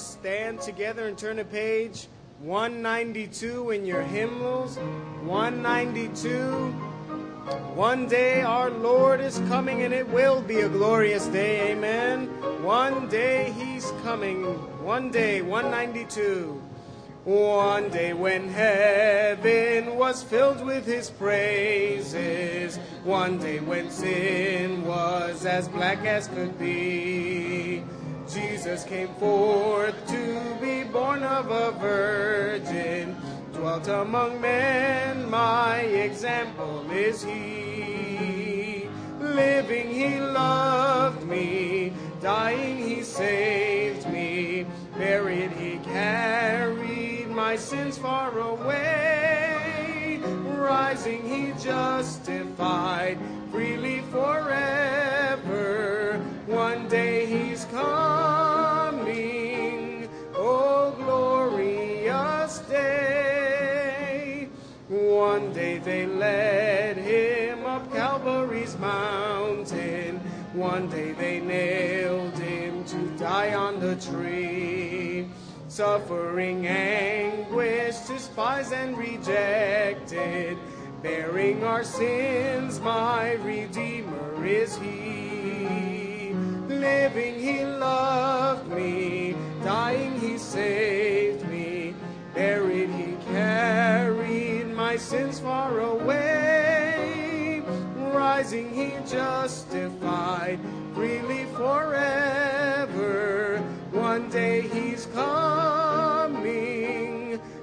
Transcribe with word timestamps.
Stand 0.00 0.60
together 0.60 1.06
and 1.06 1.16
turn 1.16 1.36
to 1.36 1.44
page 1.44 2.08
192 2.40 3.70
in 3.70 3.86
your 3.86 4.02
hymnals. 4.02 4.76
192. 5.22 6.72
One 7.74 8.06
day 8.06 8.42
our 8.42 8.70
Lord 8.70 9.20
is 9.20 9.38
coming 9.48 9.82
and 9.82 9.92
it 9.92 10.08
will 10.08 10.40
be 10.40 10.60
a 10.60 10.68
glorious 10.68 11.26
day. 11.26 11.72
Amen. 11.72 12.26
One 12.62 13.08
day 13.08 13.52
he's 13.58 13.90
coming. 14.02 14.42
One 14.84 15.10
day, 15.10 15.42
192. 15.42 16.62
One 17.24 17.88
day 17.88 18.12
when 18.12 18.50
heaven 18.50 19.96
was 19.96 20.22
filled 20.22 20.62
with 20.62 20.84
his 20.84 21.08
praises, 21.08 22.76
one 23.02 23.38
day 23.38 23.60
when 23.60 23.90
sin 23.90 24.84
was 24.84 25.46
as 25.46 25.66
black 25.68 26.04
as 26.04 26.28
could 26.28 26.58
be, 26.58 27.82
Jesus 28.34 28.82
came 28.82 29.14
forth 29.14 29.94
to 30.08 30.56
be 30.60 30.82
born 30.82 31.22
of 31.22 31.52
a 31.52 31.70
virgin, 31.78 33.14
dwelt 33.52 33.86
among 33.86 34.40
men, 34.40 35.30
my 35.30 35.78
example 35.78 36.84
is 36.90 37.22
he. 37.22 38.88
Living 39.20 39.88
he 39.88 40.18
loved 40.18 41.24
me, 41.28 41.92
dying 42.20 42.78
he 42.78 43.04
saved 43.04 44.10
me, 44.10 44.66
buried 44.98 45.52
he 45.52 45.78
carried 45.84 47.28
my 47.30 47.54
sins 47.54 47.96
far 47.96 48.36
away. 48.36 50.18
Rising, 50.56 51.22
he 51.22 51.52
justified 51.62 53.16
freely 53.52 54.00
forever. 54.10 55.04
One 56.46 56.88
day 56.88 57.13
led 66.24 66.96
him 66.96 67.66
up 67.66 67.92
Calvary's 67.92 68.76
mountain. 68.78 70.18
One 70.54 70.88
day 70.88 71.12
they 71.12 71.40
nailed 71.40 72.38
him 72.38 72.84
to 72.86 72.98
die 73.18 73.54
on 73.54 73.80
the 73.80 73.96
tree 73.96 75.26
suffering 75.68 76.66
anguish, 76.66 77.96
despised 78.06 78.72
and 78.72 78.96
rejected, 78.96 80.56
bearing 81.02 81.64
our 81.64 81.82
sins, 81.82 82.80
my 82.80 83.32
Redeemer 83.32 84.46
is 84.46 84.76
He. 84.76 86.32
Living, 86.68 87.40
He 87.40 87.64
loved 87.64 88.68
me, 88.68 89.34
dying, 89.64 90.20
He 90.20 90.38
saved 90.38 91.48
me, 91.48 91.94
buried, 92.34 92.90
He 92.90 93.16
carried 93.32 94.13
my 94.94 95.00
sins 95.00 95.40
far 95.40 95.80
away, 95.80 97.60
rising, 98.12 98.72
He 98.72 98.92
justified 99.10 100.60
freely 100.94 101.46
forever. 101.56 103.58
One 103.90 104.30
day 104.30 104.60
He's 104.60 105.06
coming, 105.06 106.40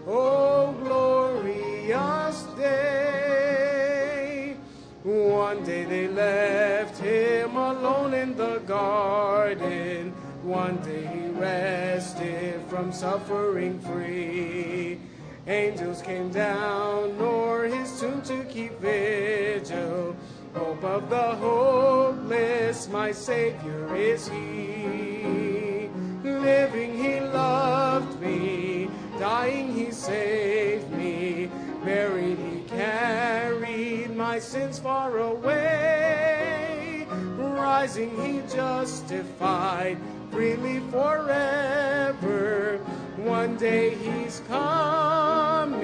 oh 0.05 0.75
glorious 0.83 2.43
day. 2.57 4.57
One 5.03 5.63
day 5.63 5.85
they 5.85 6.09
left 6.09 6.97
Him 6.97 7.55
alone 7.55 8.13
in 8.13 8.35
the 8.35 8.57
garden. 8.67 10.11
One 10.43 10.83
day 10.83 11.05
He 11.05 11.29
rested 11.29 12.61
from 12.67 12.91
suffering 12.91 13.79
free. 13.79 14.99
Angels 15.47 16.03
came 16.03 16.29
down 16.29 17.19
o'er 17.19 17.63
His 17.63 17.99
tomb 17.99 18.21
to 18.23 18.43
keep 18.43 18.79
vigil. 18.79 20.15
Hope 20.53 20.83
of 20.83 21.09
the 21.09 21.35
hopeless, 21.35 22.87
my 22.89 23.11
Savior 23.11 23.95
is 23.95 24.27
He. 24.27 25.89
Living, 26.23 26.95
He 26.95 27.19
loved 27.21 28.21
me. 28.21 28.89
Dying, 29.17 29.73
He 29.73 29.91
saved 29.91 30.91
me. 30.91 31.49
Buried, 31.83 32.37
He 32.37 32.61
carried 32.67 34.15
my 34.15 34.37
sins 34.37 34.77
far 34.77 35.17
away. 35.17 37.07
Rising, 37.39 38.11
He 38.21 38.41
justified 38.53 39.97
freely 40.31 40.81
forever. 40.91 42.79
One 43.23 43.55
day 43.57 43.95
He's 43.95 44.41
coming. 44.47 45.81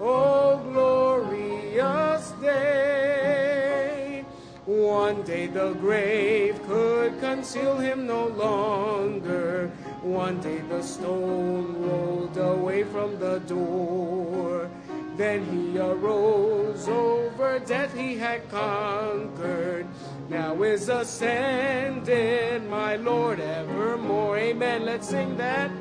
Oh, 0.00 0.56
glorious 0.72 2.32
day. 2.40 4.24
One 4.66 5.22
day 5.22 5.46
the 5.46 5.74
grave 5.74 6.60
could 6.66 7.20
conceal 7.20 7.76
him 7.76 8.06
no 8.06 8.26
longer. 8.28 9.70
One 10.02 10.40
day 10.40 10.62
the 10.68 10.82
stone 10.82 11.76
rolled 11.82 12.38
away 12.38 12.84
from 12.84 13.20
the 13.20 13.38
door. 13.40 14.68
Then 15.16 15.44
he 15.44 15.78
arose 15.78 16.88
over 16.88 17.58
death 17.60 17.94
he 17.94 18.16
had 18.16 18.48
conquered. 18.50 19.86
Now 20.30 20.62
is 20.62 20.88
ascended, 20.88 22.70
my 22.70 22.94
Lord, 22.94 23.40
evermore. 23.40 24.38
Amen. 24.38 24.84
Let's 24.84 25.08
sing 25.08 25.36
that. 25.38 25.72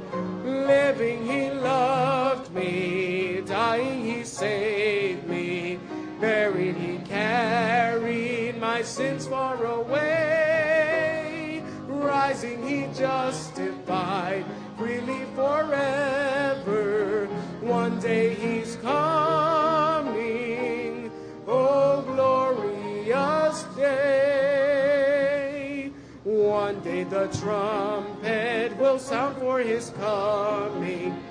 Living, 0.44 1.24
he 1.24 1.52
loved 1.52 2.52
me. 2.52 3.44
Dying, 3.46 4.04
he 4.04 4.24
saved 4.24 5.28
me. 5.28 5.78
Buried, 6.20 6.76
he 6.78 6.98
carried 7.06 8.60
my 8.60 8.82
sins 8.82 9.28
far 9.28 9.64
away. 9.64 11.62
Rising, 11.86 12.68
he 12.68 12.88
justified 13.00 14.46
freely 14.80 15.26
forever. 15.36 17.28
One 17.62 18.00
day 18.00 18.34
he's 18.34 18.78
coming. 18.78 19.69
The 27.20 27.38
trumpet 27.38 28.78
will 28.78 28.98
sound 28.98 29.36
for 29.38 29.60
his 29.60 29.90
coming. 30.00 31.22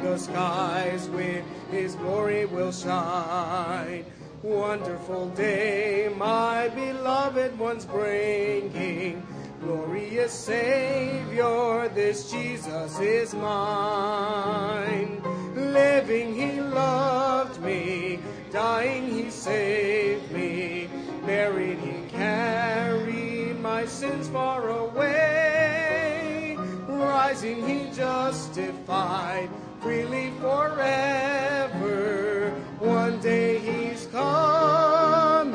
The 0.00 0.16
skies 0.16 1.08
with 1.08 1.44
his 1.72 1.96
glory 1.96 2.46
will 2.46 2.70
shine. 2.70 4.04
Wonderful 4.42 5.30
day, 5.30 6.12
my 6.16 6.68
beloved 6.68 7.58
ones 7.58 7.84
bringing. 7.84 9.26
Glorious 9.60 10.32
Savior, 10.32 11.88
this 11.94 12.30
Jesus 12.30 13.00
is 13.00 13.34
mine. 13.34 15.20
Living, 15.56 16.34
he 16.34 16.60
loved 16.60 17.60
me. 17.60 18.20
Dying, 18.52 19.10
he 19.10 19.30
saved 19.30 20.30
me. 20.30 20.88
Buried, 21.24 21.78
he 21.78 22.08
carried 22.10 23.31
my 23.62 23.86
sins 23.86 24.28
far 24.28 24.68
away. 24.70 26.56
Rising, 26.88 27.64
he 27.66 27.90
justified 27.94 29.48
freely 29.80 30.32
forever. 30.40 32.50
One 32.80 33.20
day 33.20 33.60
he's 33.60 34.06
coming. 34.06 35.46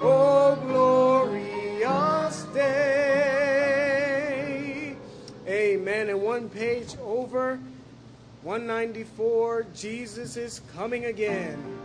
Oh, 0.00 0.56
glorious 0.66 2.42
day. 2.52 3.76
Amen. 5.46 6.08
And 6.08 6.20
one 6.20 6.48
page 6.48 6.96
over, 7.00 7.60
194, 8.42 9.66
Jesus 9.72 10.36
is 10.36 10.60
coming 10.74 11.04
again. 11.04 11.79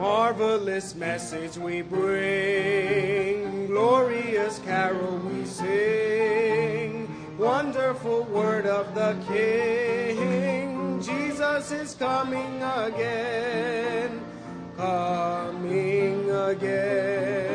Marvelous 0.00 0.94
message 0.94 1.58
we 1.58 1.82
bring, 1.82 3.66
glorious 3.66 4.58
carol 4.60 5.18
we 5.18 5.44
sing, 5.44 7.06
wonderful 7.36 8.22
word 8.22 8.64
of 8.64 8.94
the 8.94 9.14
King. 9.28 11.02
Jesus 11.02 11.70
is 11.70 11.94
coming 11.96 12.62
again, 12.62 14.24
coming 14.78 16.30
again, 16.30 17.49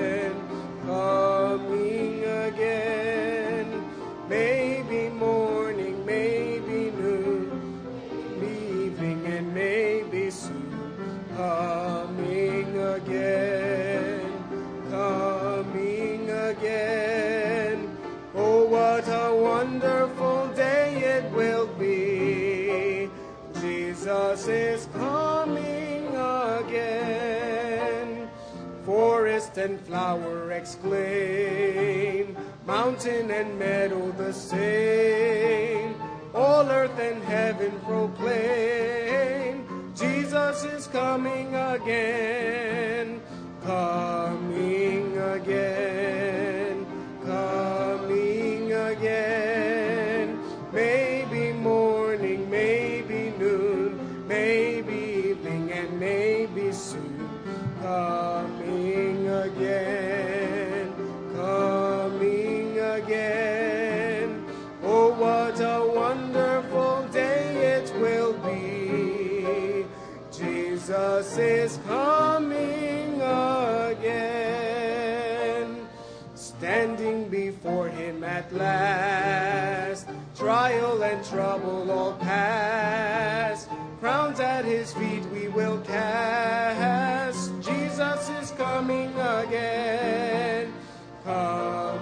and 29.58 29.80
flower 29.82 30.52
exclaim, 30.52 32.36
mountain 32.66 33.32
and 33.32 33.58
meadow 33.58 34.12
the 34.12 34.34
same. 34.34 35.96
All 36.34 36.70
earth 36.70 37.00
and 37.00 37.24
heaven 37.24 37.72
proclaim, 37.86 39.66
Jesus 39.96 40.64
is 40.66 40.88
coming 40.88 41.56
again, 41.56 43.22
coming 43.64 44.75
Jesus 71.36 71.74
is 71.74 71.80
coming 71.86 73.22
again. 73.92 74.56
Standing 76.34 77.28
before 77.28 77.90
him 77.90 78.24
at 78.24 78.54
last, 78.54 80.08
trial 80.38 81.04
and 81.04 81.22
trouble 81.26 81.92
all 81.92 82.14
past. 82.14 83.68
Crowns 84.00 84.40
at 84.40 84.64
his 84.64 84.94
feet 84.94 85.26
we 85.34 85.50
will 85.50 85.82
cast. 85.82 87.52
Jesus 87.62 88.30
is 88.42 88.52
coming 88.52 89.14
again, 89.16 90.72
coming 91.26 91.95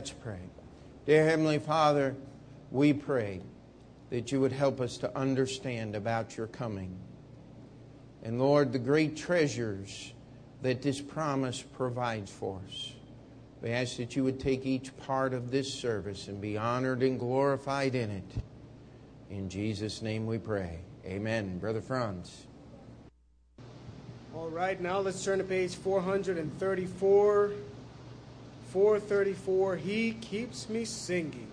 Let's 0.00 0.12
pray. 0.12 0.40
Dear 1.04 1.26
Heavenly 1.26 1.58
Father, 1.58 2.16
we 2.70 2.94
pray 2.94 3.42
that 4.08 4.32
you 4.32 4.40
would 4.40 4.50
help 4.50 4.80
us 4.80 4.96
to 4.96 5.14
understand 5.14 5.94
about 5.94 6.38
your 6.38 6.46
coming. 6.46 6.96
And 8.22 8.38
Lord, 8.38 8.72
the 8.72 8.78
great 8.78 9.18
treasures 9.18 10.14
that 10.62 10.80
this 10.80 11.02
promise 11.02 11.60
provides 11.60 12.30
for 12.30 12.62
us. 12.66 12.92
We 13.60 13.72
ask 13.72 13.98
that 13.98 14.16
you 14.16 14.24
would 14.24 14.40
take 14.40 14.64
each 14.64 14.96
part 14.96 15.34
of 15.34 15.50
this 15.50 15.70
service 15.70 16.28
and 16.28 16.40
be 16.40 16.56
honored 16.56 17.02
and 17.02 17.18
glorified 17.18 17.94
in 17.94 18.08
it. 18.08 18.32
In 19.28 19.50
Jesus' 19.50 20.00
name 20.00 20.24
we 20.24 20.38
pray. 20.38 20.78
Amen. 21.04 21.58
Brother 21.58 21.82
Franz. 21.82 22.46
All 24.34 24.48
right, 24.48 24.80
now 24.80 25.00
let's 25.00 25.22
turn 25.22 25.36
to 25.40 25.44
page 25.44 25.74
434. 25.74 27.50
434, 28.70 29.76
He 29.76 30.12
Keeps 30.12 30.68
Me 30.68 30.84
Singing. 30.84 31.48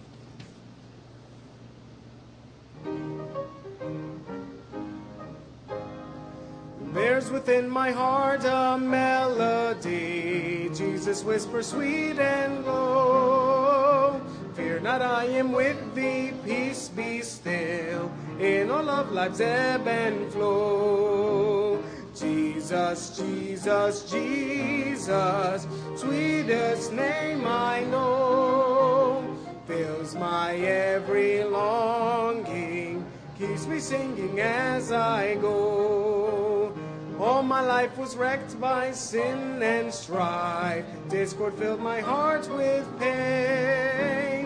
There's 6.94 7.31
within 7.31 7.69
my 7.69 7.90
heart 7.90 8.44
a 8.44 8.78
melody. 8.78 10.69
Jesus 10.75 11.24
whispers 11.24 11.68
sweet 11.68 12.19
and 12.19 12.64
low. 12.66 14.22
Fear 14.56 14.81
not, 14.81 15.02
I 15.02 15.25
am 15.25 15.54
with 15.54 15.96
thee. 15.96 16.34
Peace 16.46 16.90
be 16.90 17.22
still. 17.22 18.12
In 18.40 18.69
all 18.69 18.88
of 18.88 19.12
life's 19.12 19.40
ebb 19.40 19.88
and 19.88 20.31
flow. 20.31 21.84
Jesus, 22.19 23.18
Jesus, 23.18 24.12
Jesus, 24.12 25.68
sweetest 25.96 26.92
name 26.92 27.46
I 27.46 27.81
know, 27.81 29.24
fills 29.68 30.16
my 30.16 30.56
every 30.56 31.44
longing, 31.44 33.06
keeps 33.38 33.68
me 33.68 33.80
singing 33.80 34.40
as 34.40 34.92
I 34.92 35.36
go. 35.36 36.74
All 37.19 37.44
my 37.44 37.62
life 37.62 37.98
was 37.98 38.16
wrecked 38.16 38.60
by 38.60 38.92
sin 38.92 39.62
and 39.62 39.94
strife, 39.94 40.86
discord 41.10 41.54
filled 41.56 41.81
my 41.81 42.00
heart 42.00 42.50
with 42.50 42.88
pain. 43.00 44.37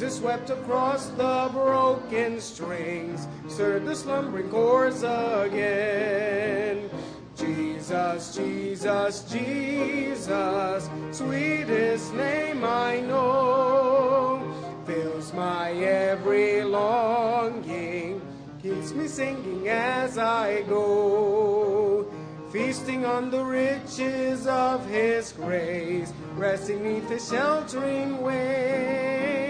Jesus 0.00 0.20
wept 0.22 0.48
across 0.48 1.08
the 1.08 1.50
broken 1.52 2.40
strings, 2.40 3.28
stirred 3.48 3.84
the 3.84 3.94
slumbering 3.94 4.48
chords 4.48 5.02
again. 5.02 6.88
Jesus, 7.36 8.34
Jesus, 8.34 9.30
Jesus, 9.30 10.88
sweetest 11.10 12.14
name 12.14 12.64
I 12.64 13.00
know, 13.00 14.42
fills 14.86 15.34
my 15.34 15.72
every 15.72 16.64
longing, 16.64 18.22
keeps 18.62 18.92
me 18.92 19.06
singing 19.06 19.68
as 19.68 20.16
I 20.16 20.62
go. 20.62 22.10
Feasting 22.50 23.04
on 23.04 23.30
the 23.30 23.44
riches 23.44 24.46
of 24.46 24.88
His 24.88 25.32
grace, 25.32 26.14
resting 26.36 26.82
neath 26.82 27.10
His 27.10 27.28
sheltering 27.28 28.22
wing, 28.22 29.49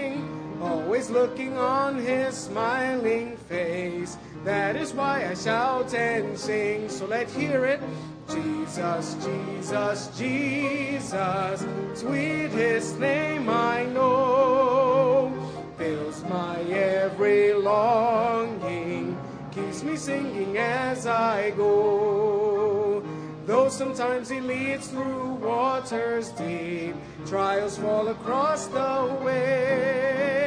always 0.61 1.09
looking 1.09 1.57
on 1.57 1.97
His 1.97 2.35
smiling 2.35 3.37
face. 3.49 4.17
That 4.43 4.75
is 4.75 4.93
why 4.93 5.27
I 5.27 5.33
shout 5.33 5.93
and 5.93 6.37
sing. 6.37 6.89
So 6.89 7.05
let's 7.05 7.33
hear 7.33 7.65
it. 7.65 7.81
Jesus, 8.29 9.17
Jesus, 9.25 10.17
Jesus, 10.17 11.65
sweetest 11.95 12.99
name 12.99 13.49
I 13.49 13.83
know, 13.85 15.33
fills 15.77 16.23
my 16.23 16.61
every 16.61 17.53
longing, 17.53 19.17
keeps 19.51 19.83
me 19.83 19.97
singing 19.97 20.57
as 20.57 21.05
I 21.07 21.51
go. 21.51 23.03
Though 23.45 23.67
sometimes 23.67 24.29
he 24.29 24.39
leads 24.39 24.87
through 24.87 25.33
waters 25.33 26.29
deep, 26.29 26.95
trials 27.25 27.77
fall 27.77 28.07
across 28.07 28.67
the 28.67 29.19
way. 29.25 30.40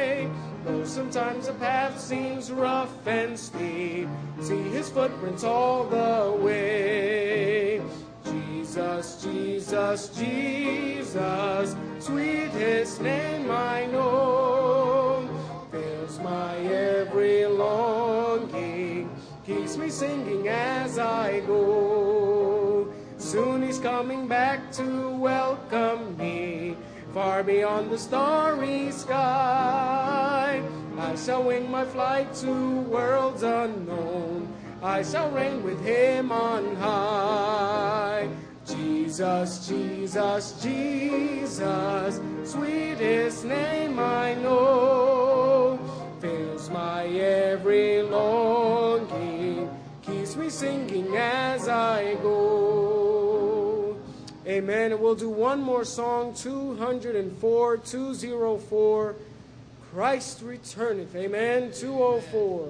Though 0.65 0.83
sometimes 0.83 1.45
the 1.45 1.53
path 1.53 1.99
seems 1.99 2.51
rough 2.51 3.05
and 3.05 3.37
steep, 3.37 4.09
see 4.41 4.63
his 4.63 4.89
footprints 4.89 5.43
all 5.43 5.83
the 5.83 6.35
way. 6.41 7.83
Jesus, 8.23 9.23
Jesus, 9.23 10.09
Jesus, 10.17 11.75
sweetest 11.99 12.99
name 12.99 13.51
I 13.51 13.85
know, 13.85 15.29
fills 15.71 16.17
my 16.19 16.57
every 16.57 17.45
longing, 17.45 19.07
keeps 19.45 19.77
me 19.77 19.91
singing 19.91 20.47
as 20.47 20.97
I 20.97 21.41
go. 21.41 22.91
Soon 23.19 23.61
he's 23.61 23.77
coming 23.77 24.27
back 24.27 24.71
to 24.73 25.09
welcome 25.11 26.17
me, 26.17 26.74
far 27.15 27.43
beyond 27.43 27.89
the 27.89 27.97
starry 27.97 28.91
sky. 28.91 30.61
I 30.99 31.15
shall 31.15 31.43
wing 31.43 31.71
my 31.71 31.85
flight 31.85 32.33
to 32.43 32.81
worlds 32.91 33.41
unknown. 33.41 34.53
I 34.83 35.01
shall 35.01 35.31
reign 35.31 35.63
with 35.63 35.79
him 35.79 36.29
on 36.33 36.75
high. 36.75 38.27
Jesus, 38.67 39.65
Jesus, 39.65 40.61
Jesus, 40.61 42.19
sweetest 42.43 43.45
name 43.45 43.97
I 43.97 44.33
know, 44.33 45.79
fills 46.19 46.69
my 46.69 47.05
every 47.05 48.01
longing, 48.01 49.69
keeps 50.01 50.35
me 50.35 50.49
singing 50.49 51.15
as 51.15 51.69
I 51.69 52.15
go. 52.15 52.94
Amen. 54.47 54.91
And 54.91 55.01
we'll 55.01 55.15
do 55.15 55.29
one 55.29 55.61
more 55.61 55.83
song, 55.83 56.33
204, 56.35 57.77
204. 57.77 59.15
Christ 59.91 60.41
returneth. 60.41 61.15
Amen. 61.15 61.71
204. 61.73 62.69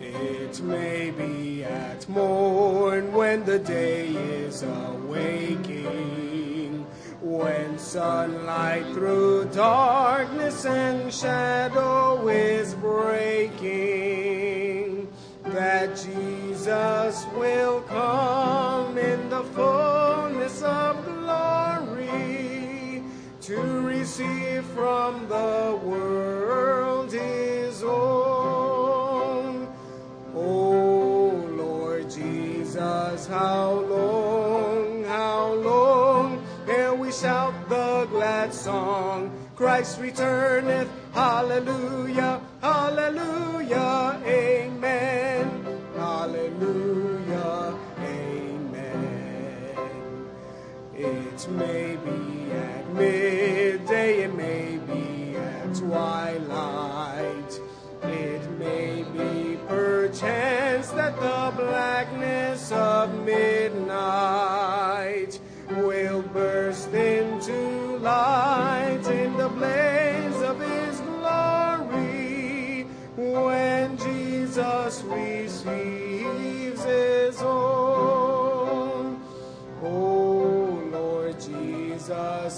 It 0.00 0.62
may 0.62 1.10
be 1.10 1.62
at 1.64 2.08
morn 2.08 3.12
when 3.12 3.44
the 3.44 3.58
day 3.58 4.06
is 4.08 4.62
awaking, 4.62 6.06
when 7.20 7.78
sunlight 7.78 8.86
through 8.94 9.44
darkness 9.46 10.64
and 10.64 11.12
shadow 11.12 12.26
is 12.28 12.74
breaking, 12.74 14.67
that 15.52 15.96
Jesus 15.96 17.26
will 17.34 17.80
come 17.82 18.98
in 18.98 19.28
the 19.30 19.42
fullness 19.44 20.62
of 20.62 21.04
glory 21.04 23.02
to 23.40 23.56
receive 23.80 24.64
from 24.66 25.26
the 25.28 25.80
world 25.82 27.12
his 27.12 27.82
own. 27.82 29.68
Oh 30.34 31.46
Lord 31.56 32.10
Jesus, 32.10 33.26
how 33.26 33.72
long, 33.72 35.04
how 35.04 35.52
long 35.54 36.44
ere 36.68 36.94
we 36.94 37.10
shout 37.10 37.54
the 37.68 38.06
glad 38.10 38.52
song? 38.52 39.30
Christ 39.56 40.00
returneth, 40.00 40.88
hallelujah, 41.12 42.40
hallelujah, 42.60 44.20
amen, 44.24 44.87
hallelujah, 46.28 47.78
amen. 48.00 49.76
It 50.94 51.48
may 51.50 51.96
be 51.96 52.52
at 52.52 52.92
midday, 52.92 54.24
it 54.24 54.34
may 54.34 54.78
be 54.78 55.36
at 55.36 55.74
twilight. 55.74 56.47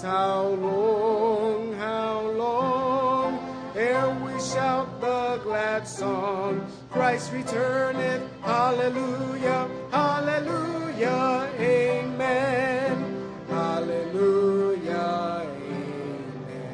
How 0.01 0.47
long, 0.47 1.73
how 1.73 2.21
long 2.31 3.37
ere 3.75 4.09
we 4.25 4.31
shout 4.41 4.99
the 4.99 5.39
glad 5.43 5.87
song? 5.87 6.65
Christ 6.89 7.31
returneth, 7.31 8.23
hallelujah, 8.41 9.69
hallelujah, 9.91 11.51
amen, 11.59 13.29
hallelujah, 13.47 15.45
amen. 16.25 16.71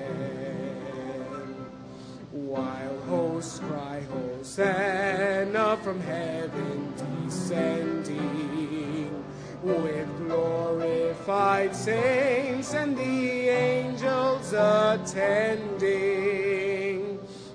While 2.31 3.00
hosts 3.10 3.60
cry, 3.60 4.03
Hosanna 4.10 5.77
from 5.84 6.00
heaven 6.00 6.93
descending, 7.25 8.17
with 9.62 10.17
glorified 10.27 11.75
saints 11.75 12.74
and 12.74 12.98
the 12.98 13.50
angels 13.50 14.53
attending, 14.53 15.88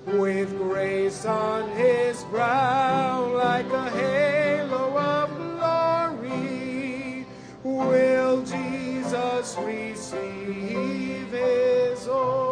with 0.05 0.57
grace 0.57 1.25
on 1.25 1.69
his 1.71 2.23
brow 2.25 3.25
like 3.33 3.71
a 3.71 3.89
halo 3.89 4.97
of 4.97 5.29
glory, 5.37 7.25
will 7.63 8.43
Jesus 8.43 9.55
receive 9.59 11.31
his 11.31 12.07
own. 12.07 12.42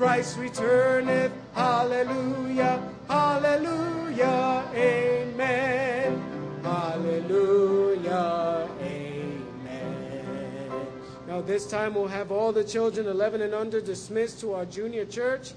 Christ 0.00 0.38
returneth, 0.38 1.30
hallelujah, 1.52 2.82
hallelujah, 3.06 4.64
amen, 4.74 6.60
hallelujah, 6.62 8.66
amen. 8.80 10.86
Now, 11.28 11.42
this 11.42 11.66
time 11.66 11.94
we'll 11.94 12.08
have 12.08 12.32
all 12.32 12.50
the 12.50 12.64
children 12.64 13.08
11 13.08 13.42
and 13.42 13.52
under 13.52 13.82
dismissed 13.82 14.40
to 14.40 14.54
our 14.54 14.64
junior 14.64 15.04
church. 15.04 15.52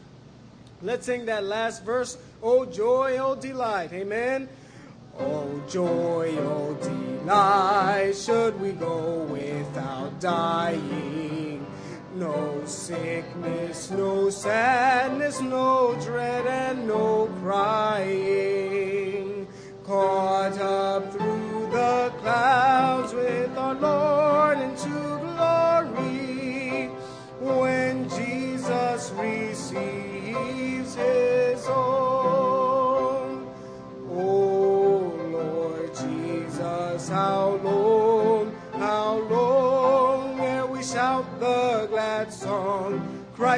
Let's 0.82 1.06
sing 1.06 1.26
that 1.28 1.46
last 1.46 1.86
verse. 1.86 2.18
Oh 2.42 2.66
joy, 2.66 3.20
oh 3.20 3.36
delight. 3.36 3.94
Amen. 3.94 4.50
Oh 5.20 5.64
joy, 5.70 6.36
oh 6.40 6.74
delight. 6.82 8.14
Should 8.18 8.60
we 8.60 8.74
go 8.74 9.24
without 9.24 10.20
dying? 10.20 11.23
No 12.16 12.64
sickness, 12.66 13.90
no 13.90 14.30
sadness, 14.30 15.42
no 15.42 15.96
dread, 16.00 16.46
and 16.46 16.88
no 16.88 17.28
crying. 17.42 18.53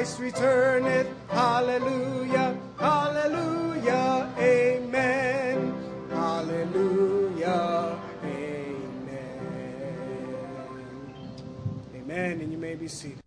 Christ 0.05 0.19
returneth, 0.19 1.07
hallelujah, 1.29 2.55
hallelujah, 2.77 4.31
amen, 4.38 5.74
hallelujah, 6.12 8.00
amen. 8.24 9.55
Amen, 11.95 12.39
and 12.39 12.51
you 12.51 12.59
may 12.59 12.75
be 12.75 12.88
seated. 12.88 13.17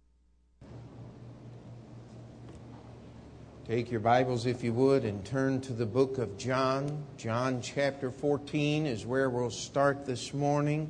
Take 3.67 3.91
your 3.91 3.99
Bibles, 3.99 4.47
if 4.47 4.63
you 4.63 4.73
would, 4.73 5.05
and 5.05 5.25
turn 5.25 5.61
to 5.63 5.73
the 5.73 5.85
book 5.85 6.19
of 6.19 6.39
John. 6.39 7.05
John 7.17 7.61
chapter 7.61 8.13
14 8.13 8.87
is 8.87 9.05
where 9.05 9.29
we'll 9.29 9.51
start 9.51 10.07
this 10.07 10.33
morning. 10.33 10.89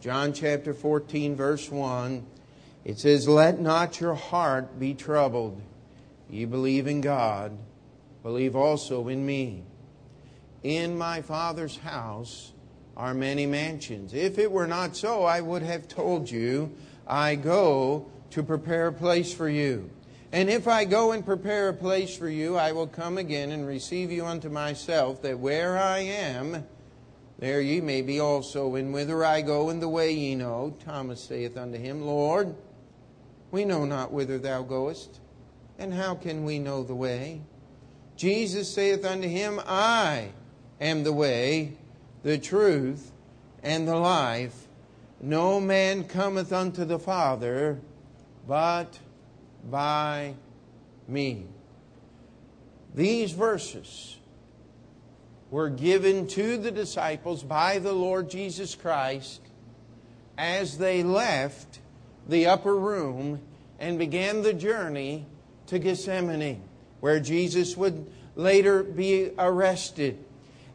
John 0.00 0.32
chapter 0.32 0.72
14, 0.72 1.36
verse 1.36 1.70
1. 1.70 2.26
It 2.84 2.98
says, 2.98 3.26
Let 3.26 3.60
not 3.60 4.00
your 4.00 4.14
heart 4.14 4.78
be 4.78 4.94
troubled. 4.94 5.60
Ye 6.28 6.44
believe 6.44 6.86
in 6.86 7.00
God, 7.00 7.56
believe 8.22 8.56
also 8.56 9.08
in 9.08 9.24
me. 9.24 9.62
In 10.62 10.96
my 10.96 11.22
Father's 11.22 11.76
house 11.78 12.52
are 12.96 13.14
many 13.14 13.46
mansions. 13.46 14.14
If 14.14 14.38
it 14.38 14.50
were 14.50 14.66
not 14.66 14.96
so, 14.96 15.24
I 15.24 15.40
would 15.40 15.62
have 15.62 15.88
told 15.88 16.30
you, 16.30 16.72
I 17.06 17.34
go 17.34 18.06
to 18.30 18.42
prepare 18.42 18.88
a 18.88 18.92
place 18.92 19.32
for 19.32 19.48
you. 19.48 19.90
And 20.32 20.50
if 20.50 20.66
I 20.66 20.84
go 20.84 21.12
and 21.12 21.24
prepare 21.24 21.68
a 21.68 21.74
place 21.74 22.16
for 22.16 22.28
you, 22.28 22.56
I 22.56 22.72
will 22.72 22.86
come 22.86 23.18
again 23.18 23.52
and 23.52 23.66
receive 23.66 24.10
you 24.10 24.26
unto 24.26 24.48
myself, 24.48 25.22
that 25.22 25.38
where 25.38 25.78
I 25.78 25.98
am, 26.00 26.66
there 27.38 27.60
ye 27.60 27.80
may 27.80 28.02
be 28.02 28.18
also. 28.18 28.74
And 28.74 28.92
whither 28.92 29.24
I 29.24 29.42
go 29.42 29.68
and 29.68 29.80
the 29.80 29.88
way 29.88 30.12
ye 30.12 30.34
know. 30.34 30.74
Thomas 30.84 31.22
saith 31.22 31.56
unto 31.56 31.78
him, 31.78 32.02
Lord, 32.02 32.54
we 33.54 33.64
know 33.64 33.84
not 33.84 34.12
whither 34.12 34.36
thou 34.36 34.62
goest, 34.62 35.20
and 35.78 35.94
how 35.94 36.16
can 36.16 36.44
we 36.44 36.58
know 36.58 36.82
the 36.82 36.94
way? 36.94 37.40
Jesus 38.16 38.68
saith 38.68 39.04
unto 39.04 39.28
him, 39.28 39.60
I 39.64 40.30
am 40.80 41.04
the 41.04 41.12
way, 41.12 41.76
the 42.24 42.36
truth, 42.36 43.12
and 43.62 43.86
the 43.86 43.94
life. 43.94 44.66
No 45.20 45.60
man 45.60 46.02
cometh 46.02 46.52
unto 46.52 46.84
the 46.84 46.98
Father 46.98 47.78
but 48.48 48.98
by 49.70 50.34
me. 51.06 51.46
These 52.92 53.30
verses 53.30 54.16
were 55.52 55.70
given 55.70 56.26
to 56.26 56.56
the 56.56 56.72
disciples 56.72 57.44
by 57.44 57.78
the 57.78 57.92
Lord 57.92 58.28
Jesus 58.28 58.74
Christ 58.74 59.42
as 60.36 60.78
they 60.78 61.04
left 61.04 61.78
the 62.28 62.46
upper 62.46 62.76
room 62.76 63.40
and 63.78 63.98
began 63.98 64.42
the 64.42 64.54
journey 64.54 65.26
to 65.66 65.78
Gethsemane, 65.78 66.62
where 67.00 67.20
Jesus 67.20 67.76
would 67.76 68.06
later 68.36 68.82
be 68.82 69.30
arrested. 69.38 70.18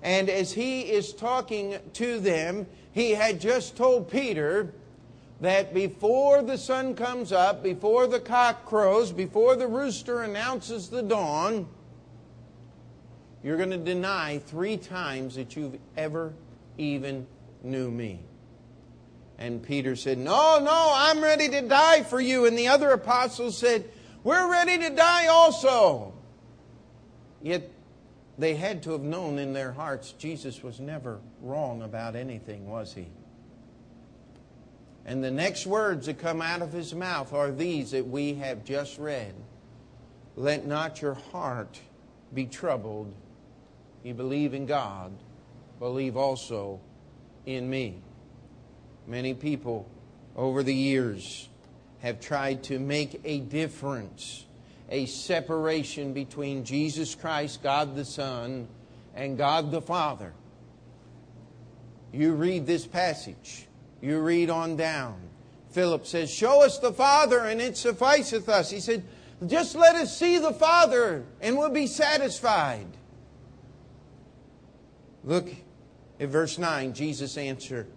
And 0.02 0.30
as 0.30 0.54
he 0.54 0.82
is 0.82 1.14
talking 1.14 1.78
to 1.94 2.20
them, 2.20 2.68
he 2.92 3.12
had 3.12 3.42
just 3.42 3.76
told 3.76 4.10
Peter 4.10 4.74
that 5.42 5.74
before 5.74 6.42
the 6.42 6.58
sun 6.58 6.96
comes 6.96 7.32
up, 7.32 7.64
before 7.64 8.08
the 8.08 8.20
cock 8.20 8.66
crows, 8.66 9.12
before 9.12 9.56
the 9.56 9.68
rooster 9.68 10.22
announces 10.22 10.90
the 10.90 11.02
dawn, 11.02 11.68
you're 13.44 13.58
going 13.58 13.70
to 13.70 13.78
deny 13.78 14.40
three 14.40 14.76
times 14.76 15.36
that 15.36 15.56
you've 15.56 15.78
ever 15.96 16.34
even 16.78 17.26
knew 17.64 17.90
me. 17.90 18.20
And 19.40 19.64
Peter 19.64 19.96
said, 19.96 20.18
No, 20.18 20.60
no, 20.62 20.92
I'm 20.94 21.22
ready 21.22 21.48
to 21.48 21.62
die 21.62 22.04
for 22.04 22.20
you. 22.20 22.46
And 22.46 22.58
the 22.58 22.68
other 22.68 22.92
apostles 22.92 23.58
said, 23.58 23.90
We're 24.22 24.52
ready 24.52 24.78
to 24.78 24.90
die 24.90 25.28
also. 25.28 26.14
Yet 27.42 27.72
they 28.38 28.56
had 28.56 28.84
to 28.84 28.92
have 28.92 29.02
known 29.02 29.40
in 29.40 29.54
their 29.54 29.72
hearts 29.72 30.12
Jesus 30.12 30.62
was 30.62 30.82
never 30.82 31.22
wrong 31.42 31.82
about 31.82 32.18
anything, 32.18 32.70
was 32.70 32.94
he? 32.94 33.08
And 35.06 35.24
the 35.24 35.32
next 35.32 35.66
words 35.66 36.08
that 36.08 36.20
come 36.20 36.42
out 36.42 36.62
of 36.62 36.74
his 36.74 36.94
mouth 36.94 37.32
are 37.32 37.50
these 37.50 37.92
that 37.92 38.06
we 38.06 38.34
have 38.36 38.66
just 38.66 39.00
read 39.00 39.34
Let 40.36 40.68
not 40.68 41.02
your 41.02 41.14
heart 41.14 41.80
be 42.34 42.46
troubled. 42.46 43.14
You 44.04 44.14
believe 44.14 44.54
in 44.54 44.66
God, 44.66 45.14
believe 45.80 46.18
also 46.18 46.82
in 47.46 47.70
me. 47.70 48.02
Many 49.10 49.34
people 49.34 49.90
over 50.36 50.62
the 50.62 50.74
years 50.74 51.50
have 52.02 52.20
tried 52.20 52.64
to 52.66 52.78
make 52.78 53.20
a 53.26 53.40
difference 53.40 54.46
a 54.92 55.08
separation 55.08 56.14
between 56.14 56.64
Jesus 56.64 57.16
Christ, 57.16 57.64
God 57.64 57.96
the 57.96 58.06
Son, 58.06 58.68
and 59.16 59.38
God 59.38 59.72
the 59.72 59.82
Father. 59.82 60.34
You 62.12 62.34
read 62.34 62.68
this 62.68 62.86
passage, 62.86 63.68
you 64.00 64.20
read 64.20 64.52
on 64.52 64.76
down. 64.76 65.20
Philip 65.72 66.06
says, 66.06 66.32
Show 66.32 66.64
us 66.64 66.78
the 66.78 66.94
Father, 66.94 67.40
and 67.40 67.60
it 67.60 67.78
sufficeth 67.78 68.48
us. 68.48 68.70
He 68.70 68.80
said, 68.80 69.04
Just 69.46 69.76
let 69.76 69.96
us 69.96 70.16
see 70.16 70.38
the 70.38 70.54
Father, 70.54 71.24
and 71.42 71.58
we'll 71.58 71.70
be 71.70 71.88
satisfied. 71.88 72.88
Look 75.24 75.50
at 76.20 76.30
verse 76.30 76.58
9. 76.58 76.94
Jesus 76.94 77.38
answered, 77.38 77.88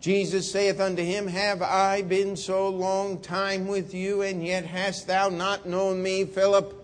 Jesus 0.00 0.50
saith 0.50 0.80
unto 0.80 1.02
him, 1.02 1.26
Have 1.26 1.60
I 1.60 2.00
been 2.00 2.34
so 2.34 2.70
long 2.70 3.20
time 3.20 3.68
with 3.68 3.92
you, 3.92 4.22
and 4.22 4.44
yet 4.44 4.64
hast 4.64 5.06
thou 5.06 5.28
not 5.28 5.66
known 5.66 6.02
me, 6.02 6.24
Philip? 6.24 6.74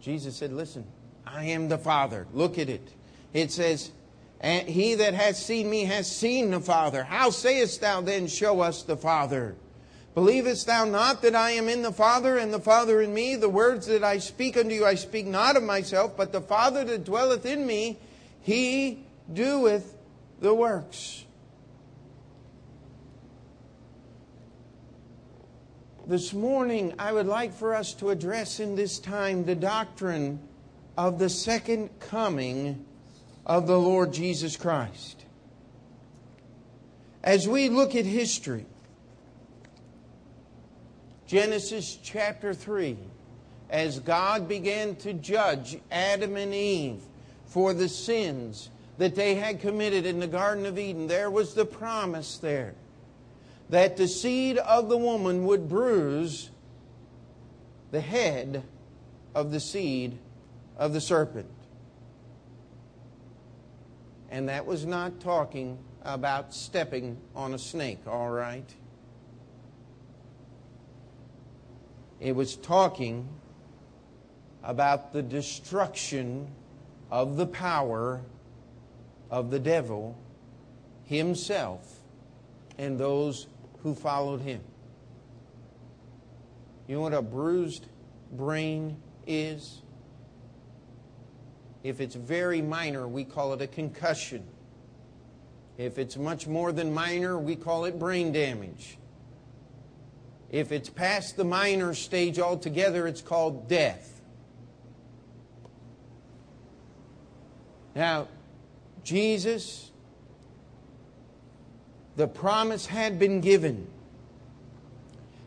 Jesus 0.00 0.36
said, 0.36 0.52
Listen, 0.52 0.86
I 1.26 1.46
am 1.46 1.68
the 1.68 1.78
Father. 1.78 2.28
Look 2.32 2.58
at 2.58 2.68
it. 2.68 2.92
It 3.32 3.50
says, 3.50 3.90
and 4.40 4.68
he 4.68 4.96
that 4.96 5.14
hath 5.14 5.36
seen 5.36 5.70
me 5.70 5.84
hath 5.84 6.06
seen 6.06 6.50
the 6.50 6.60
Father. 6.60 7.04
How 7.04 7.30
sayest 7.30 7.80
thou 7.80 8.00
then, 8.00 8.26
Show 8.26 8.60
us 8.60 8.82
the 8.82 8.96
Father? 8.96 9.54
Believest 10.14 10.66
thou 10.66 10.84
not 10.84 11.22
that 11.22 11.34
I 11.34 11.52
am 11.52 11.68
in 11.68 11.82
the 11.82 11.92
Father, 11.92 12.36
and 12.36 12.52
the 12.52 12.60
Father 12.60 13.00
in 13.00 13.14
me? 13.14 13.36
The 13.36 13.48
words 13.48 13.86
that 13.86 14.04
I 14.04 14.18
speak 14.18 14.56
unto 14.56 14.74
you, 14.74 14.84
I 14.84 14.96
speak 14.96 15.26
not 15.26 15.56
of 15.56 15.62
myself, 15.62 16.16
but 16.16 16.32
the 16.32 16.40
Father 16.40 16.84
that 16.84 17.04
dwelleth 17.04 17.46
in 17.46 17.66
me, 17.66 17.98
he 18.42 19.04
doeth 19.32 19.96
the 20.40 20.52
works. 20.52 21.24
This 26.06 26.32
morning, 26.32 26.94
I 26.98 27.12
would 27.12 27.26
like 27.26 27.54
for 27.54 27.74
us 27.74 27.94
to 27.94 28.10
address 28.10 28.58
in 28.58 28.74
this 28.74 28.98
time 28.98 29.44
the 29.44 29.54
doctrine 29.54 30.40
of 30.98 31.20
the 31.20 31.28
second 31.28 31.90
coming 32.00 32.84
of 33.46 33.68
the 33.68 33.78
Lord 33.78 34.12
Jesus 34.12 34.56
Christ. 34.56 35.24
As 37.22 37.46
we 37.46 37.68
look 37.68 37.94
at 37.94 38.04
history, 38.04 38.66
Genesis 41.26 41.96
chapter 42.02 42.52
3, 42.52 42.98
as 43.70 44.00
God 44.00 44.48
began 44.48 44.96
to 44.96 45.12
judge 45.14 45.78
Adam 45.90 46.36
and 46.36 46.52
Eve 46.52 47.00
for 47.52 47.74
the 47.74 47.88
sins 47.88 48.70
that 48.96 49.14
they 49.14 49.34
had 49.34 49.60
committed 49.60 50.06
in 50.06 50.20
the 50.20 50.26
Garden 50.26 50.64
of 50.64 50.78
Eden, 50.78 51.06
there 51.06 51.30
was 51.30 51.52
the 51.52 51.66
promise 51.66 52.38
there 52.38 52.74
that 53.68 53.98
the 53.98 54.08
seed 54.08 54.56
of 54.56 54.88
the 54.88 54.96
woman 54.96 55.44
would 55.44 55.68
bruise 55.68 56.50
the 57.90 58.00
head 58.00 58.62
of 59.34 59.50
the 59.50 59.60
seed 59.60 60.18
of 60.78 60.94
the 60.94 61.00
serpent. 61.00 61.50
And 64.30 64.48
that 64.48 64.64
was 64.64 64.86
not 64.86 65.20
talking 65.20 65.78
about 66.02 66.54
stepping 66.54 67.18
on 67.36 67.52
a 67.52 67.58
snake, 67.58 68.00
all 68.06 68.30
right? 68.30 68.74
It 72.18 72.34
was 72.34 72.56
talking 72.56 73.28
about 74.62 75.12
the 75.12 75.22
destruction 75.22 76.48
of 77.12 77.36
the 77.36 77.46
power 77.46 78.22
of 79.30 79.50
the 79.50 79.58
devil 79.58 80.18
himself 81.04 81.98
and 82.78 82.98
those 82.98 83.48
who 83.82 83.94
followed 83.94 84.40
him. 84.40 84.62
You 86.88 86.96
know 86.96 87.02
what 87.02 87.12
a 87.12 87.20
bruised 87.20 87.86
brain 88.32 88.96
is? 89.26 89.82
If 91.82 92.00
it's 92.00 92.14
very 92.14 92.62
minor, 92.62 93.06
we 93.06 93.24
call 93.24 93.52
it 93.52 93.60
a 93.60 93.66
concussion. 93.66 94.44
If 95.76 95.98
it's 95.98 96.16
much 96.16 96.46
more 96.46 96.72
than 96.72 96.94
minor, 96.94 97.38
we 97.38 97.56
call 97.56 97.84
it 97.84 97.98
brain 97.98 98.32
damage. 98.32 98.96
If 100.50 100.72
it's 100.72 100.88
past 100.88 101.36
the 101.36 101.44
minor 101.44 101.92
stage 101.92 102.38
altogether, 102.38 103.06
it's 103.06 103.20
called 103.20 103.68
death. 103.68 104.11
Now, 107.94 108.28
Jesus, 109.04 109.90
the 112.16 112.28
promise 112.28 112.86
had 112.86 113.18
been 113.18 113.40
given. 113.40 113.86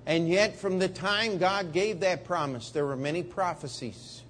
And 0.05 0.29
yet, 0.29 0.55
from 0.55 0.77
the 0.77 0.87
time 0.87 1.37
God 1.37 1.73
gave 1.73 2.01
that 2.01 2.25
promise, 2.25 2.69
there 2.69 2.85
were 2.85 2.95
many 2.95 3.23
prophecies 3.23 4.21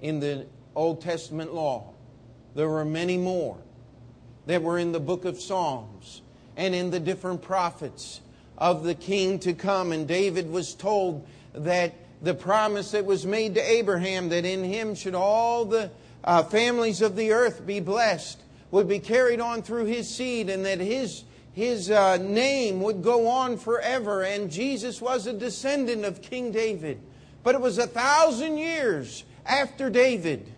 in 0.00 0.20
the 0.20 0.46
Old 0.74 1.00
Testament 1.00 1.54
law. 1.54 1.92
There 2.54 2.68
were 2.68 2.84
many 2.84 3.16
more 3.16 3.56
that 4.46 4.62
were 4.62 4.78
in 4.78 4.92
the 4.92 5.00
book 5.00 5.24
of 5.24 5.40
Psalms 5.40 6.22
and 6.56 6.74
in 6.74 6.90
the 6.90 6.98
different 6.98 7.42
prophets 7.42 8.20
of 8.56 8.82
the 8.82 8.94
king 8.94 9.38
to 9.40 9.52
come. 9.52 9.92
And 9.92 10.08
David 10.08 10.50
was 10.50 10.74
told 10.74 11.26
that 11.52 11.94
the 12.20 12.34
promise 12.34 12.90
that 12.90 13.04
was 13.04 13.24
made 13.24 13.54
to 13.54 13.60
Abraham 13.60 14.28
that 14.30 14.44
in 14.44 14.64
him 14.64 14.96
should 14.96 15.14
all 15.14 15.64
the 15.64 15.90
uh, 16.24 16.42
families 16.42 17.02
of 17.02 17.16
the 17.16 17.32
earth 17.32 17.66
be 17.66 17.80
blessed, 17.80 18.40
would 18.70 18.88
be 18.88 18.98
carried 18.98 19.40
on 19.40 19.62
through 19.62 19.86
his 19.86 20.08
seed, 20.08 20.50
and 20.50 20.64
that 20.64 20.80
his, 20.80 21.24
his 21.52 21.90
uh, 21.90 22.16
name 22.18 22.80
would 22.82 23.02
go 23.02 23.28
on 23.28 23.56
forever. 23.56 24.22
And 24.22 24.50
Jesus 24.50 25.00
was 25.00 25.26
a 25.26 25.32
descendant 25.32 26.04
of 26.04 26.20
King 26.20 26.52
David. 26.52 27.00
But 27.42 27.54
it 27.54 27.60
was 27.60 27.78
a 27.78 27.86
thousand 27.86 28.58
years 28.58 29.24
after 29.46 29.88
David 29.88 30.52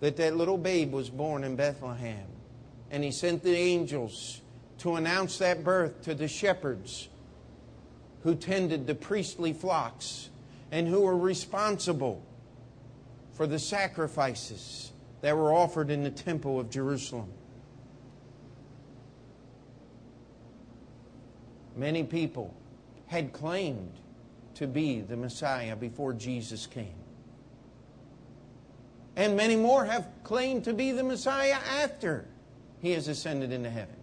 that 0.00 0.16
that 0.16 0.36
little 0.36 0.58
babe 0.58 0.92
was 0.92 1.10
born 1.10 1.44
in 1.44 1.56
Bethlehem. 1.56 2.26
And 2.90 3.04
he 3.04 3.10
sent 3.10 3.42
the 3.42 3.54
angels 3.54 4.40
to 4.78 4.94
announce 4.94 5.38
that 5.38 5.64
birth 5.64 6.02
to 6.02 6.14
the 6.14 6.28
shepherds 6.28 7.08
who 8.22 8.34
tended 8.34 8.86
the 8.86 8.94
priestly 8.94 9.52
flocks 9.52 10.30
and 10.70 10.86
who 10.86 11.00
were 11.00 11.16
responsible 11.16 12.22
for 13.38 13.46
the 13.46 13.58
sacrifices 13.58 14.90
that 15.20 15.36
were 15.36 15.52
offered 15.52 15.90
in 15.90 16.02
the 16.02 16.10
temple 16.10 16.58
of 16.58 16.68
Jerusalem. 16.68 17.32
Many 21.76 22.02
people 22.02 22.52
had 23.06 23.32
claimed 23.32 23.92
to 24.56 24.66
be 24.66 25.02
the 25.02 25.16
Messiah 25.16 25.76
before 25.76 26.14
Jesus 26.14 26.66
came. 26.66 26.96
And 29.14 29.36
many 29.36 29.54
more 29.54 29.84
have 29.84 30.08
claimed 30.24 30.64
to 30.64 30.74
be 30.74 30.90
the 30.90 31.04
Messiah 31.04 31.58
after 31.80 32.26
he 32.80 32.90
has 32.90 33.06
ascended 33.06 33.52
into 33.52 33.70
heaven. 33.70 33.94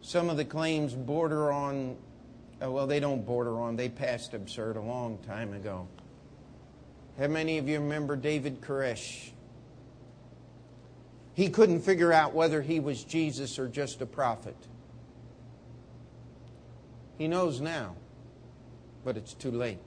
Some 0.00 0.28
of 0.28 0.36
the 0.36 0.44
claims 0.44 0.92
border 0.92 1.52
on, 1.52 1.96
uh, 2.60 2.68
well, 2.68 2.88
they 2.88 2.98
don't 2.98 3.24
border 3.24 3.60
on, 3.60 3.76
they 3.76 3.88
passed 3.88 4.34
absurd 4.34 4.76
a 4.76 4.82
long 4.82 5.18
time 5.18 5.52
ago. 5.52 5.86
How 7.18 7.28
many 7.28 7.58
of 7.58 7.68
you 7.68 7.80
remember 7.80 8.16
David 8.16 8.60
Koresh? 8.60 9.30
he 11.34 11.48
couldn't 11.48 11.80
figure 11.80 12.12
out 12.12 12.32
whether 12.32 12.62
he 12.62 12.80
was 12.80 13.02
Jesus 13.02 13.58
or 13.58 13.68
just 13.68 14.00
a 14.00 14.06
prophet. 14.06 14.56
He 17.18 17.28
knows 17.28 17.60
now, 17.60 17.96
but 19.04 19.16
it's 19.16 19.34
too 19.34 19.50
late. 19.50 19.80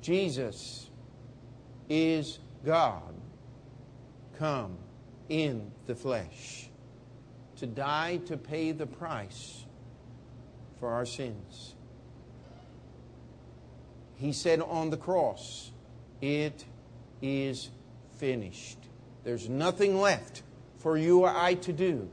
Jesus 0.00 0.90
is 1.88 2.38
God 2.64 3.14
come 4.38 4.76
in 5.28 5.70
the 5.86 5.94
flesh 5.94 6.70
to 7.56 7.66
die 7.66 8.16
to 8.26 8.36
pay 8.36 8.72
the 8.72 8.86
price 8.86 9.66
for 10.80 10.90
our 10.90 11.06
sins. 11.06 11.74
He 14.22 14.32
said 14.32 14.60
on 14.60 14.90
the 14.90 14.96
cross, 14.96 15.72
It 16.20 16.64
is 17.20 17.70
finished. 18.18 18.78
There's 19.24 19.48
nothing 19.48 20.00
left 20.00 20.42
for 20.78 20.96
you 20.96 21.22
or 21.22 21.28
I 21.28 21.54
to 21.54 21.72
do. 21.72 22.08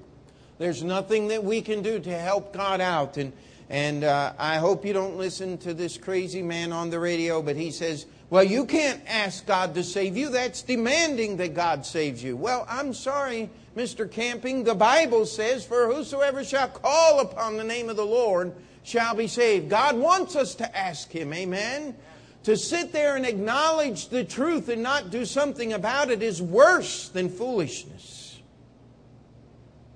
There's 0.58 0.84
nothing 0.84 1.28
that 1.28 1.44
we 1.44 1.62
can 1.62 1.84
do 1.84 2.00
to 2.00 2.18
help 2.18 2.52
God 2.52 2.82
out. 2.82 3.18
And, 3.18 3.32
and 3.70 4.04
uh, 4.04 4.34
I 4.40 4.58
hope 4.58 4.86
you 4.86 4.92
don't 4.92 5.18
listen 5.18 5.60
to 5.60 5.76
this 5.76 6.00
crazy 6.00 6.42
man 6.42 6.74
on 6.74 6.90
the 6.90 7.00
radio, 7.00 7.44
but 7.44 7.56
he 7.56 7.70
says, 7.70 8.08
Well, 8.32 8.44
you 8.44 8.66
can't 8.66 9.02
ask 9.06 9.46
God 9.46 9.76
to 9.76 9.84
save 9.84 10.18
you. 10.18 10.30
That's 10.30 10.64
demanding 10.64 11.38
that 11.38 11.54
God 11.54 11.86
saves 11.86 12.24
you. 12.24 12.36
Well, 12.36 12.66
I'm 12.68 12.92
sorry, 12.96 13.52
Mr. 13.78 14.12
Camping. 14.12 14.64
The 14.64 14.74
Bible 14.74 15.28
says, 15.28 15.64
For 15.64 15.94
whosoever 15.94 16.44
shall 16.44 16.70
call 16.70 17.20
upon 17.20 17.58
the 17.58 17.64
name 17.64 17.88
of 17.88 17.98
the 17.98 18.06
Lord 18.06 18.56
shall 18.84 19.16
be 19.16 19.28
saved. 19.28 19.70
God 19.70 19.98
wants 19.98 20.36
us 20.36 20.56
to 20.56 20.78
ask 20.78 21.12
Him. 21.12 21.34
Amen. 21.34 21.96
To 22.44 22.56
sit 22.56 22.92
there 22.94 23.16
and 23.16 23.26
acknowledge 23.26 24.10
the 24.10 24.24
truth 24.24 24.70
and 24.70 24.82
not 24.82 25.12
do 25.12 25.26
something 25.26 25.74
about 25.74 26.10
it 26.10 26.24
is 26.24 26.42
worse 26.42 27.10
than 27.10 27.30
foolishness. 27.30 28.40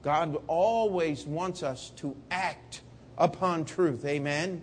God 0.04 0.38
always 0.48 1.26
wants 1.26 1.64
us 1.64 1.92
to 1.98 2.16
act 2.30 2.82
upon 3.18 3.64
truth. 3.64 4.04
Amen. 4.06 4.62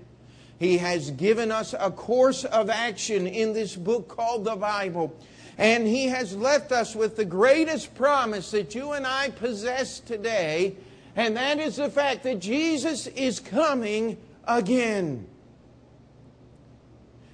He 0.59 0.77
has 0.77 1.11
given 1.13 1.51
us 1.51 1.75
a 1.79 1.91
course 1.91 2.45
of 2.45 2.69
action 2.69 3.27
in 3.27 3.55
this 3.55 3.75
book 3.75 4.09
called 4.09 4.45
the 4.45 4.57
Bible. 4.57 5.17
And 5.57 5.87
He 5.87 6.07
has 6.07 6.37
left 6.37 6.71
us 6.71 6.95
with 6.95 7.17
the 7.17 7.25
greatest 7.25 7.95
promise 7.95 8.51
that 8.51 8.75
you 8.75 8.93
and 8.93 9.07
I 9.07 9.31
possess 9.31 10.01
today, 10.01 10.77
and 11.17 11.37
that 11.37 11.59
is 11.59 11.77
the 11.77 11.91
fact 11.91 12.23
that 12.23 12.39
Jesus 12.39 13.07
is 13.09 13.41
coming 13.41 14.17
again. 14.45 15.27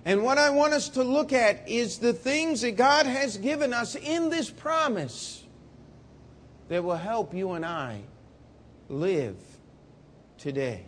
And 0.04 0.22
what 0.22 0.38
I 0.38 0.50
want 0.50 0.72
us 0.72 0.88
to 0.90 1.02
look 1.02 1.32
at 1.32 1.68
is 1.68 1.98
the 1.98 2.12
things 2.12 2.60
that 2.60 2.76
God 2.76 3.06
has 3.06 3.36
given 3.36 3.72
us 3.72 3.96
in 3.96 4.30
this 4.30 4.50
promise 4.50 5.42
that 6.68 6.84
will 6.84 6.96
help 6.96 7.34
you 7.34 7.52
and 7.52 7.64
I 7.64 8.02
live 8.88 9.36
today. 10.38 10.84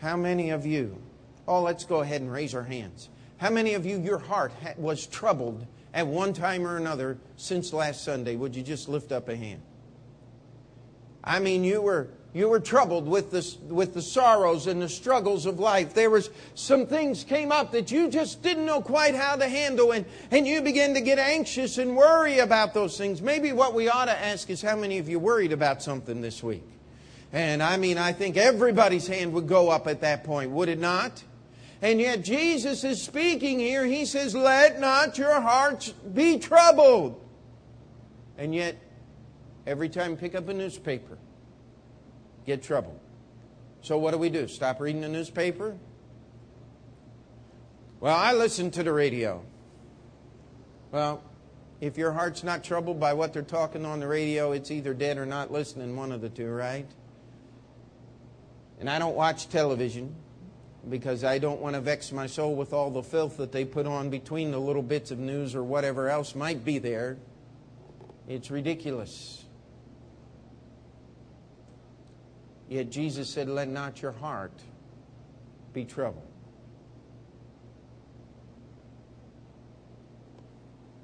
How 0.00 0.16
many 0.16 0.50
of 0.50 0.66
you, 0.66 1.00
oh, 1.46 1.62
let's 1.62 1.84
go 1.84 2.00
ahead 2.00 2.20
and 2.20 2.30
raise 2.30 2.54
our 2.54 2.64
hands. 2.64 3.08
How 3.38 3.50
many 3.50 3.74
of 3.74 3.86
you, 3.86 4.00
your 4.00 4.18
heart 4.18 4.52
was 4.76 5.06
troubled 5.06 5.66
at 5.94 6.06
one 6.06 6.34
time 6.34 6.66
or 6.66 6.76
another 6.76 7.16
since 7.36 7.72
last 7.72 8.04
Sunday? 8.04 8.36
Would 8.36 8.54
you 8.54 8.62
just 8.62 8.88
lift 8.88 9.12
up 9.12 9.30
a 9.30 9.36
hand? 9.36 9.62
I 11.22 11.38
mean, 11.38 11.64
you 11.64 11.80
were 11.80 12.10
you 12.34 12.48
were 12.48 12.58
troubled 12.58 13.06
with 13.06 13.30
the, 13.30 13.72
with 13.72 13.94
the 13.94 14.02
sorrows 14.02 14.66
and 14.66 14.82
the 14.82 14.88
struggles 14.88 15.46
of 15.46 15.60
life. 15.60 15.94
There 15.94 16.10
was 16.10 16.30
some 16.56 16.84
things 16.84 17.22
came 17.22 17.52
up 17.52 17.70
that 17.70 17.92
you 17.92 18.10
just 18.10 18.42
didn't 18.42 18.66
know 18.66 18.80
quite 18.82 19.14
how 19.14 19.36
to 19.36 19.48
handle 19.48 19.92
and, 19.92 20.04
and 20.32 20.44
you 20.44 20.60
began 20.60 20.94
to 20.94 21.00
get 21.00 21.20
anxious 21.20 21.78
and 21.78 21.96
worry 21.96 22.40
about 22.40 22.74
those 22.74 22.98
things. 22.98 23.22
Maybe 23.22 23.52
what 23.52 23.72
we 23.72 23.88
ought 23.88 24.06
to 24.06 24.20
ask 24.20 24.50
is 24.50 24.60
how 24.60 24.74
many 24.74 24.98
of 24.98 25.08
you 25.08 25.20
worried 25.20 25.52
about 25.52 25.80
something 25.80 26.20
this 26.20 26.42
week? 26.42 26.64
And 27.32 27.62
I 27.62 27.76
mean, 27.76 27.98
I 27.98 28.12
think 28.12 28.36
everybody's 28.36 29.06
hand 29.06 29.32
would 29.34 29.46
go 29.46 29.70
up 29.70 29.86
at 29.86 30.00
that 30.00 30.24
point, 30.24 30.50
would 30.50 30.68
it 30.68 30.80
not? 30.80 31.22
And 31.84 32.00
yet 32.00 32.24
Jesus 32.24 32.82
is 32.82 33.02
speaking 33.02 33.58
here. 33.58 33.84
He 33.84 34.06
says, 34.06 34.34
let 34.34 34.80
not 34.80 35.18
your 35.18 35.38
hearts 35.38 35.90
be 35.90 36.38
troubled. 36.38 37.20
And 38.38 38.54
yet, 38.54 38.78
every 39.66 39.90
time 39.90 40.12
you 40.12 40.16
pick 40.16 40.34
up 40.34 40.48
a 40.48 40.54
newspaper, 40.54 41.18
get 42.46 42.62
troubled. 42.62 42.98
So 43.82 43.98
what 43.98 44.12
do 44.12 44.16
we 44.16 44.30
do? 44.30 44.48
Stop 44.48 44.80
reading 44.80 45.02
the 45.02 45.10
newspaper? 45.10 45.76
Well, 48.00 48.16
I 48.16 48.32
listen 48.32 48.70
to 48.70 48.82
the 48.82 48.94
radio. 48.94 49.44
Well, 50.90 51.22
if 51.82 51.98
your 51.98 52.12
heart's 52.12 52.42
not 52.42 52.64
troubled 52.64 52.98
by 52.98 53.12
what 53.12 53.34
they're 53.34 53.42
talking 53.42 53.84
on 53.84 54.00
the 54.00 54.08
radio, 54.08 54.52
it's 54.52 54.70
either 54.70 54.94
dead 54.94 55.18
or 55.18 55.26
not 55.26 55.52
listening, 55.52 55.94
one 55.96 56.12
of 56.12 56.22
the 56.22 56.30
two, 56.30 56.48
right? 56.48 56.88
And 58.80 58.88
I 58.88 58.98
don't 58.98 59.14
watch 59.14 59.50
television 59.50 60.16
because 60.88 61.24
I 61.24 61.38
don't 61.38 61.60
want 61.60 61.74
to 61.74 61.80
vex 61.80 62.12
my 62.12 62.26
soul 62.26 62.54
with 62.54 62.72
all 62.72 62.90
the 62.90 63.02
filth 63.02 63.36
that 63.38 63.52
they 63.52 63.64
put 63.64 63.86
on 63.86 64.10
between 64.10 64.50
the 64.50 64.58
little 64.58 64.82
bits 64.82 65.10
of 65.10 65.18
news 65.18 65.54
or 65.54 65.62
whatever 65.62 66.08
else 66.08 66.34
might 66.34 66.64
be 66.64 66.78
there. 66.78 67.16
It's 68.28 68.50
ridiculous. 68.50 69.44
Yet 72.68 72.90
Jesus 72.90 73.28
said, 73.28 73.48
Let 73.48 73.68
not 73.68 74.02
your 74.02 74.12
heart 74.12 74.52
be 75.72 75.84
troubled. 75.84 76.26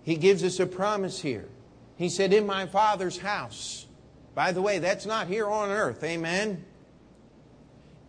He 0.03 0.17
gives 0.17 0.43
us 0.43 0.59
a 0.59 0.67
promise 0.67 1.21
here. 1.21 1.49
He 1.97 2.09
said, 2.09 2.33
In 2.33 2.47
my 2.47 2.67
Father's 2.67 3.19
house. 3.19 3.87
By 4.35 4.53
the 4.53 4.63
way, 4.63 4.79
that's 4.79 5.07
not 5.07 5.27
here 5.27 5.47
on 5.47 5.71
earth. 5.71 6.03
Amen. 6.03 6.65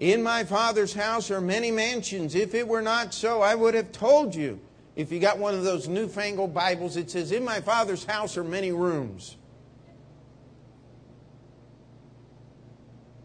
In 0.02 0.24
my 0.24 0.44
Father's 0.44 0.96
house 0.96 1.30
are 1.30 1.40
many 1.40 1.70
mansions. 1.70 2.34
If 2.34 2.56
it 2.56 2.68
were 2.68 2.82
not 2.82 3.14
so, 3.14 3.44
I 3.44 3.54
would 3.54 3.76
have 3.76 3.92
told 3.92 4.34
you. 4.34 4.60
If 4.96 5.12
you 5.12 5.20
got 5.20 5.38
one 5.38 5.54
of 5.54 5.64
those 5.64 5.88
newfangled 5.88 6.56
Bibles, 6.56 6.98
it 6.98 7.12
says, 7.12 7.32
In 7.32 7.46
my 7.46 7.62
Father's 7.62 8.04
house 8.04 8.36
are 8.36 8.44
many 8.44 8.72
rooms. 8.72 9.38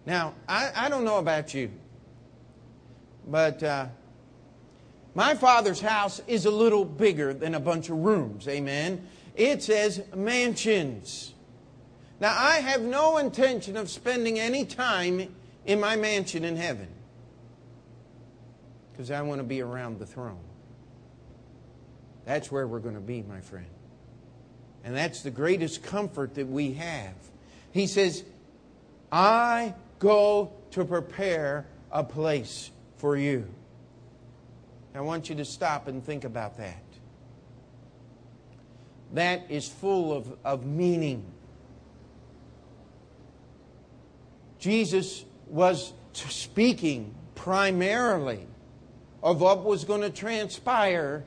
Now, 0.04 0.34
I, 0.46 0.70
I 0.76 0.88
don't 0.90 1.04
know 1.04 1.16
about 1.16 1.54
you, 1.54 1.70
but 3.26 3.62
uh, 3.62 3.86
my 5.14 5.34
father's 5.34 5.80
house 5.80 6.20
is 6.26 6.44
a 6.44 6.50
little 6.50 6.84
bigger 6.84 7.32
than 7.32 7.54
a 7.54 7.60
bunch 7.60 7.88
of 7.88 7.96
rooms. 7.96 8.46
Amen. 8.46 9.08
It 9.34 9.62
says 9.62 10.02
mansions. 10.14 11.32
Now, 12.20 12.36
I 12.38 12.56
have 12.56 12.82
no 12.82 13.16
intention 13.16 13.78
of 13.78 13.88
spending 13.88 14.38
any 14.38 14.66
time 14.66 15.34
in 15.66 15.80
my 15.80 15.96
mansion 15.96 16.44
in 16.44 16.56
heaven 16.56 16.88
because 18.92 19.10
I 19.10 19.20
want 19.22 19.40
to 19.40 19.44
be 19.44 19.60
around 19.60 19.98
the 19.98 20.06
throne. 20.06 20.40
That's 22.24 22.50
where 22.50 22.66
we're 22.66 22.80
going 22.80 22.94
to 22.94 23.00
be, 23.00 23.22
my 23.22 23.40
friend. 23.40 23.66
And 24.84 24.96
that's 24.96 25.22
the 25.22 25.30
greatest 25.30 25.82
comfort 25.82 26.36
that 26.36 26.46
we 26.46 26.72
have. 26.74 27.14
He 27.72 27.86
says, 27.86 28.24
I 29.12 29.74
go 29.98 30.52
to 30.70 30.84
prepare 30.84 31.66
a 31.92 32.02
place 32.02 32.70
for 32.96 33.16
you. 33.16 33.46
I 34.94 35.00
want 35.00 35.28
you 35.28 35.34
to 35.36 35.44
stop 35.44 35.88
and 35.88 36.02
think 36.02 36.24
about 36.24 36.56
that. 36.56 36.82
That 39.12 39.50
is 39.50 39.68
full 39.68 40.12
of, 40.12 40.36
of 40.44 40.64
meaning. 40.64 41.24
Jesus 44.58 45.24
was 45.46 45.92
speaking 46.12 47.14
primarily 47.34 48.46
of 49.22 49.40
what 49.40 49.64
was 49.64 49.84
going 49.84 50.00
to 50.02 50.10
transpire 50.10 51.24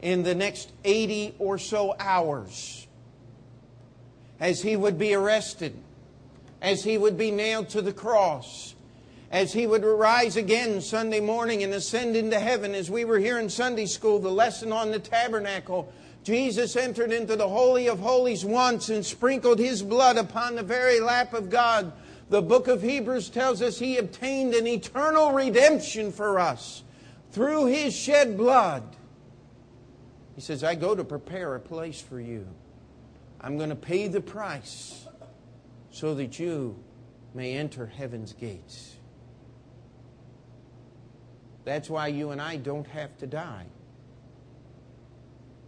in 0.00 0.22
the 0.22 0.34
next 0.34 0.72
80 0.84 1.34
or 1.38 1.58
so 1.58 1.94
hours 1.98 2.86
as 4.40 4.62
he 4.62 4.76
would 4.76 4.98
be 4.98 5.14
arrested 5.14 5.76
as 6.62 6.84
he 6.84 6.96
would 6.96 7.18
be 7.18 7.32
nailed 7.32 7.68
to 7.70 7.82
the 7.82 7.92
cross, 7.92 8.74
as 9.32 9.52
he 9.52 9.66
would 9.66 9.84
rise 9.84 10.36
again 10.36 10.80
Sunday 10.80 11.18
morning 11.18 11.64
and 11.64 11.74
ascend 11.74 12.14
into 12.14 12.38
heaven. 12.38 12.72
As 12.74 12.88
we 12.88 13.04
were 13.04 13.18
here 13.18 13.40
in 13.40 13.50
Sunday 13.50 13.86
school, 13.86 14.20
the 14.20 14.30
lesson 14.30 14.72
on 14.72 14.92
the 14.92 15.00
tabernacle, 15.00 15.92
Jesus 16.22 16.76
entered 16.76 17.10
into 17.12 17.34
the 17.34 17.48
Holy 17.48 17.88
of 17.88 17.98
Holies 17.98 18.44
once 18.44 18.88
and 18.90 19.04
sprinkled 19.04 19.58
his 19.58 19.82
blood 19.82 20.16
upon 20.16 20.54
the 20.54 20.62
very 20.62 21.00
lap 21.00 21.34
of 21.34 21.50
God. 21.50 21.92
The 22.32 22.40
book 22.40 22.66
of 22.66 22.80
Hebrews 22.80 23.28
tells 23.28 23.60
us 23.60 23.78
he 23.78 23.98
obtained 23.98 24.54
an 24.54 24.66
eternal 24.66 25.32
redemption 25.32 26.10
for 26.10 26.40
us 26.40 26.82
through 27.30 27.66
his 27.66 27.94
shed 27.94 28.38
blood. 28.38 28.96
He 30.34 30.40
says, 30.40 30.64
I 30.64 30.74
go 30.74 30.94
to 30.94 31.04
prepare 31.04 31.54
a 31.54 31.60
place 31.60 32.00
for 32.00 32.18
you. 32.18 32.46
I'm 33.38 33.58
going 33.58 33.68
to 33.68 33.76
pay 33.76 34.08
the 34.08 34.22
price 34.22 35.06
so 35.90 36.14
that 36.14 36.38
you 36.38 36.82
may 37.34 37.52
enter 37.52 37.84
heaven's 37.84 38.32
gates. 38.32 38.96
That's 41.66 41.90
why 41.90 42.06
you 42.06 42.30
and 42.30 42.40
I 42.40 42.56
don't 42.56 42.86
have 42.86 43.14
to 43.18 43.26
die. 43.26 43.66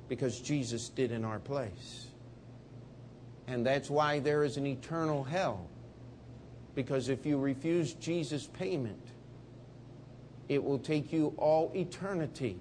because 0.08 0.40
Jesus 0.40 0.88
did 0.88 1.12
in 1.12 1.24
our 1.24 1.38
place. 1.38 2.06
And 3.46 3.66
that's 3.66 3.90
why 3.90 4.20
there 4.20 4.44
is 4.44 4.56
an 4.56 4.66
eternal 4.66 5.24
hell. 5.24 5.68
Because 6.74 7.08
if 7.08 7.24
you 7.24 7.38
refuse 7.38 7.94
Jesus' 7.94 8.46
payment, 8.46 9.00
it 10.48 10.62
will 10.62 10.78
take 10.78 11.12
you 11.12 11.34
all 11.38 11.70
eternity 11.74 12.58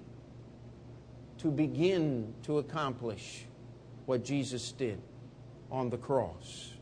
to 1.38 1.50
begin 1.50 2.32
to 2.44 2.58
accomplish 2.58 3.44
what 4.06 4.24
Jesus 4.24 4.72
did 4.72 5.00
on 5.70 5.90
the 5.90 5.98
cross. 5.98 6.74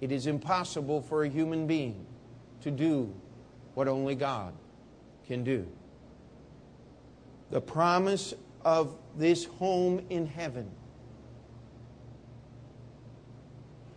It 0.00 0.12
is 0.12 0.26
impossible 0.26 1.00
for 1.00 1.24
a 1.24 1.28
human 1.28 1.66
being 1.66 2.06
to 2.60 2.70
do 2.70 3.12
what 3.74 3.88
only 3.88 4.14
God 4.14 4.52
can 5.26 5.44
do. 5.44 5.66
The 7.50 7.60
promise 7.60 8.34
of 8.64 8.96
this 9.16 9.44
home 9.44 10.04
in 10.10 10.26
heaven, 10.26 10.70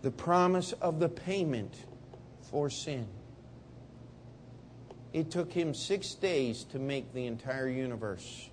the 0.06 0.12
promise 0.12 0.72
of 0.74 1.00
the 1.00 1.10
payment 1.10 1.74
for 2.52 2.70
sin. 2.70 3.08
It 5.14 5.32
took 5.32 5.52
him 5.52 5.74
six 5.74 6.14
days 6.14 6.64
to 6.66 6.78
make 6.78 7.12
the 7.12 7.26
entire 7.26 7.68
universe, 7.68 8.52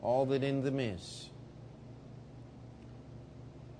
all 0.00 0.24
that 0.26 0.44
in 0.44 0.62
them 0.62 0.78
is. 0.78 1.30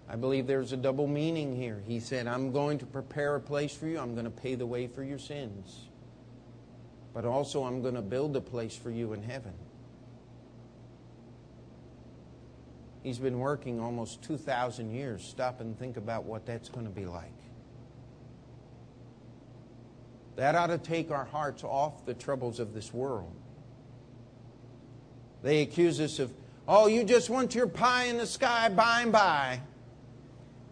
I 0.09 0.17
believe 0.17 0.49
there's 0.49 0.73
a 0.73 0.77
double 0.77 1.07
meaning 1.07 1.55
here. 1.55 1.85
He 1.87 2.01
said, 2.01 2.27
I'm 2.27 2.51
going 2.51 2.79
to 2.79 2.87
prepare 2.87 3.37
a 3.37 3.41
place 3.41 3.73
for 3.73 3.87
you, 3.87 4.01
I'm 4.01 4.15
going 4.15 4.25
to 4.25 4.31
pay 4.31 4.57
the 4.57 4.67
way 4.67 4.89
for 4.89 5.05
your 5.05 5.21
sins. 5.21 5.87
But 7.15 7.27
also, 7.27 7.63
I'm 7.63 7.81
going 7.81 7.95
to 7.95 8.03
build 8.03 8.35
a 8.35 8.41
place 8.41 8.77
for 8.77 8.91
you 8.91 9.13
in 9.13 9.23
heaven. 9.23 9.55
He's 13.09 13.19
been 13.19 13.39
working 13.39 13.81
almost 13.81 14.21
2,000 14.25 14.91
years. 14.91 15.25
Stop 15.25 15.63
and 15.63 15.79
think 15.79 15.97
about 15.97 16.25
what 16.25 16.45
that's 16.45 16.69
going 16.69 16.85
to 16.85 16.93
be 16.93 17.07
like. 17.07 17.33
That 20.37 20.55
ought 20.55 20.67
to 20.67 20.77
take 20.77 21.11
our 21.11 21.25
hearts 21.25 21.65
off 21.65 22.05
the 22.05 22.13
troubles 22.13 22.61
of 22.61 22.75
this 22.75 22.93
world. 22.93 23.35
They 25.43 25.63
accuse 25.63 25.99
us 26.01 26.19
of, 26.19 26.31
oh, 26.69 26.87
you 26.87 27.03
just 27.03 27.31
want 27.31 27.55
your 27.55 27.67
pie 27.67 28.05
in 28.05 28.19
the 28.19 28.27
sky 28.27 28.69
by 28.69 29.01
and 29.01 29.11
by. 29.11 29.63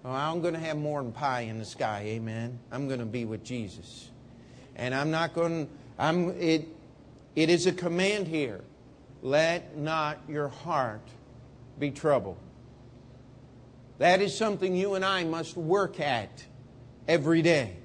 Well, 0.03 0.13
I'm 0.13 0.43
going 0.43 0.53
to 0.53 0.61
have 0.61 0.77
more 0.77 1.03
than 1.03 1.13
pie 1.13 1.41
in 1.41 1.59
the 1.59 1.65
sky, 1.65 2.03
amen. 2.05 2.59
I'm 2.71 2.87
going 2.87 3.01
to 3.01 3.07
be 3.07 3.25
with 3.25 3.45
Jesus. 3.45 4.11
And 4.75 4.95
I'm 4.95 5.11
not 5.11 5.33
going 5.33 5.69
to, 5.69 5.73
I'm 5.99 6.39
it 6.39 6.69
it 7.35 7.49
is 7.49 7.67
a 7.67 7.73
command 7.73 8.29
here. 8.29 8.61
Let 9.23 9.79
not 9.79 10.19
your 10.29 10.49
heart 10.49 11.01
be 11.79 11.91
troubled. 11.91 12.39
That 13.99 14.21
is 14.21 14.37
something 14.37 14.77
you 14.77 14.95
and 14.95 15.05
I 15.05 15.25
must 15.25 15.57
work 15.57 16.01
at 16.01 16.45
every 17.09 17.43
day. 17.43 17.77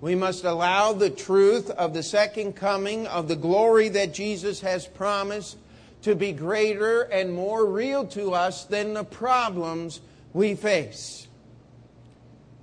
We 0.00 0.14
must 0.14 0.44
allow 0.44 0.92
the 0.92 1.10
truth 1.10 1.70
of 1.70 1.92
the 1.92 2.04
second 2.04 2.52
coming, 2.52 3.06
of 3.08 3.26
the 3.26 3.34
glory 3.34 3.88
that 3.90 4.14
Jesus 4.14 4.60
has 4.60 4.86
promised, 4.86 5.56
to 6.02 6.14
be 6.14 6.32
greater 6.32 7.02
and 7.02 7.32
more 7.32 7.66
real 7.66 8.06
to 8.06 8.32
us 8.32 8.64
than 8.64 8.94
the 8.94 9.02
problems 9.02 10.00
we 10.32 10.54
face. 10.54 11.26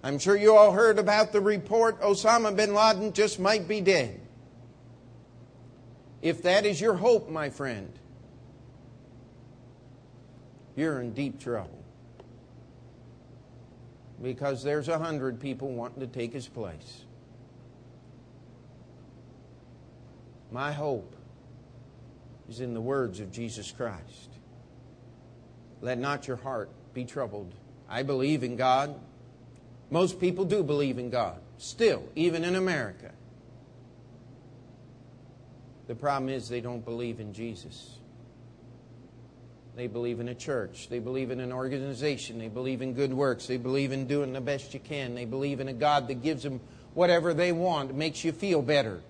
I'm 0.02 0.20
sure 0.20 0.38
you 0.38 0.56
all 0.56 0.72
heard 0.72 0.98
about 0.98 1.34
the 1.34 1.42
report 1.42 2.00
Osama 2.00 2.56
bin 2.56 2.74
Laden 2.74 3.12
just 3.12 3.40
might 3.40 3.68
be 3.68 3.82
dead. 3.82 4.22
If 6.22 6.44
that 6.44 6.66
is 6.66 6.80
your 6.80 6.94
hope, 6.94 7.30
my 7.30 7.50
friend, 7.50 7.92
you're 10.76 11.02
in 11.02 11.14
deep 11.14 11.40
trouble. 11.40 11.84
Because 14.22 14.64
there's 14.64 14.88
a 14.88 14.98
hundred 14.98 15.40
people 15.40 15.70
wanting 15.70 16.00
to 16.00 16.08
take 16.08 16.34
his 16.34 16.48
place. 16.48 17.04
My 20.52 20.72
hope 20.72 21.16
is 22.50 22.62
in 22.62 22.74
the 22.74 22.82
words 22.82 23.20
of 23.20 23.32
Jesus 23.32 23.72
Christ. 23.72 24.30
Let 25.82 25.98
not 25.98 26.28
your 26.28 26.38
heart 26.38 26.70
be 26.94 27.06
troubled. 27.06 27.52
I 27.90 28.04
believe 28.04 28.44
in 28.44 28.56
God. 28.56 28.96
Most 29.92 30.20
people 30.20 30.46
do 30.46 30.64
believe 30.64 30.98
in 30.98 31.10
God, 31.10 31.40
still, 31.58 32.04
even 32.16 32.44
in 32.44 32.56
America. 32.56 33.12
The 35.88 35.96
problem 35.96 36.30
is 36.30 36.50
they 36.50 36.62
don't 36.62 36.84
believe 36.84 37.20
in 37.20 37.34
Jesus. 37.34 38.00
They 39.76 39.88
believe 39.88 40.20
in 40.20 40.30
a 40.30 40.36
church. 40.36 40.88
They 40.90 41.00
believe 41.00 41.32
in 41.32 41.40
an 41.40 41.52
organization. 41.52 42.40
They 42.40 42.48
believe 42.48 42.82
in 42.82 42.94
good 42.94 43.14
works. 43.14 43.48
They 43.48 43.58
believe 43.58 43.92
in 43.92 44.08
doing 44.08 44.32
the 44.32 44.42
best 44.42 44.74
you 44.74 44.80
can. 44.80 45.16
They 45.16 45.26
believe 45.26 45.60
in 45.60 45.68
a 45.68 45.74
God 45.74 46.08
that 46.08 46.24
gives 46.24 46.44
them 46.44 46.62
whatever 46.96 47.34
they 47.34 47.52
want, 47.52 47.92
it 47.92 47.96
makes 47.96 48.24
you 48.24 48.32
feel 48.32 48.62
better. 48.62 49.02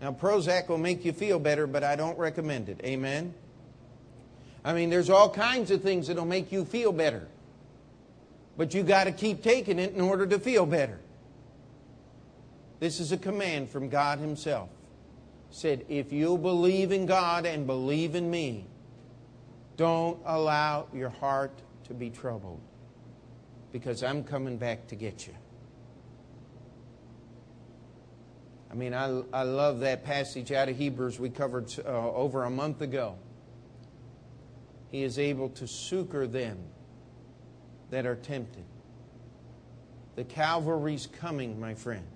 Now, 0.00 0.12
Prozac 0.12 0.68
will 0.68 0.78
make 0.78 1.04
you 1.04 1.12
feel 1.12 1.38
better, 1.38 1.66
but 1.66 1.84
I 1.84 1.94
don't 1.94 2.18
recommend 2.18 2.68
it. 2.68 2.80
Amen? 2.82 3.34
I 4.64 4.72
mean, 4.72 4.90
there's 4.90 5.10
all 5.10 5.28
kinds 5.28 5.70
of 5.70 5.82
things 5.82 6.08
that'll 6.08 6.24
make 6.24 6.50
you 6.50 6.64
feel 6.64 6.92
better. 6.92 7.28
But 8.56 8.74
you 8.74 8.82
got 8.82 9.04
to 9.04 9.12
keep 9.12 9.42
taking 9.42 9.78
it 9.78 9.94
in 9.94 10.00
order 10.00 10.26
to 10.26 10.38
feel 10.38 10.66
better. 10.66 10.98
This 12.80 12.98
is 13.00 13.12
a 13.12 13.16
command 13.16 13.70
from 13.70 13.88
God 13.88 14.18
Himself. 14.20 14.70
Said, 15.50 15.86
if 15.88 16.12
you 16.12 16.36
believe 16.36 16.92
in 16.92 17.06
God 17.06 17.46
and 17.46 17.66
believe 17.66 18.14
in 18.14 18.30
me, 18.30 18.66
don't 19.76 20.20
allow 20.26 20.88
your 20.92 21.08
heart 21.08 21.52
to 21.84 21.94
be 21.94 22.10
troubled 22.10 22.60
because 23.72 24.02
I'm 24.02 24.24
coming 24.24 24.58
back 24.58 24.88
to 24.88 24.96
get 24.96 25.26
you. 25.26 25.34
I 28.70 28.74
mean, 28.74 28.92
I, 28.92 29.22
I 29.32 29.42
love 29.42 29.80
that 29.80 30.04
passage 30.04 30.52
out 30.52 30.68
of 30.68 30.76
Hebrews 30.76 31.18
we 31.18 31.30
covered 31.30 31.72
uh, 31.78 31.88
over 31.88 32.44
a 32.44 32.50
month 32.50 32.82
ago. 32.82 33.16
He 34.90 35.02
is 35.02 35.18
able 35.18 35.48
to 35.50 35.66
succor 35.66 36.26
them 36.26 36.58
that 37.90 38.04
are 38.04 38.16
tempted. 38.16 38.64
The 40.16 40.24
Calvary's 40.24 41.06
coming, 41.06 41.58
my 41.60 41.74
friend. 41.74 42.06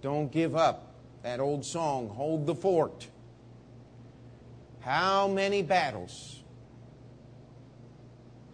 Don't 0.00 0.32
give 0.32 0.56
up. 0.56 0.87
That 1.22 1.40
old 1.40 1.64
song, 1.64 2.08
Hold 2.08 2.46
the 2.46 2.54
Fort. 2.54 3.08
How 4.80 5.28
many 5.28 5.62
battles, 5.62 6.42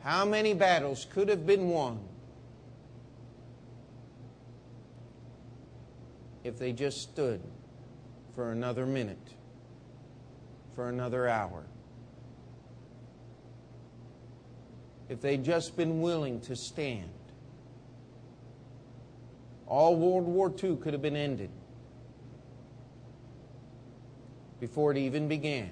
how 0.00 0.24
many 0.24 0.54
battles 0.54 1.06
could 1.10 1.28
have 1.28 1.46
been 1.46 1.68
won 1.68 2.00
if 6.44 6.58
they 6.58 6.72
just 6.72 7.00
stood 7.00 7.40
for 8.34 8.52
another 8.52 8.84
minute, 8.84 9.34
for 10.74 10.88
another 10.88 11.26
hour. 11.26 11.64
If 15.08 15.20
they'd 15.20 15.44
just 15.44 15.76
been 15.76 16.00
willing 16.00 16.40
to 16.42 16.56
stand, 16.56 17.10
all 19.66 19.96
World 19.96 20.26
War 20.26 20.52
II 20.62 20.76
could 20.76 20.92
have 20.92 21.02
been 21.02 21.16
ended 21.16 21.50
before 24.60 24.92
it 24.92 24.98
even 24.98 25.28
began. 25.28 25.70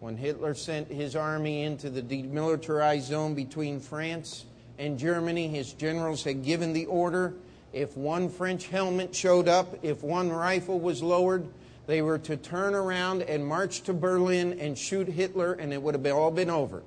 When 0.00 0.16
Hitler 0.16 0.54
sent 0.54 0.88
his 0.88 1.16
army 1.16 1.62
into 1.62 1.90
the 1.90 2.02
demilitarized 2.02 3.02
zone 3.02 3.34
between 3.34 3.80
France 3.80 4.44
and 4.78 4.98
Germany, 4.98 5.48
his 5.48 5.72
generals 5.72 6.22
had 6.22 6.44
given 6.44 6.72
the 6.72 6.86
order 6.86 7.34
if 7.72 7.96
one 7.96 8.28
French 8.28 8.68
helmet 8.68 9.14
showed 9.14 9.48
up, 9.48 9.78
if 9.82 10.02
one 10.02 10.30
rifle 10.30 10.80
was 10.80 11.02
lowered, 11.02 11.46
they 11.86 12.02
were 12.02 12.18
to 12.18 12.36
turn 12.36 12.74
around 12.74 13.22
and 13.22 13.46
march 13.46 13.82
to 13.82 13.92
Berlin 13.92 14.58
and 14.58 14.76
shoot 14.76 15.08
Hitler, 15.08 15.52
and 15.54 15.72
it 15.72 15.82
would 15.82 15.94
have 15.94 16.06
all 16.06 16.30
been 16.30 16.50
over. 16.50 16.82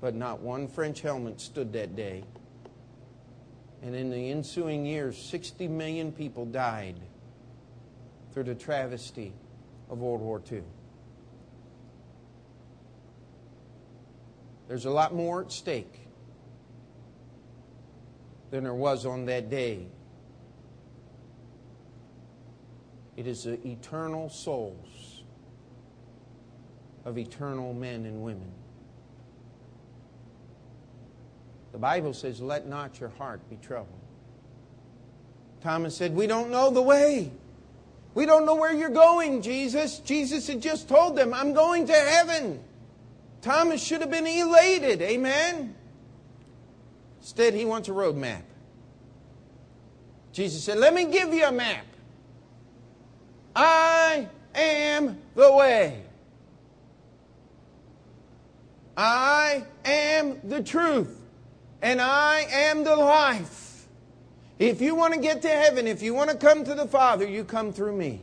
But 0.00 0.14
not 0.14 0.40
one 0.40 0.66
French 0.66 1.02
helmet 1.02 1.40
stood 1.40 1.72
that 1.74 1.94
day. 1.94 2.24
And 3.82 3.94
in 3.94 4.10
the 4.10 4.30
ensuing 4.30 4.84
years, 4.84 5.16
60 5.16 5.68
million 5.68 6.12
people 6.12 6.44
died 6.44 6.96
through 8.32 8.44
the 8.44 8.54
travesty 8.54 9.32
of 9.88 9.98
World 9.98 10.20
War 10.20 10.42
II. 10.50 10.62
There's 14.68 14.84
a 14.84 14.90
lot 14.90 15.14
more 15.14 15.42
at 15.42 15.50
stake 15.50 16.00
than 18.50 18.64
there 18.64 18.74
was 18.74 19.06
on 19.06 19.24
that 19.26 19.50
day. 19.50 19.86
It 23.16 23.26
is 23.26 23.44
the 23.44 23.66
eternal 23.66 24.28
souls 24.28 25.24
of 27.04 27.18
eternal 27.18 27.74
men 27.74 28.06
and 28.06 28.22
women. 28.22 28.52
The 31.72 31.78
Bible 31.78 32.12
says, 32.12 32.40
Let 32.40 32.66
not 32.66 33.00
your 33.00 33.10
heart 33.10 33.40
be 33.48 33.56
troubled. 33.56 33.88
Thomas 35.62 35.96
said, 35.96 36.14
We 36.14 36.26
don't 36.26 36.50
know 36.50 36.70
the 36.70 36.82
way. 36.82 37.30
We 38.14 38.26
don't 38.26 38.44
know 38.44 38.56
where 38.56 38.72
you're 38.72 38.88
going, 38.88 39.40
Jesus. 39.40 39.98
Jesus 40.00 40.48
had 40.48 40.60
just 40.60 40.88
told 40.88 41.16
them, 41.16 41.32
I'm 41.32 41.52
going 41.52 41.86
to 41.86 41.92
heaven. 41.92 42.60
Thomas 43.40 43.82
should 43.82 44.00
have 44.00 44.10
been 44.10 44.26
elated. 44.26 45.00
Amen. 45.00 45.74
Instead, 47.20 47.54
he 47.54 47.64
wants 47.64 47.88
a 47.88 47.92
road 47.92 48.16
map. 48.16 48.42
Jesus 50.32 50.64
said, 50.64 50.78
Let 50.78 50.94
me 50.94 51.06
give 51.06 51.32
you 51.32 51.44
a 51.44 51.52
map. 51.52 51.86
I 53.54 54.28
am 54.54 55.18
the 55.34 55.52
way. 55.52 56.02
I 58.96 59.64
am 59.84 60.40
the 60.44 60.62
truth. 60.62 61.19
And 61.82 62.00
I 62.00 62.46
am 62.50 62.84
the 62.84 62.96
life. 62.96 63.86
If 64.58 64.82
you 64.82 64.94
want 64.94 65.14
to 65.14 65.20
get 65.20 65.42
to 65.42 65.48
heaven, 65.48 65.86
if 65.86 66.02
you 66.02 66.12
want 66.12 66.30
to 66.30 66.36
come 66.36 66.64
to 66.64 66.74
the 66.74 66.86
Father, 66.86 67.26
you 67.26 67.44
come 67.44 67.72
through 67.72 67.96
me. 67.96 68.20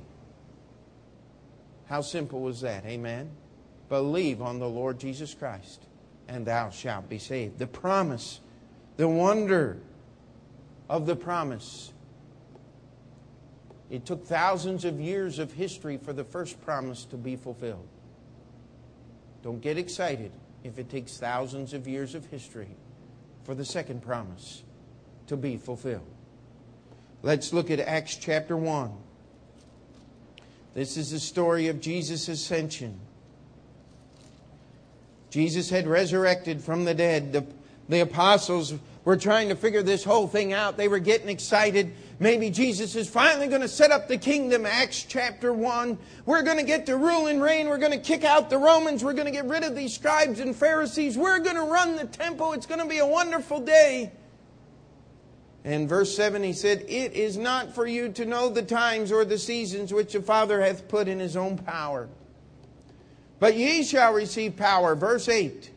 How 1.88 2.02
simple 2.02 2.42
was 2.42 2.62
that? 2.62 2.86
Amen. 2.86 3.32
Believe 3.90 4.42
on 4.42 4.60
the 4.60 4.70
Lord 4.70 5.00
Jesus 5.00 5.34
Christ, 5.34 5.82
and 6.28 6.46
thou 6.46 6.70
shalt 6.70 7.10
be 7.10 7.18
saved. 7.18 7.58
The 7.58 7.66
promise, 7.66 8.40
the 8.98 9.08
wonder 9.08 9.78
of 10.90 11.08
the 11.08 11.16
promise. 11.16 11.92
It 13.90 14.06
took 14.06 14.26
thousands 14.26 14.86
of 14.86 15.00
years 15.00 15.40
of 15.40 15.54
history 15.54 15.98
for 15.98 16.14
the 16.14 16.26
first 16.26 16.62
promise 16.62 17.06
to 17.06 17.18
be 17.18 17.36
fulfilled. 17.36 17.88
Don't 19.42 19.62
get 19.62 19.78
excited 19.78 20.32
if 20.64 20.78
it 20.78 20.90
takes 20.90 21.18
thousands 21.18 21.74
of 21.74 21.88
years 21.88 22.14
of 22.14 22.26
history 22.26 22.76
for 23.48 23.56
the 23.56 23.64
second 23.64 24.02
promise 24.02 24.62
to 25.26 25.38
be 25.38 25.56
fulfilled. 25.56 26.06
Let's 27.24 27.54
look 27.54 27.72
at 27.72 27.80
Acts 27.80 28.18
chapter 28.18 28.58
1. 28.58 28.92
This 30.74 30.98
is 30.98 31.12
the 31.12 31.20
story 31.20 31.70
of 31.70 31.80
Jesus' 31.80 32.28
ascension. 32.28 33.00
Jesus 35.30 35.70
had 35.70 35.88
resurrected 35.88 36.62
from 36.62 36.84
the 36.84 36.94
dead. 36.94 37.32
The, 37.32 37.46
the 37.88 38.02
apostles 38.02 38.74
were 39.06 39.16
trying 39.16 39.48
to 39.48 39.56
figure 39.56 39.82
this 39.82 40.04
whole 40.04 40.28
thing 40.28 40.52
out. 40.52 40.76
They 40.76 40.90
were 40.90 41.00
getting 41.00 41.30
excited. 41.30 41.94
Maybe 42.20 42.50
Jesus 42.50 42.96
is 42.96 43.08
finally 43.08 43.48
going 43.48 43.62
to 43.62 43.68
set 43.68 43.92
up 43.92 44.08
the 44.08 44.18
kingdom. 44.18 44.66
Acts 44.66 45.04
chapter 45.04 45.54
1. 45.54 46.00
We're 46.26 46.42
going 46.42 46.58
to 46.58 46.64
get 46.64 46.88
to 46.88 46.98
rule 46.98 47.28
and 47.28 47.42
reign. 47.42 47.68
We're 47.68 47.78
going 47.78 47.92
to 47.92 48.00
kick 48.00 48.24
out 48.24 48.50
the 48.50 48.58
Romans. 48.58 49.04
We're 49.04 49.14
going 49.14 49.28
to 49.28 49.32
get 49.32 49.46
rid 49.46 49.64
of 49.64 49.76
these 49.76 49.94
scribes 49.94 50.40
and 50.40 50.56
Pharisees. 50.56 51.16
We're 51.16 51.40
going 51.40 51.58
to 51.58 51.64
run 51.64 51.96
the 51.96 52.06
temple. 52.06 52.54
It's 52.54 52.66
going 52.66 52.80
to 52.80 52.88
be 52.88 52.98
a 52.98 53.06
wonderful 53.06 53.60
day. 53.60 54.12
And 55.64 55.88
verse 55.88 56.16
7, 56.16 56.42
he 56.42 56.54
said, 56.54 56.86
It 56.88 57.14
is 57.14 57.38
not 57.38 57.76
for 57.76 57.86
you 57.86 58.10
to 58.14 58.26
know 58.26 58.50
the 58.50 58.64
times 58.64 59.12
or 59.12 59.24
the 59.24 59.38
seasons 59.38 59.94
which 59.94 60.14
the 60.14 60.22
Father 60.22 60.60
hath 60.62 60.88
put 60.88 61.08
in 61.08 61.20
his 61.20 61.36
own 61.36 61.58
power. 61.58 62.10
But 63.40 63.56
ye 63.56 63.84
shall 63.84 64.14
receive 64.14 64.56
power. 64.56 64.96
Verse 64.96 65.30
8. 65.30 65.70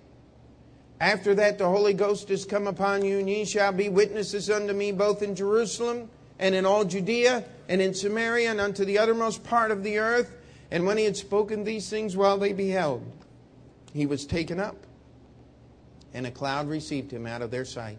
After 1.02 1.34
that, 1.34 1.58
the 1.58 1.68
Holy 1.68 1.92
Ghost 1.92 2.30
is 2.30 2.46
come 2.46 2.66
upon 2.66 3.04
you, 3.04 3.18
and 3.18 3.28
ye 3.28 3.44
shall 3.44 3.72
be 3.72 3.90
witnesses 3.90 4.48
unto 4.48 4.72
me 4.72 4.90
both 4.92 5.22
in 5.22 5.34
Jerusalem 5.34 6.08
and 6.40 6.54
in 6.54 6.66
all 6.66 6.84
Judea 6.84 7.44
and 7.68 7.80
in 7.80 7.94
Samaria 7.94 8.50
and 8.50 8.60
unto 8.60 8.84
the 8.84 8.98
uttermost 8.98 9.44
part 9.44 9.70
of 9.70 9.84
the 9.84 9.98
earth. 9.98 10.36
And 10.72 10.86
when 10.86 10.96
he 10.96 11.04
had 11.04 11.16
spoken 11.16 11.62
these 11.62 11.88
things 11.88 12.16
while 12.16 12.38
they 12.38 12.52
beheld, 12.52 13.04
he 13.92 14.06
was 14.06 14.24
taken 14.24 14.58
up, 14.58 14.76
and 16.14 16.26
a 16.26 16.30
cloud 16.30 16.68
received 16.68 17.12
him 17.12 17.26
out 17.26 17.42
of 17.42 17.50
their 17.50 17.64
sight. 17.64 17.98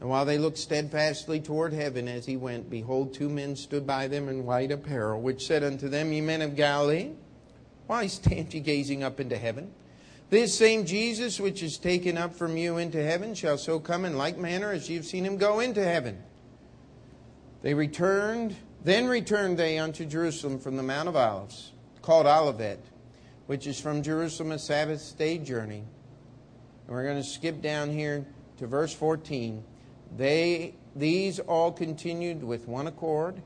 And 0.00 0.08
while 0.08 0.24
they 0.24 0.38
looked 0.38 0.58
steadfastly 0.58 1.40
toward 1.40 1.72
heaven 1.72 2.08
as 2.08 2.24
he 2.26 2.36
went, 2.36 2.70
behold, 2.70 3.14
two 3.14 3.28
men 3.28 3.54
stood 3.54 3.86
by 3.86 4.08
them 4.08 4.28
in 4.28 4.46
white 4.46 4.72
apparel, 4.72 5.20
which 5.20 5.46
said 5.46 5.62
unto 5.62 5.88
them, 5.88 6.12
Ye 6.12 6.20
men 6.20 6.42
of 6.42 6.56
Galilee, 6.56 7.10
why 7.86 8.06
stand 8.06 8.54
ye 8.54 8.60
gazing 8.60 9.02
up 9.02 9.20
into 9.20 9.36
heaven? 9.36 9.72
This 10.30 10.56
same 10.56 10.86
Jesus 10.86 11.38
which 11.38 11.62
is 11.62 11.76
taken 11.76 12.16
up 12.16 12.34
from 12.34 12.56
you 12.56 12.78
into 12.78 13.02
heaven 13.02 13.34
shall 13.34 13.58
so 13.58 13.78
come 13.78 14.04
in 14.06 14.16
like 14.16 14.38
manner 14.38 14.72
as 14.72 14.88
ye 14.88 14.96
have 14.96 15.04
seen 15.04 15.24
him 15.24 15.36
go 15.36 15.60
into 15.60 15.84
heaven. 15.84 16.22
They 17.62 17.74
returned, 17.74 18.56
then 18.82 19.06
returned 19.06 19.56
they 19.56 19.78
unto 19.78 20.04
Jerusalem 20.04 20.58
from 20.58 20.76
the 20.76 20.82
Mount 20.82 21.08
of 21.08 21.14
Olives, 21.14 21.72
called 22.02 22.26
Olivet, 22.26 22.84
which 23.46 23.68
is 23.68 23.80
from 23.80 24.02
Jerusalem 24.02 24.50
a 24.50 24.58
Sabbath 24.58 25.16
day 25.16 25.38
journey. 25.38 25.84
And 26.86 26.96
we're 26.96 27.04
going 27.04 27.22
to 27.22 27.28
skip 27.28 27.62
down 27.62 27.90
here 27.90 28.26
to 28.58 28.66
verse 28.66 28.92
14. 28.92 29.62
They, 30.16 30.74
these 30.96 31.38
all 31.38 31.70
continued 31.70 32.42
with 32.42 32.66
one 32.66 32.88
accord 32.88 33.40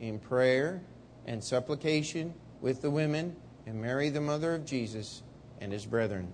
in 0.00 0.18
prayer 0.18 0.82
and 1.26 1.42
supplication 1.42 2.34
with 2.60 2.82
the 2.82 2.90
women 2.90 3.36
and 3.66 3.80
Mary, 3.80 4.08
the 4.08 4.20
mother 4.20 4.56
of 4.56 4.66
Jesus, 4.66 5.22
and 5.60 5.72
his 5.72 5.86
brethren. 5.86 6.32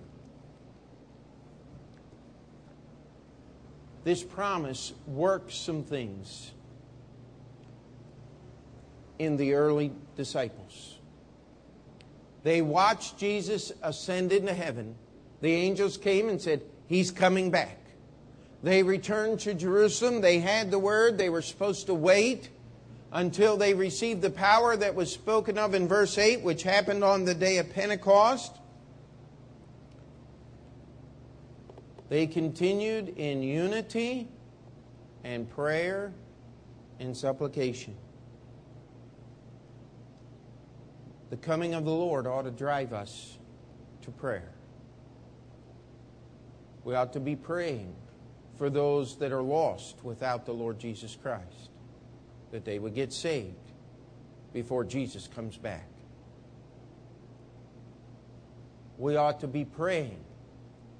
This 4.03 4.23
promise 4.23 4.93
works 5.05 5.53
some 5.53 5.83
things 5.83 6.53
in 9.19 9.37
the 9.37 9.53
early 9.53 9.91
disciples. 10.15 10.97
They 12.43 12.61
watched 12.61 13.17
Jesus 13.17 13.71
ascend 13.81 14.31
into 14.31 14.53
heaven. 14.53 14.95
The 15.41 15.53
angels 15.53 15.97
came 15.97 16.29
and 16.29 16.41
said, 16.41 16.61
He's 16.87 17.11
coming 17.11 17.51
back. 17.51 17.77
They 18.63 18.83
returned 18.83 19.41
to 19.41 19.53
Jerusalem. 19.53 20.21
They 20.21 20.39
had 20.39 20.71
the 20.71 20.79
word. 20.79 21.17
They 21.17 21.29
were 21.29 21.41
supposed 21.41 21.87
to 21.87 21.93
wait 21.93 22.49
until 23.11 23.57
they 23.57 23.73
received 23.73 24.21
the 24.21 24.29
power 24.29 24.75
that 24.75 24.95
was 24.95 25.11
spoken 25.11 25.57
of 25.57 25.73
in 25.73 25.87
verse 25.87 26.17
8, 26.17 26.41
which 26.41 26.63
happened 26.63 27.03
on 27.03 27.25
the 27.25 27.33
day 27.33 27.57
of 27.57 27.69
Pentecost. 27.69 28.55
They 32.09 32.27
continued 32.27 33.09
in 33.17 33.43
unity 33.43 34.29
and 35.23 35.49
prayer 35.49 36.13
and 36.99 37.15
supplication. 37.15 37.95
The 41.29 41.37
coming 41.37 41.73
of 41.73 41.83
the 41.83 41.91
Lord 41.91 42.25
ought 42.25 42.43
to 42.43 42.51
drive 42.51 42.93
us 42.93 43.37
to 44.03 44.11
prayer. 44.11 44.51
We 46.83 46.95
ought 46.95 47.13
to 47.13 47.19
be 47.19 47.35
praying 47.35 47.93
for 48.57 48.69
those 48.69 49.17
that 49.17 49.31
are 49.31 49.41
lost 49.41 50.03
without 50.03 50.45
the 50.45 50.53
Lord 50.53 50.79
Jesus 50.79 51.17
Christ, 51.21 51.69
that 52.51 52.63
they 52.63 52.79
would 52.79 52.95
get 52.95 53.11
saved 53.11 53.55
before 54.53 54.83
Jesus 54.83 55.27
comes 55.27 55.57
back. 55.57 55.87
We 58.97 59.15
ought 59.15 59.41
to 59.41 59.47
be 59.47 59.65
praying 59.65 60.19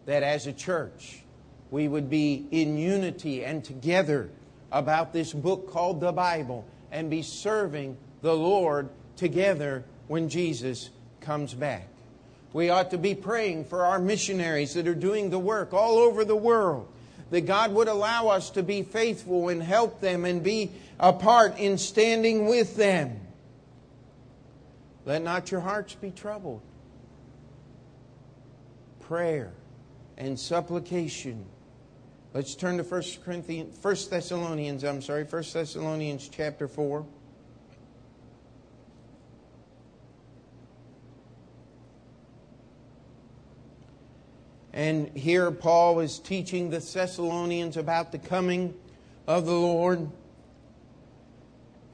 that 0.06 0.24
as 0.24 0.46
a 0.46 0.54
church, 0.54 1.24
we 1.72 1.88
would 1.88 2.10
be 2.10 2.46
in 2.52 2.78
unity 2.78 3.44
and 3.44 3.64
together 3.64 4.30
about 4.72 5.14
this 5.14 5.34
book 5.34 5.72
called 5.72 6.02
the 6.02 6.12
Bible 6.12 6.66
and 6.92 7.10
be 7.10 7.22
serving 7.22 7.98
the 8.22 8.36
Lord 8.36 8.90
together 9.16 9.84
when 10.08 10.30
Jesus 10.30 10.90
comes 11.22 11.54
back. 11.54 11.88
We 12.54 12.70
ought 12.70 12.92
to 12.92 12.98
be 12.98 13.14
praying 13.14 13.66
for 13.66 13.84
our 13.84 14.00
missionaries 14.00 14.74
that 14.74 14.88
are 14.88 14.96
doing 14.96 15.30
the 15.30 15.40
work 15.40 15.74
all 15.74 15.98
over 15.98 16.24
the 16.24 16.36
world, 16.36 16.88
that 17.30 17.42
God 17.42 17.74
would 17.74 17.88
allow 17.88 18.30
us 18.30 18.50
to 18.52 18.64
be 18.64 18.84
faithful 18.84 19.50
and 19.50 19.62
help 19.62 20.00
them 20.00 20.26
and 20.26 20.42
be 20.42 20.72
a 21.00 21.14
part 21.14 21.58
in 21.60 21.78
standing 21.78 22.48
with 22.48 22.76
them. 22.76 23.20
Let 25.06 25.24
not 25.24 25.52
your 25.52 25.62
hearts 25.62 25.94
be 25.96 26.12
troubled. 26.12 26.62
Prayer 29.02 29.52
and 30.18 30.40
supplication. 30.40 31.46
Let's 32.34 32.56
turn 32.56 32.78
to 32.78 32.84
1 32.84 33.04
Corinthians, 33.24 33.78
1 33.82 33.96
Thessalonians, 34.10 34.84
I'm 34.84 35.02
sorry, 35.02 35.24
1 35.24 35.44
Thessalonians 35.54 36.30
chapter 36.30 36.68
4. 36.68 37.06
And 44.78 45.10
here 45.18 45.50
Paul 45.50 46.02
is 46.02 46.20
teaching 46.20 46.70
the 46.70 46.78
Thessalonians 46.78 47.78
about 47.78 48.12
the 48.12 48.20
coming 48.20 48.76
of 49.26 49.48
the 49.48 49.52
Lord. 49.52 50.08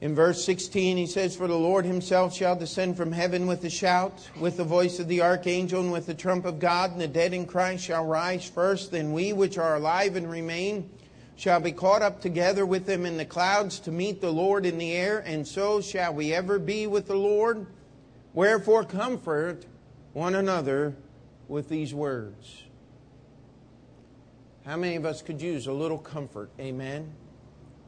In 0.02 0.14
verse 0.14 0.44
16, 0.44 0.98
he 0.98 1.06
says, 1.06 1.34
For 1.34 1.48
the 1.48 1.56
Lord 1.56 1.86
himself 1.86 2.34
shall 2.34 2.56
descend 2.56 2.98
from 2.98 3.10
heaven 3.10 3.46
with 3.46 3.64
a 3.64 3.70
shout, 3.70 4.28
with 4.38 4.58
the 4.58 4.64
voice 4.64 4.98
of 4.98 5.08
the 5.08 5.22
archangel, 5.22 5.80
and 5.80 5.92
with 5.92 6.04
the 6.04 6.12
trump 6.12 6.44
of 6.44 6.58
God, 6.58 6.92
and 6.92 7.00
the 7.00 7.08
dead 7.08 7.32
in 7.32 7.46
Christ 7.46 7.84
shall 7.84 8.04
rise 8.04 8.46
first. 8.46 8.90
Then 8.90 9.14
we 9.14 9.32
which 9.32 9.56
are 9.56 9.76
alive 9.76 10.14
and 10.16 10.30
remain 10.30 10.90
shall 11.36 11.60
be 11.60 11.72
caught 11.72 12.02
up 12.02 12.20
together 12.20 12.66
with 12.66 12.84
them 12.84 13.06
in 13.06 13.16
the 13.16 13.24
clouds 13.24 13.80
to 13.80 13.92
meet 13.92 14.20
the 14.20 14.30
Lord 14.30 14.66
in 14.66 14.76
the 14.76 14.92
air, 14.92 15.20
and 15.20 15.48
so 15.48 15.80
shall 15.80 16.12
we 16.12 16.34
ever 16.34 16.58
be 16.58 16.86
with 16.86 17.06
the 17.06 17.16
Lord. 17.16 17.66
Wherefore, 18.34 18.84
comfort 18.84 19.64
one 20.12 20.34
another 20.34 20.94
with 21.48 21.70
these 21.70 21.94
words. 21.94 22.63
How 24.64 24.76
many 24.76 24.96
of 24.96 25.04
us 25.04 25.20
could 25.20 25.42
use 25.42 25.66
a 25.66 25.72
little 25.72 25.98
comfort? 25.98 26.50
Amen. 26.58 27.12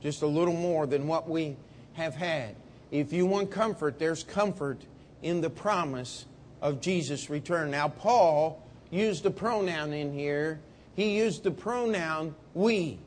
just 0.03 0.23
a 0.23 0.27
little 0.27 0.55
more 0.55 0.87
than 0.87 1.09
what 1.09 1.29
we 1.29 1.57
have 1.95 2.15
had. 2.15 2.55
If 2.91 3.13
you 3.13 3.27
want 3.27 3.51
comfort, 3.51 3.99
there's 3.99 4.23
comfort 4.23 4.79
in 5.23 5.41
the 5.41 5.51
promise 5.51 6.27
of 6.63 6.81
Jesus' 6.81 7.29
return. 7.31 7.71
Now, 7.71 7.89
Paul 7.89 8.63
used 8.91 9.27
a 9.27 9.31
pronoun 9.31 9.93
in 9.93 10.13
here. 10.13 10.61
He 10.95 11.17
used 11.17 11.43
the 11.43 11.51
pronoun 11.51 12.35
we. 12.55 12.99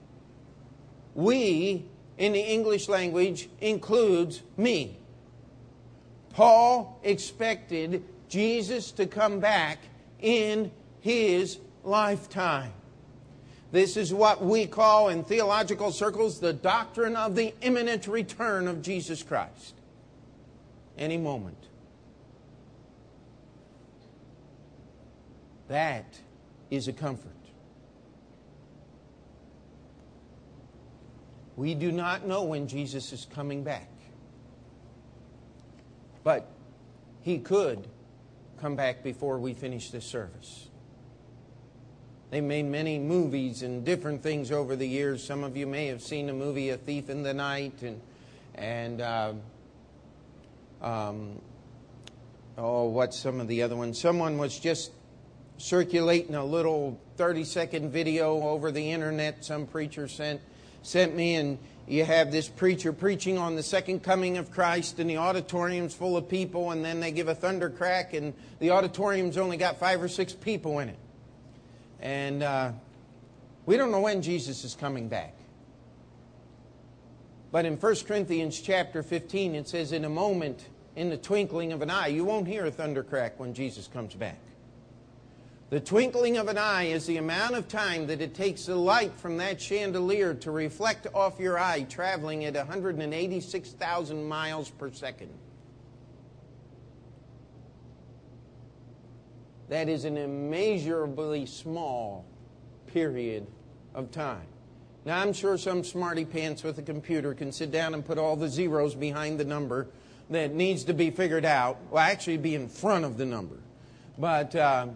We, 1.15 1.85
in 2.17 2.33
the 2.33 2.41
English 2.41 2.89
language, 2.89 3.49
includes 3.61 4.41
me. 4.57 4.97
Paul 6.31 6.99
expected 7.03 8.03
Jesus 8.27 8.91
to 8.93 9.05
come 9.05 9.39
back 9.39 9.79
in 10.21 10.71
his 11.01 11.59
lifetime. 11.83 12.73
This 13.71 13.97
is 13.97 14.13
what 14.13 14.43
we 14.43 14.65
call 14.65 15.09
in 15.09 15.23
theological 15.23 15.91
circles 15.91 16.39
the 16.39 16.53
doctrine 16.53 17.15
of 17.15 17.35
the 17.35 17.53
imminent 17.61 18.07
return 18.07 18.67
of 18.67 18.81
Jesus 18.81 19.21
Christ. 19.21 19.75
Any 20.97 21.17
moment. 21.17 21.57
That 25.67 26.19
is 26.71 26.87
a 26.87 26.93
comfort. 26.93 27.31
We 31.55 31.75
do 31.75 31.91
not 31.91 32.25
know 32.25 32.43
when 32.43 32.67
Jesus 32.67 33.13
is 33.13 33.27
coming 33.35 33.63
back. 33.63 33.89
But 36.23 36.49
he 37.21 37.37
could 37.37 37.87
come 38.61 38.75
back 38.75 39.03
before 39.03 39.37
we 39.37 39.53
finish 39.53 39.91
this 39.91 40.05
service. 40.05 40.68
They 42.31 42.41
made 42.41 42.65
many 42.65 42.99
movies 42.99 43.63
and 43.63 43.83
different 43.83 44.21
things 44.21 44.51
over 44.51 44.75
the 44.75 44.87
years. 44.87 45.23
Some 45.23 45.43
of 45.43 45.57
you 45.57 45.65
may 45.65 45.87
have 45.87 46.01
seen 46.01 46.27
the 46.27 46.33
movie 46.33 46.69
A 46.69 46.77
Thief 46.77 47.09
in 47.09 47.23
the 47.23 47.33
Night 47.33 47.81
and 47.81 47.99
and 48.55 49.01
uh, 49.01 49.33
um, 50.81 51.41
oh, 52.57 52.85
what's 52.85 53.17
some 53.17 53.39
of 53.39 53.47
the 53.47 53.63
other 53.63 53.75
ones? 53.75 53.99
Someone 53.99 54.37
was 54.37 54.59
just 54.59 54.91
circulating 55.57 56.35
a 56.35 56.45
little 56.45 56.99
30 57.17 57.45
second 57.45 57.91
video 57.91 58.41
over 58.41 58.71
the 58.71 58.91
internet. 58.91 59.43
Some 59.43 59.65
preacher 59.65 60.07
sent 60.07 60.41
sent 60.81 61.15
me, 61.15 61.35
and 61.35 61.57
you 61.87 62.05
have 62.05 62.31
this 62.31 62.47
preacher 62.47 62.93
preaching 62.93 63.37
on 63.37 63.55
the 63.55 63.63
second 63.63 64.01
coming 64.03 64.37
of 64.37 64.51
Christ, 64.51 64.99
and 64.99 65.09
the 65.09 65.17
auditorium's 65.17 65.93
full 65.95 66.15
of 66.15 66.29
people, 66.29 66.71
and 66.71 66.85
then 66.85 66.99
they 66.99 67.11
give 67.11 67.27
a 67.27 67.35
thunder 67.35 67.69
crack, 67.69 68.13
and 68.13 68.33
the 68.59 68.69
auditorium's 68.69 69.37
only 69.37 69.57
got 69.57 69.79
five 69.79 70.01
or 70.01 70.07
six 70.07 70.31
people 70.31 70.79
in 70.79 70.89
it. 70.89 70.97
And 71.99 72.43
uh, 72.43 72.71
we 73.65 73.77
don't 73.77 73.91
know 73.91 74.01
when 74.01 74.21
Jesus 74.21 74.63
is 74.63 74.75
coming 74.75 75.07
back. 75.07 75.35
But 77.51 77.65
in 77.65 77.77
1 77.77 77.95
Corinthians 78.05 78.59
chapter 78.61 79.01
15, 79.01 79.55
it 79.55 79.67
says, 79.67 79.91
In 79.91 80.05
a 80.05 80.09
moment, 80.09 80.67
in 80.95 81.09
the 81.09 81.17
twinkling 81.17 81.71
of 81.71 81.81
an 81.81 81.89
eye, 81.89 82.07
you 82.07 82.23
won't 82.23 82.47
hear 82.47 82.65
a 82.65 82.71
thunder 82.71 83.03
crack 83.03 83.39
when 83.39 83.53
Jesus 83.53 83.87
comes 83.87 84.13
back. 84.13 84.39
The 85.69 85.79
twinkling 85.79 86.37
of 86.37 86.47
an 86.47 86.57
eye 86.57 86.85
is 86.85 87.05
the 87.05 87.17
amount 87.17 87.55
of 87.55 87.67
time 87.67 88.07
that 88.07 88.21
it 88.21 88.33
takes 88.33 88.65
the 88.65 88.75
light 88.75 89.13
from 89.19 89.37
that 89.37 89.61
chandelier 89.61 90.33
to 90.35 90.49
reflect 90.49 91.05
off 91.13 91.39
your 91.39 91.59
eye, 91.59 91.83
traveling 91.83 92.45
at 92.45 92.55
186,000 92.55 94.27
miles 94.27 94.69
per 94.71 94.91
second. 94.91 95.29
That 99.69 99.87
is 99.87 100.03
an 100.03 100.17
immeasurably 100.17 101.45
small 101.45 102.25
period 102.87 103.45
of 103.93 104.11
time. 104.11 104.47
Now, 105.05 105.19
I'm 105.19 105.31
sure 105.31 105.57
some 105.57 105.83
smarty 105.83 106.25
pants 106.25 106.63
with 106.63 106.77
a 106.79 106.81
computer 106.81 107.33
can 107.33 107.51
sit 107.51 107.71
down 107.71 107.93
and 107.93 108.03
put 108.03 108.17
all 108.17 108.35
the 108.35 108.49
zeros 108.49 108.95
behind 108.95 109.39
the 109.39 109.45
number 109.45 109.87
that 110.29 110.53
needs 110.53 110.83
to 110.85 110.93
be 110.93 111.11
figured 111.11 111.45
out. 111.45 111.77
Well, 111.89 112.03
actually, 112.03 112.37
be 112.37 112.55
in 112.55 112.67
front 112.67 113.05
of 113.05 113.17
the 113.17 113.25
number. 113.25 113.57
But 114.17 114.55
uh, 114.55 114.87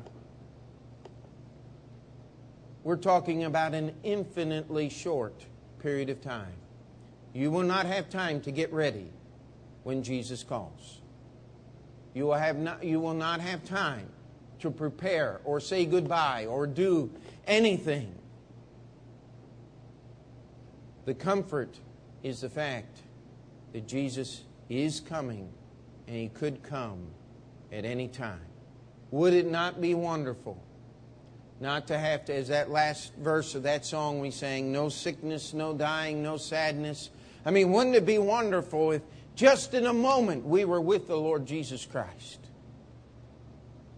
we're 2.83 2.97
talking 2.97 3.45
about 3.45 3.73
an 3.73 3.93
infinitely 4.03 4.89
short 4.89 5.45
period 5.81 6.09
of 6.09 6.19
time. 6.19 6.53
You 7.33 7.49
will 7.49 7.63
not 7.63 7.85
have 7.85 8.09
time 8.09 8.41
to 8.41 8.51
get 8.51 8.73
ready 8.73 9.09
when 9.83 10.03
Jesus 10.03 10.43
calls. 10.43 10.99
You 12.13 12.25
will, 12.25 12.33
have 12.33 12.57
not, 12.57 12.83
you 12.83 12.99
will 12.99 13.13
not 13.13 13.39
have 13.39 13.63
time 13.63 14.07
to 14.63 14.71
prepare 14.71 15.41
or 15.43 15.59
say 15.59 15.85
goodbye 15.85 16.45
or 16.45 16.65
do 16.65 17.11
anything. 17.45 18.15
The 21.03 21.13
comfort 21.13 21.77
is 22.23 22.39
the 22.39 22.49
fact 22.49 22.99
that 23.73 23.85
Jesus 23.85 24.43
is 24.69 25.01
coming 25.01 25.49
and 26.07 26.15
he 26.15 26.29
could 26.29 26.63
come 26.63 27.07
at 27.73 27.83
any 27.83 28.07
time. 28.07 28.39
Would 29.11 29.33
it 29.33 29.51
not 29.51 29.81
be 29.81 29.93
wonderful 29.93 30.57
not 31.59 31.87
to 31.87 31.97
have 31.97 32.23
to, 32.25 32.33
as 32.33 32.47
that 32.47 32.71
last 32.71 33.13
verse 33.15 33.55
of 33.55 33.63
that 33.63 33.85
song 33.85 34.21
we 34.21 34.31
sang, 34.31 34.71
no 34.71 34.87
sickness, 34.87 35.53
no 35.53 35.73
dying, 35.73 36.23
no 36.23 36.37
sadness? 36.37 37.09
I 37.45 37.51
mean, 37.51 37.73
wouldn't 37.73 37.97
it 37.97 38.05
be 38.05 38.17
wonderful 38.17 38.93
if 38.93 39.01
just 39.35 39.73
in 39.73 39.87
a 39.87 39.93
moment 39.93 40.45
we 40.45 40.63
were 40.63 40.79
with 40.79 41.07
the 41.07 41.17
Lord 41.17 41.45
Jesus 41.45 41.85
Christ? 41.85 42.39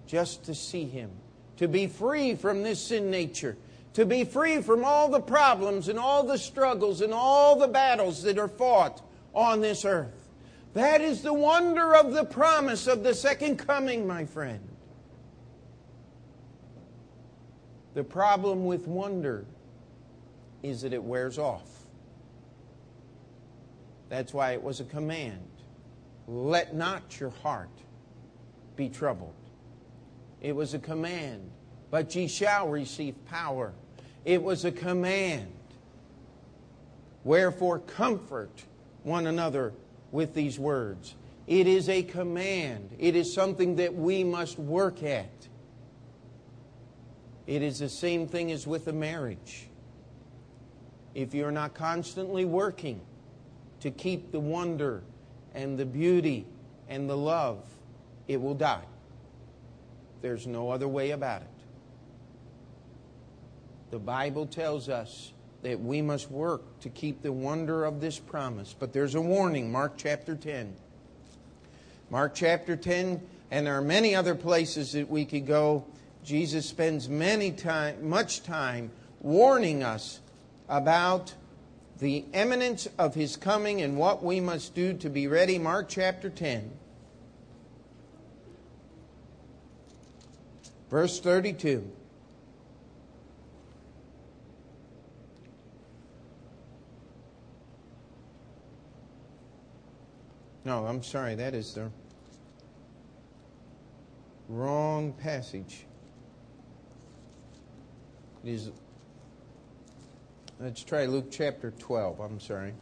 Just 0.08 0.46
to 0.46 0.56
see 0.56 0.86
Him, 0.86 1.10
to 1.58 1.68
be 1.68 1.88
free 1.88 2.36
from 2.36 2.64
this 2.64 2.80
sin 2.80 3.10
nature, 3.10 3.58
to 3.94 4.06
be 4.06 4.24
free 4.24 4.62
from 4.62 4.84
all 4.84 5.10
the 5.10 5.22
problems 5.22 5.88
and 5.88 5.98
all 5.98 6.24
the 6.24 6.38
struggles 6.38 7.02
and 7.02 7.14
all 7.14 7.58
the 7.58 7.68
battles 7.68 8.24
that 8.24 8.38
are 8.38 8.48
fought 8.48 9.02
on 9.34 9.62
this 9.62 9.86
earth. 9.86 10.30
That 10.74 11.00
is 11.00 11.22
the 11.22 11.34
wonder 11.34 11.96
of 11.96 12.12
the 12.12 12.26
promise 12.26 12.88
of 12.88 13.04
the 13.04 13.14
second 13.14 13.58
coming, 13.58 14.06
my 14.06 14.26
friend. 14.26 14.68
The 17.94 18.04
problem 18.04 18.66
with 18.66 18.88
wonder 18.88 19.46
is 20.62 20.82
that 20.82 20.92
it 20.92 21.02
wears 21.02 21.40
off. 21.40 21.70
That's 24.10 24.34
why 24.34 24.52
it 24.52 24.62
was 24.62 24.82
a 24.82 24.84
command. 24.84 25.48
Let 26.28 26.76
not 26.76 27.20
your 27.20 27.30
heart 27.30 27.70
be 28.76 28.90
troubled. 28.90 29.34
It 30.46 30.56
was 30.56 30.76
a 30.76 30.80
command. 30.80 31.50
But 31.90 32.14
ye 32.14 32.28
shall 32.28 32.70
receive 32.70 33.16
power. 33.26 33.74
It 34.26 34.44
was 34.44 34.64
a 34.64 34.72
command. 34.72 35.52
Wherefore, 37.24 37.80
comfort 37.80 38.64
one 39.02 39.26
another 39.26 39.74
with 40.12 40.36
these 40.36 40.60
words. 40.60 41.16
It 41.48 41.66
is 41.66 41.90
a 41.90 42.04
command. 42.04 42.96
It 43.00 43.16
is 43.16 43.34
something 43.34 43.78
that 43.78 43.96
we 43.96 44.24
must 44.24 44.60
work 44.60 45.02
at. 45.02 45.48
It 47.48 47.64
is 47.64 47.80
the 47.80 47.90
same 47.90 48.28
thing 48.28 48.52
as 48.52 48.68
with 48.68 48.88
a 48.88 48.94
marriage. 48.94 49.68
If 51.16 51.34
you're 51.34 51.52
not 51.52 51.74
constantly 51.74 52.46
working 52.46 53.02
to 53.80 53.90
keep 53.90 54.32
the 54.32 54.40
wonder 54.40 55.02
and 55.56 55.76
the 55.76 55.86
beauty 55.88 56.46
and 56.88 57.10
the 57.10 57.18
love, 57.18 57.64
it 58.28 58.40
will 58.40 58.54
die. 58.54 58.84
There's 60.26 60.48
no 60.48 60.72
other 60.72 60.88
way 60.88 61.12
about 61.12 61.44
it. 61.44 61.48
The 63.92 64.00
Bible 64.00 64.48
tells 64.48 64.90
us 64.90 65.32
that 65.62 65.80
we 65.80 66.02
must 66.02 66.32
work 66.32 66.80
to 66.80 66.90
keep 66.90 67.22
the 67.22 67.32
wonder 67.32 67.86
of 67.86 68.02
this 68.02 68.18
promise. 68.18 68.76
But 68.78 68.92
there's 68.92 69.14
a 69.14 69.22
warning, 69.22 69.72
Mark 69.72 69.94
chapter 69.98 70.34
10. 70.34 70.74
Mark 72.10 72.34
chapter 72.34 72.76
10, 72.76 73.22
and 73.52 73.68
there 73.68 73.78
are 73.78 73.84
many 73.84 74.16
other 74.16 74.34
places 74.34 74.94
that 74.94 75.08
we 75.08 75.26
could 75.26 75.46
go. 75.46 75.86
Jesus 76.24 76.68
spends 76.68 77.08
many 77.08 77.52
time, 77.52 78.10
much 78.10 78.42
time 78.42 78.90
warning 79.22 79.84
us 79.84 80.22
about 80.68 81.36
the 82.00 82.26
eminence 82.34 82.88
of 82.98 83.14
his 83.14 83.38
coming 83.38 83.80
and 83.84 83.96
what 83.96 84.24
we 84.24 84.40
must 84.40 84.74
do 84.74 84.94
to 84.96 85.10
be 85.12 85.28
ready. 85.28 85.60
Mark 85.60 85.88
chapter 85.88 86.32
10. 86.32 86.72
Verse 90.90 91.20
32. 91.20 91.92
No, 100.64 100.86
I'm 100.86 101.04
sorry, 101.04 101.36
that 101.36 101.54
is 101.54 101.74
the 101.76 101.92
wrong 104.50 105.14
passage. 105.14 105.86
It 108.44 108.50
is 108.50 108.72
Let's 110.58 110.84
try 110.84 111.06
Luke 111.06 111.28
chapter 111.30 111.72
12. 111.72 112.20
I'm 112.22 112.40
sorry. 112.40 112.74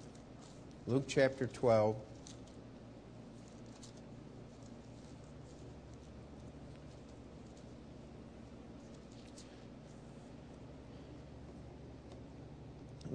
Luke 0.85 1.05
chapter 1.07 1.47
12. 1.47 1.95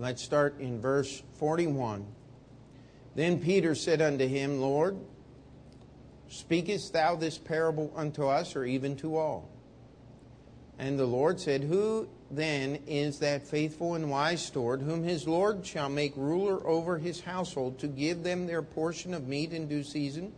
Let's 0.00 0.22
start 0.22 0.60
in 0.60 0.80
verse 0.80 1.24
41. 1.40 2.06
Then 3.16 3.40
Peter 3.40 3.74
said 3.74 4.00
unto 4.00 4.28
him, 4.28 4.60
Lord, 4.60 4.96
speakest 6.28 6.92
thou 6.92 7.16
this 7.16 7.36
parable 7.36 7.92
unto 7.96 8.24
us, 8.28 8.54
or 8.54 8.64
even 8.64 8.94
to 8.98 9.16
all? 9.16 9.48
And 10.78 10.96
the 10.96 11.04
Lord 11.04 11.40
said, 11.40 11.64
Who 11.64 12.08
then 12.30 12.78
is 12.86 13.18
that 13.18 13.48
faithful 13.48 13.96
and 13.96 14.08
wise 14.08 14.40
steward, 14.40 14.82
whom 14.82 15.02
his 15.02 15.26
Lord 15.26 15.66
shall 15.66 15.88
make 15.88 16.12
ruler 16.14 16.64
over 16.64 16.98
his 16.98 17.22
household, 17.22 17.80
to 17.80 17.88
give 17.88 18.22
them 18.22 18.46
their 18.46 18.62
portion 18.62 19.12
of 19.12 19.26
meat 19.26 19.52
in 19.52 19.66
due 19.66 19.82
season? 19.82 20.32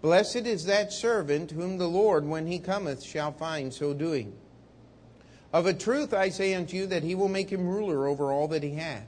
Blessed 0.00 0.46
is 0.46 0.64
that 0.64 0.90
servant 0.90 1.50
whom 1.50 1.76
the 1.76 1.86
Lord, 1.86 2.24
when 2.24 2.46
he 2.46 2.58
cometh, 2.58 3.02
shall 3.02 3.32
find 3.32 3.74
so 3.74 3.92
doing. 3.92 4.32
Of 5.52 5.66
a 5.66 5.74
truth 5.74 6.12
I 6.12 6.28
say 6.28 6.54
unto 6.54 6.76
you 6.76 6.86
that 6.86 7.02
he 7.02 7.14
will 7.14 7.28
make 7.28 7.50
him 7.50 7.68
ruler 7.68 8.06
over 8.06 8.32
all 8.32 8.48
that 8.48 8.62
he 8.62 8.72
hath. 8.72 9.06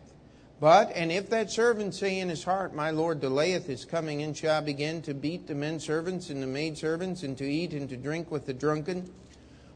But, 0.60 0.90
and 0.94 1.12
if 1.12 1.30
that 1.30 1.50
servant 1.50 1.94
say 1.94 2.18
in 2.18 2.28
his 2.28 2.44
heart, 2.44 2.74
My 2.74 2.90
Lord 2.90 3.20
delayeth 3.20 3.66
his 3.66 3.84
coming, 3.84 4.22
and 4.22 4.36
shall 4.36 4.60
begin 4.62 5.02
to 5.02 5.14
beat 5.14 5.46
the 5.46 5.54
men 5.54 5.78
servants 5.78 6.30
and 6.30 6.42
the 6.42 6.46
maid 6.48 6.76
servants, 6.76 7.22
and 7.22 7.38
to 7.38 7.44
eat 7.44 7.72
and 7.72 7.88
to 7.88 7.96
drink 7.96 8.30
with 8.30 8.46
the 8.46 8.54
drunken, 8.54 9.08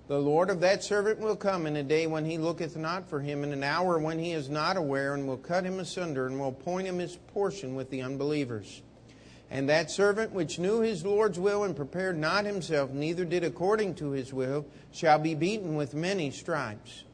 the 0.09 0.19
Lord 0.19 0.51
of 0.51 0.61
that 0.61 0.83
servant 0.83 1.21
will 1.21 1.37
come 1.37 1.67
in 1.67 1.77
a 1.77 1.83
day 1.83 2.07
when 2.07 2.25
he 2.25 2.37
looketh 2.37 2.77
not 2.77 3.09
for 3.09 3.21
him, 3.21 3.45
in 3.45 3.53
an 3.53 3.63
hour 3.63 3.99
when 3.99 4.19
he 4.19 4.33
is 4.33 4.51
not 4.51 4.77
aware, 4.77 5.15
and 5.15 5.27
will 5.29 5.37
cut 5.37 5.65
him 5.65 5.79
asunder, 5.79 6.27
and 6.27 6.41
will 6.41 6.49
appoint 6.49 6.89
him 6.89 6.99
his 6.99 7.17
portion 7.17 7.77
with 7.77 7.89
the 7.91 8.03
unbelievers. 8.03 8.83
And 9.53 9.69
that 9.69 9.91
servant 9.91 10.33
which 10.33 10.59
knew 10.59 10.81
his 10.81 11.05
Lord's 11.05 11.39
will 11.39 11.65
and 11.65 11.77
prepared 11.77 12.17
not 12.17 12.47
himself, 12.47 12.91
neither 12.91 13.27
did 13.27 13.45
according 13.45 13.97
to 13.97 14.13
his 14.13 14.33
will, 14.33 14.65
shall 14.93 15.19
be 15.19 15.35
beaten 15.35 15.77
with 15.77 15.93
many 15.93 16.31
stripes. 16.31 17.05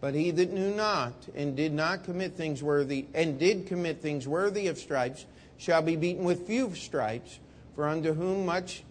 But 0.00 0.14
he 0.14 0.30
that 0.30 0.54
knew 0.54 0.74
not 0.74 1.12
and 1.34 1.54
did 1.54 1.74
not 1.74 2.04
commit 2.04 2.32
things 2.32 2.62
worthy 2.62 3.08
and 3.12 3.38
did 3.38 3.66
commit 3.66 4.00
things 4.00 4.26
worthy 4.26 4.68
of 4.68 4.78
stripes 4.78 5.26
shall 5.58 5.82
be 5.82 5.94
beaten 5.96 6.24
with 6.24 6.46
few 6.46 6.74
stripes. 6.74 7.38
For 7.76 7.86
unto 7.86 8.14
whom 8.14 8.46
much 8.46 8.84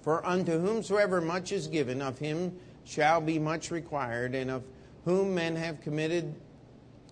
for 0.00 0.24
unto 0.24 0.58
whomsoever 0.58 1.20
much 1.20 1.52
is 1.52 1.66
given, 1.66 2.00
of 2.00 2.18
him 2.18 2.58
shall 2.84 3.20
be 3.20 3.38
much 3.38 3.70
required, 3.70 4.34
and 4.34 4.50
of 4.50 4.62
whom 5.04 5.34
men 5.34 5.54
have 5.56 5.82
committed 5.82 6.34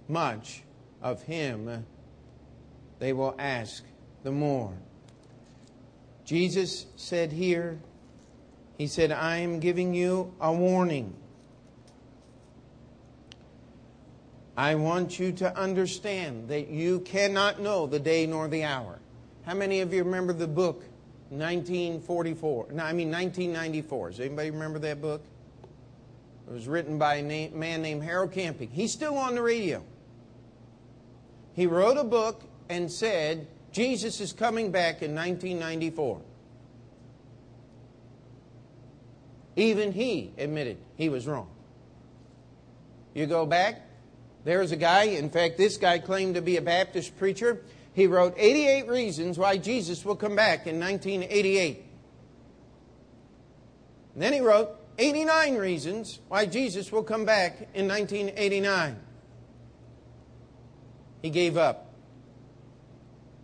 much, 0.09 0.63
of 1.03 1.23
him 1.25 1.85
they 3.01 3.13
will 3.13 3.35
ask 3.39 3.85
the 4.23 4.33
more. 4.33 4.73
Jesus 6.25 6.87
said 6.97 7.33
here, 7.33 7.79
He 8.79 8.87
said, 8.87 9.13
I 9.13 9.39
am 9.39 9.61
giving 9.61 9.95
you 9.95 10.35
a 10.41 10.53
warning. 10.53 11.15
I 14.57 14.77
want 14.77 15.19
you 15.19 15.33
to 15.33 15.57
understand 15.57 16.49
that 16.49 16.69
you 16.69 17.01
cannot 17.01 17.61
know 17.61 17.87
the 17.87 17.99
day 17.99 18.27
nor 18.27 18.49
the 18.49 18.65
hour. 18.65 19.01
How 19.45 19.55
many 19.55 19.81
of 19.81 19.93
you 19.93 20.05
remember 20.05 20.33
the 20.33 20.47
book 20.47 20.85
1944? 21.31 22.69
No, 22.73 22.85
I 22.85 22.93
mean 22.93 23.11
1994. 23.11 24.11
Does 24.11 24.21
anybody 24.21 24.51
remember 24.51 24.79
that 24.79 25.03
book? 25.03 25.23
It 26.49 26.53
was 26.53 26.69
written 26.69 26.99
by 26.99 27.17
a 27.17 27.51
man 27.51 27.83
named 27.83 28.03
Harold 28.05 28.33
Camping. 28.33 28.71
He's 28.71 28.93
still 28.93 29.17
on 29.17 29.35
the 29.35 29.43
radio. 29.43 29.83
He 31.55 31.67
wrote 31.67 31.97
a 31.97 32.05
book 32.05 32.43
and 32.69 32.91
said, 32.91 33.47
Jesus 33.75 34.21
is 34.21 34.33
coming 34.33 34.71
back 34.71 35.03
in 35.03 35.17
1994. 35.17 36.21
Even 39.57 39.91
he 39.91 40.33
admitted 40.39 40.79
he 40.97 41.09
was 41.09 41.27
wrong. 41.27 41.49
You 43.15 43.27
go 43.27 43.47
back, 43.47 43.83
there's 44.45 44.71
a 44.71 44.77
guy, 44.77 45.05
in 45.05 45.29
fact, 45.29 45.59
this 45.59 45.77
guy 45.77 45.99
claimed 45.99 46.37
to 46.37 46.43
be 46.43 46.57
a 46.57 46.63
Baptist 46.63 47.19
preacher. 47.19 47.63
He 47.95 48.07
wrote 48.07 48.35
88 48.37 48.89
reasons 48.89 49.39
why 49.39 49.57
Jesus 49.57 50.05
will 50.05 50.17
come 50.17 50.37
back 50.37 50.69
in 50.69 50.79
1988. 50.79 51.85
And 54.15 54.23
then 54.23 54.33
he 54.33 54.41
wrote 54.41 54.71
89 54.99 55.57
reasons 55.57 56.21
why 56.29 56.47
Jesus 56.47 56.93
will 56.93 57.03
come 57.03 57.25
back 57.25 57.69
in 57.75 57.89
1989. 57.89 59.01
He 61.23 61.31
gave 61.31 61.57
up. 61.57 61.84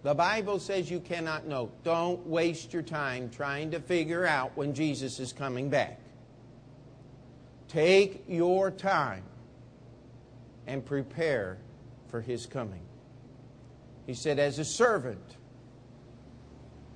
The 0.02 0.14
Bible 0.14 0.58
says 0.58 0.90
you 0.90 1.00
cannot 1.00 1.46
know. 1.46 1.70
Don't 1.84 2.26
waste 2.26 2.72
your 2.72 2.82
time 2.82 3.28
trying 3.30 3.70
to 3.72 3.80
figure 3.80 4.26
out 4.26 4.56
when 4.56 4.72
Jesus 4.74 5.20
is 5.20 5.32
coming 5.32 5.68
back. 5.68 6.00
Take 7.68 8.24
your 8.26 8.70
time 8.70 9.24
and 10.66 10.84
prepare 10.84 11.58
for 12.08 12.20
his 12.20 12.46
coming. 12.46 12.80
He 14.06 14.14
said, 14.14 14.38
as 14.38 14.58
a 14.58 14.64
servant 14.64 15.36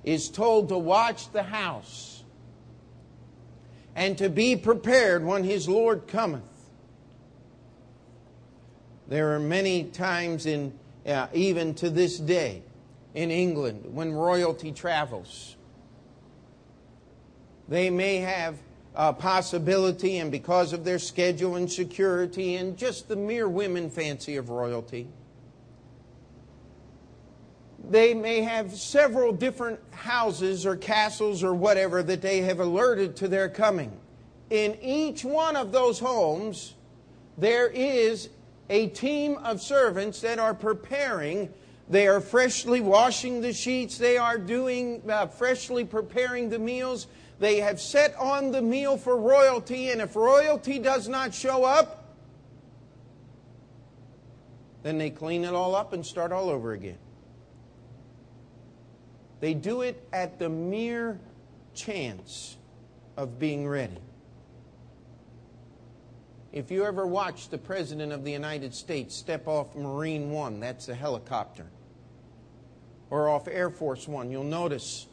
is 0.02 0.28
told 0.28 0.70
to 0.70 0.78
watch 0.78 1.30
the 1.32 1.42
house 1.42 2.24
and 3.94 4.18
to 4.18 4.28
be 4.28 4.56
prepared 4.56 5.24
when 5.24 5.44
his 5.44 5.68
Lord 5.68 6.06
cometh. 6.08 6.42
There 9.08 9.34
are 9.34 9.38
many 9.38 9.84
times 9.84 10.46
in, 10.46 10.72
uh, 11.06 11.28
even 11.32 11.74
to 11.74 11.90
this 11.90 12.18
day, 12.18 12.62
in 13.14 13.30
England 13.30 13.86
when 13.94 14.12
royalty 14.12 14.72
travels. 14.72 15.56
They 17.68 17.88
may 17.88 18.16
have 18.18 18.56
a 18.94 19.12
possibility, 19.12 20.18
and 20.18 20.30
because 20.30 20.72
of 20.72 20.84
their 20.84 20.98
schedule 20.98 21.56
and 21.56 21.70
security 21.70 22.56
and 22.56 22.76
just 22.76 23.08
the 23.08 23.16
mere 23.16 23.48
women 23.48 23.90
fancy 23.90 24.36
of 24.36 24.50
royalty, 24.50 25.08
they 27.88 28.14
may 28.14 28.40
have 28.42 28.72
several 28.74 29.32
different 29.32 29.78
houses 29.90 30.64
or 30.64 30.76
castles 30.76 31.42
or 31.42 31.54
whatever 31.54 32.02
that 32.02 32.22
they 32.22 32.40
have 32.40 32.60
alerted 32.60 33.16
to 33.16 33.28
their 33.28 33.48
coming. 33.48 33.92
In 34.50 34.76
each 34.80 35.24
one 35.24 35.56
of 35.56 35.72
those 35.72 35.98
homes, 35.98 36.74
there 37.36 37.66
is 37.68 38.28
a 38.70 38.88
team 38.88 39.36
of 39.38 39.60
servants 39.60 40.20
that 40.20 40.38
are 40.38 40.54
preparing 40.54 41.52
they 41.88 42.06
are 42.06 42.20
freshly 42.20 42.80
washing 42.80 43.40
the 43.40 43.52
sheets. 43.52 43.98
They 43.98 44.16
are 44.16 44.38
doing, 44.38 45.02
uh, 45.08 45.26
freshly 45.26 45.84
preparing 45.84 46.48
the 46.48 46.58
meals. 46.58 47.06
They 47.38 47.60
have 47.60 47.80
set 47.80 48.16
on 48.16 48.52
the 48.52 48.62
meal 48.62 48.96
for 48.96 49.16
royalty, 49.16 49.90
and 49.90 50.00
if 50.00 50.16
royalty 50.16 50.78
does 50.78 51.08
not 51.08 51.34
show 51.34 51.64
up, 51.64 52.14
then 54.82 54.98
they 54.98 55.10
clean 55.10 55.44
it 55.44 55.52
all 55.52 55.74
up 55.74 55.92
and 55.92 56.04
start 56.04 56.32
all 56.32 56.48
over 56.48 56.72
again. 56.72 56.98
They 59.40 59.52
do 59.52 59.82
it 59.82 60.06
at 60.12 60.38
the 60.38 60.48
mere 60.48 61.20
chance 61.74 62.56
of 63.16 63.38
being 63.38 63.68
ready. 63.68 63.98
If 66.52 66.70
you 66.70 66.84
ever 66.84 67.06
watch 67.06 67.48
the 67.48 67.58
President 67.58 68.12
of 68.12 68.24
the 68.24 68.30
United 68.30 68.74
States 68.74 69.14
step 69.16 69.48
off 69.48 69.74
Marine 69.74 70.30
One, 70.30 70.60
that's 70.60 70.88
a 70.88 70.94
helicopter, 70.94 71.66
or 73.14 73.28
off 73.28 73.46
Air 73.46 73.70
Force 73.70 74.08
One, 74.08 74.28
you'll 74.28 74.42
notice 74.42 75.06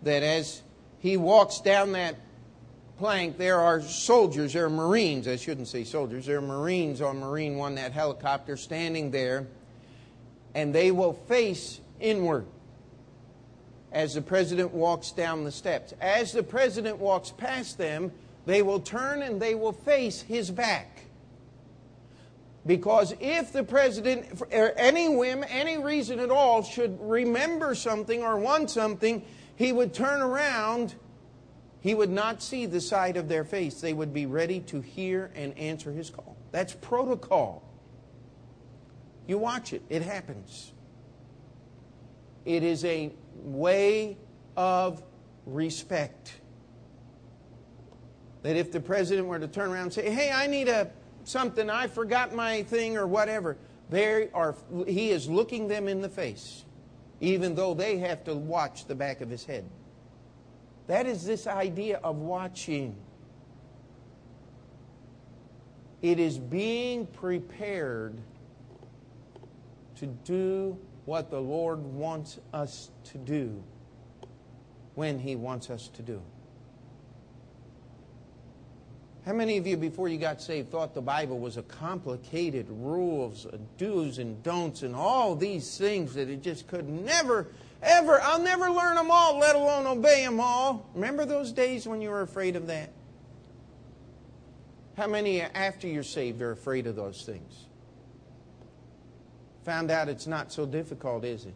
that 0.00 0.22
as 0.22 0.62
he 1.00 1.18
walks 1.18 1.60
down 1.60 1.92
that 1.92 2.16
plank, 2.96 3.36
there 3.36 3.60
are 3.60 3.82
soldiers, 3.82 4.54
there 4.54 4.64
are 4.64 4.70
Marines, 4.70 5.28
I 5.28 5.36
shouldn't 5.36 5.68
say 5.68 5.84
soldiers, 5.84 6.24
there 6.24 6.38
are 6.38 6.40
Marines 6.40 7.02
on 7.02 7.20
Marine 7.20 7.58
One, 7.58 7.74
that 7.74 7.92
helicopter, 7.92 8.56
standing 8.56 9.10
there, 9.10 9.48
and 10.54 10.74
they 10.74 10.92
will 10.92 11.12
face 11.12 11.82
inward 12.00 12.46
as 13.92 14.14
the 14.14 14.22
President 14.22 14.72
walks 14.72 15.12
down 15.12 15.44
the 15.44 15.52
steps. 15.52 15.92
As 16.00 16.32
the 16.32 16.42
President 16.42 16.96
walks 16.96 17.32
past 17.32 17.76
them, 17.76 18.12
they 18.46 18.62
will 18.62 18.80
turn 18.80 19.20
and 19.20 19.42
they 19.42 19.54
will 19.54 19.74
face 19.74 20.22
his 20.22 20.50
back. 20.50 20.91
Because 22.64 23.14
if 23.18 23.52
the 23.52 23.64
president, 23.64 24.38
for 24.38 24.46
any 24.52 25.08
whim, 25.08 25.44
any 25.48 25.78
reason 25.78 26.20
at 26.20 26.30
all, 26.30 26.62
should 26.62 26.98
remember 27.00 27.74
something 27.74 28.22
or 28.22 28.38
want 28.38 28.70
something, 28.70 29.24
he 29.56 29.72
would 29.72 29.92
turn 29.92 30.22
around. 30.22 30.94
He 31.80 31.94
would 31.94 32.10
not 32.10 32.40
see 32.40 32.66
the 32.66 32.80
side 32.80 33.16
of 33.16 33.28
their 33.28 33.44
face. 33.44 33.80
They 33.80 33.92
would 33.92 34.14
be 34.14 34.26
ready 34.26 34.60
to 34.60 34.80
hear 34.80 35.32
and 35.34 35.58
answer 35.58 35.90
his 35.90 36.10
call. 36.10 36.36
That's 36.52 36.74
protocol. 36.74 37.68
You 39.26 39.38
watch 39.38 39.72
it, 39.72 39.82
it 39.88 40.02
happens. 40.02 40.72
It 42.44 42.62
is 42.62 42.84
a 42.84 43.12
way 43.34 44.16
of 44.56 45.02
respect 45.46 46.34
that 48.42 48.56
if 48.56 48.70
the 48.72 48.80
president 48.80 49.26
were 49.26 49.38
to 49.38 49.48
turn 49.48 49.70
around 49.70 49.84
and 49.84 49.92
say, 49.92 50.10
hey, 50.10 50.30
I 50.32 50.46
need 50.46 50.68
a 50.68 50.90
something, 51.24 51.70
I 51.70 51.86
forgot 51.86 52.34
my 52.34 52.62
thing 52.62 52.96
or 52.96 53.06
whatever, 53.06 53.56
they 53.90 54.28
are, 54.32 54.54
he 54.86 55.10
is 55.10 55.28
looking 55.28 55.68
them 55.68 55.88
in 55.88 56.00
the 56.00 56.08
face, 56.08 56.64
even 57.20 57.54
though 57.54 57.74
they 57.74 57.98
have 57.98 58.24
to 58.24 58.34
watch 58.34 58.86
the 58.86 58.94
back 58.94 59.20
of 59.20 59.28
his 59.28 59.44
head. 59.44 59.64
That 60.86 61.06
is 61.06 61.24
this 61.24 61.46
idea 61.46 62.00
of 62.02 62.16
watching. 62.16 62.96
It 66.00 66.18
is 66.18 66.38
being 66.38 67.06
prepared 67.06 68.18
to 69.96 70.06
do 70.06 70.76
what 71.04 71.30
the 71.30 71.40
Lord 71.40 71.80
wants 71.80 72.38
us 72.52 72.90
to 73.04 73.18
do 73.18 73.62
when 74.94 75.18
He 75.18 75.36
wants 75.36 75.70
us 75.70 75.88
to 75.88 76.02
do 76.02 76.14
it. 76.14 76.31
How 79.24 79.32
many 79.32 79.56
of 79.56 79.66
you, 79.66 79.76
before 79.76 80.08
you 80.08 80.18
got 80.18 80.42
saved, 80.42 80.70
thought 80.70 80.94
the 80.94 81.00
Bible 81.00 81.38
was 81.38 81.56
a 81.56 81.62
complicated 81.62 82.66
rules, 82.68 83.46
do's 83.78 84.18
and 84.18 84.42
don'ts, 84.42 84.82
and 84.82 84.96
all 84.96 85.36
these 85.36 85.78
things 85.78 86.14
that 86.14 86.28
it 86.28 86.42
just 86.42 86.66
could 86.66 86.88
never, 86.88 87.46
ever, 87.82 88.20
I'll 88.20 88.42
never 88.42 88.68
learn 88.68 88.96
them 88.96 89.12
all, 89.12 89.38
let 89.38 89.54
alone 89.54 89.86
obey 89.86 90.24
them 90.24 90.40
all? 90.40 90.90
Remember 90.94 91.24
those 91.24 91.52
days 91.52 91.86
when 91.86 92.00
you 92.00 92.10
were 92.10 92.22
afraid 92.22 92.56
of 92.56 92.66
that? 92.66 92.90
How 94.96 95.06
many 95.06 95.40
after 95.40 95.86
you're 95.86 96.02
saved 96.02 96.42
are 96.42 96.50
afraid 96.50 96.88
of 96.88 96.96
those 96.96 97.24
things? 97.24 97.66
Found 99.64 99.92
out 99.92 100.08
it's 100.08 100.26
not 100.26 100.52
so 100.52 100.66
difficult, 100.66 101.24
is 101.24 101.44
it? 101.44 101.54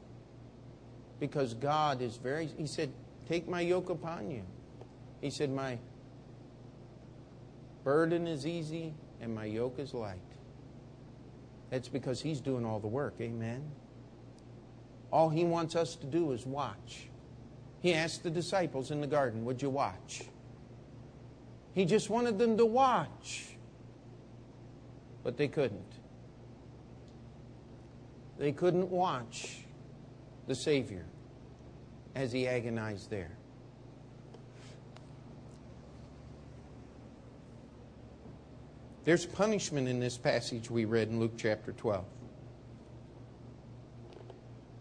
Because 1.19 1.55
God 1.55 2.01
is 2.01 2.17
very, 2.17 2.47
He 2.47 2.69
said, 2.69 2.93
Take 3.29 3.49
my 3.49 3.61
yoke 3.61 3.91
upon 3.91 4.31
you. 4.31 4.43
He 5.21 5.31
said, 5.31 5.51
My 5.51 5.79
burden 7.87 8.27
is 8.27 8.45
easy 8.45 8.93
and 9.21 9.33
my 9.33 9.45
yoke 9.45 9.79
is 9.79 9.95
light. 9.95 10.19
That's 11.71 11.89
because 11.89 12.21
He's 12.21 12.41
doing 12.41 12.67
all 12.67 12.81
the 12.81 12.89
work. 12.89 13.15
Amen. 13.21 13.63
All 15.13 15.29
He 15.29 15.45
wants 15.45 15.77
us 15.77 15.95
to 15.95 16.07
do 16.07 16.33
is 16.33 16.45
watch. 16.45 17.07
He 17.81 17.95
asked 17.95 18.25
the 18.25 18.31
disciples 18.31 18.91
in 18.91 19.01
the 19.01 19.07
garden, 19.07 19.45
Would 19.45 19.63
you 19.63 19.71
watch? 19.71 20.25
He 21.75 21.85
just 21.85 22.11
wanted 22.11 22.41
them 22.41 22.57
to 22.57 22.67
watch. 22.67 23.57
But 25.23 25.37
they 25.37 25.47
couldn't. 25.47 25.93
They 28.37 28.51
couldn't 28.51 28.91
watch 28.91 29.59
the 30.49 30.57
Savior 30.57 31.07
as 32.17 32.33
he 32.33 32.49
agonized 32.49 33.11
there. 33.11 33.37
There's 39.07 39.25
punishment 39.25 39.87
in 39.87 40.01
this 40.01 40.19
passage 40.19 40.69
we 40.69 40.85
read 40.85 41.07
in 41.07 41.21
Luke 41.21 41.35
chapter 41.37 41.71
12. 41.71 42.05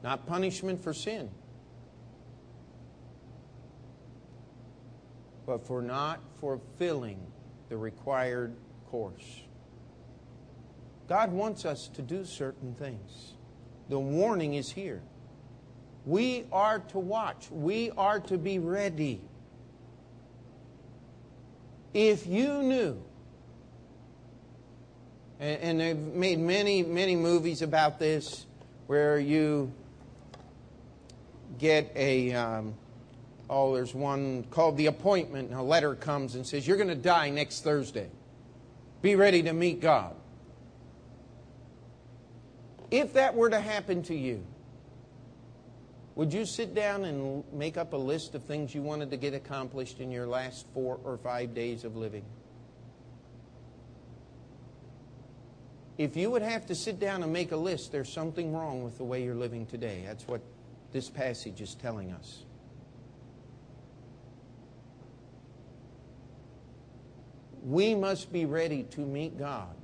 Not 0.01 0.25
punishment 0.25 0.83
for 0.83 0.95
sin, 0.95 1.29
but 5.45 5.67
for 5.67 5.79
not 5.83 6.21
fulfilling 6.41 7.19
the 7.69 7.77
required 7.77 8.55
course. 8.87 9.43
God 11.07 11.31
wants 11.31 11.63
us 11.63 11.87
to 11.89 12.01
do 12.01 12.25
certain 12.25 12.73
things. 12.73 13.35
The 13.89 13.99
warning 13.99 14.55
is 14.55 14.71
here. 14.71 15.03
We 16.03 16.45
are 16.51 16.79
to 16.79 16.97
watch, 16.97 17.51
we 17.51 17.91
are 17.91 18.19
to 18.21 18.39
be 18.39 18.57
ready. 18.57 19.21
If 21.93 22.25
you 22.25 22.63
knew, 22.63 23.04
and, 25.39 25.79
they've 25.79 25.97
made 25.97 26.39
many, 26.39 26.83
many 26.83 27.15
movies 27.15 27.61
about 27.61 27.99
this 27.99 28.45
where 28.87 29.19
you 29.19 29.71
get 31.59 31.91
a, 31.95 32.33
um, 32.33 32.73
oh, 33.49 33.75
there's 33.75 33.93
one 33.93 34.43
called 34.49 34.77
The 34.77 34.85
Appointment, 34.87 35.49
and 35.49 35.59
a 35.59 35.63
letter 35.63 35.95
comes 35.95 36.35
and 36.35 36.45
says, 36.45 36.67
You're 36.67 36.77
going 36.77 36.89
to 36.89 36.95
die 36.95 37.29
next 37.29 37.63
Thursday. 37.63 38.09
Be 39.01 39.15
ready 39.15 39.43
to 39.43 39.53
meet 39.53 39.81
God. 39.81 40.15
If 42.91 43.13
that 43.13 43.35
were 43.35 43.49
to 43.49 43.59
happen 43.59 44.03
to 44.03 44.15
you, 44.15 44.45
would 46.15 46.33
you 46.33 46.45
sit 46.45 46.73
down 46.73 47.03
and 47.03 47.43
make 47.51 47.75
up 47.75 47.91
a 47.91 47.97
list 47.97 48.35
of 48.35 48.43
things 48.43 48.73
you 48.73 48.81
wanted 48.81 49.11
to 49.11 49.17
get 49.17 49.33
accomplished 49.33 49.99
in 49.99 50.11
your 50.11 50.27
last 50.27 50.65
four 50.73 50.97
or 51.03 51.17
five 51.17 51.53
days 51.53 51.83
of 51.83 51.97
living? 51.97 52.23
If 55.97 56.17
you 56.17 56.29
would 56.31 56.41
have 56.41 56.65
to 56.67 56.75
sit 56.75 56.99
down 56.99 57.23
and 57.23 57.31
make 57.31 57.51
a 57.51 57.57
list, 57.57 57.91
there's 57.91 58.11
something 58.11 58.53
wrong 58.53 58.83
with 58.83 58.97
the 58.97 59.05
way 59.05 59.23
you're 59.23 59.35
living 59.35 59.65
today. 59.65 60.03
That's 60.05 60.27
what 60.27 60.41
this 60.91 61.09
passage 61.09 61.61
is 61.61 61.75
telling 61.75 62.11
us. 62.11 62.43
We 67.63 67.95
must 67.95 68.31
be 68.31 68.45
ready 68.45 68.83
to 68.91 69.01
meet 69.01 69.39
God 69.39 69.75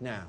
now. 0.00 0.26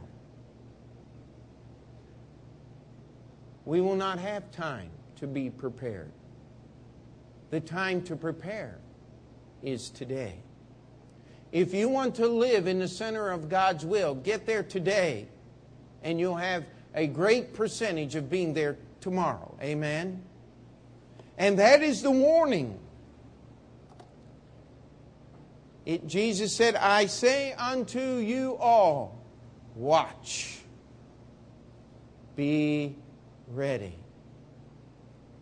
We 3.66 3.82
will 3.82 3.96
not 3.96 4.20
have 4.20 4.52
time 4.52 4.90
to 5.18 5.28
be 5.28 5.50
prepared. 5.50 6.12
The 7.52 7.60
time 7.60 8.02
to 8.04 8.16
prepare 8.16 8.80
is 9.62 9.90
today. 9.90 10.40
If 11.52 11.74
you 11.74 11.90
want 11.90 12.16
to 12.16 12.28
live 12.28 12.68
in 12.68 12.80
the 12.80 12.88
center 12.88 13.32
of 13.32 13.50
God's 13.50 13.86
will, 13.86 14.16
get 14.16 14.46
there 14.46 14.64
today, 14.64 15.28
and 16.04 16.20
you'll 16.20 16.36
have 16.36 16.66
a 16.94 17.08
great 17.08 17.54
percentage 17.54 18.16
of 18.16 18.30
being 18.30 18.54
there 18.54 18.78
tomorrow. 19.02 19.58
Amen? 19.62 20.24
And 21.38 21.60
that 21.60 21.82
is 21.82 22.02
the 22.02 22.12
warning. 22.12 22.80
It, 25.86 26.06
Jesus 26.08 26.54
said, 26.54 26.76
I 26.76 27.06
say 27.06 27.54
unto 27.54 28.18
you 28.18 28.58
all, 28.58 29.18
watch, 29.76 30.60
be 32.36 32.96
ready. 33.48 33.96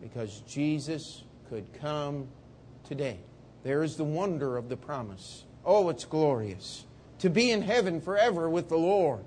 Because 0.01 0.41
Jesus 0.41 1.23
could 1.49 1.65
come 1.81 2.27
today. 2.83 3.17
There 3.63 3.81
is 3.81 3.95
the 3.97 4.03
wonder 4.03 4.57
of 4.57 4.69
the 4.69 4.77
promise. 4.77 5.45
Oh, 5.65 5.89
it's 5.89 6.05
glorious. 6.05 6.85
To 7.19 7.29
be 7.29 7.49
in 7.49 7.61
heaven 7.61 7.99
forever 7.99 8.49
with 8.49 8.69
the 8.69 8.77
Lord. 8.77 9.25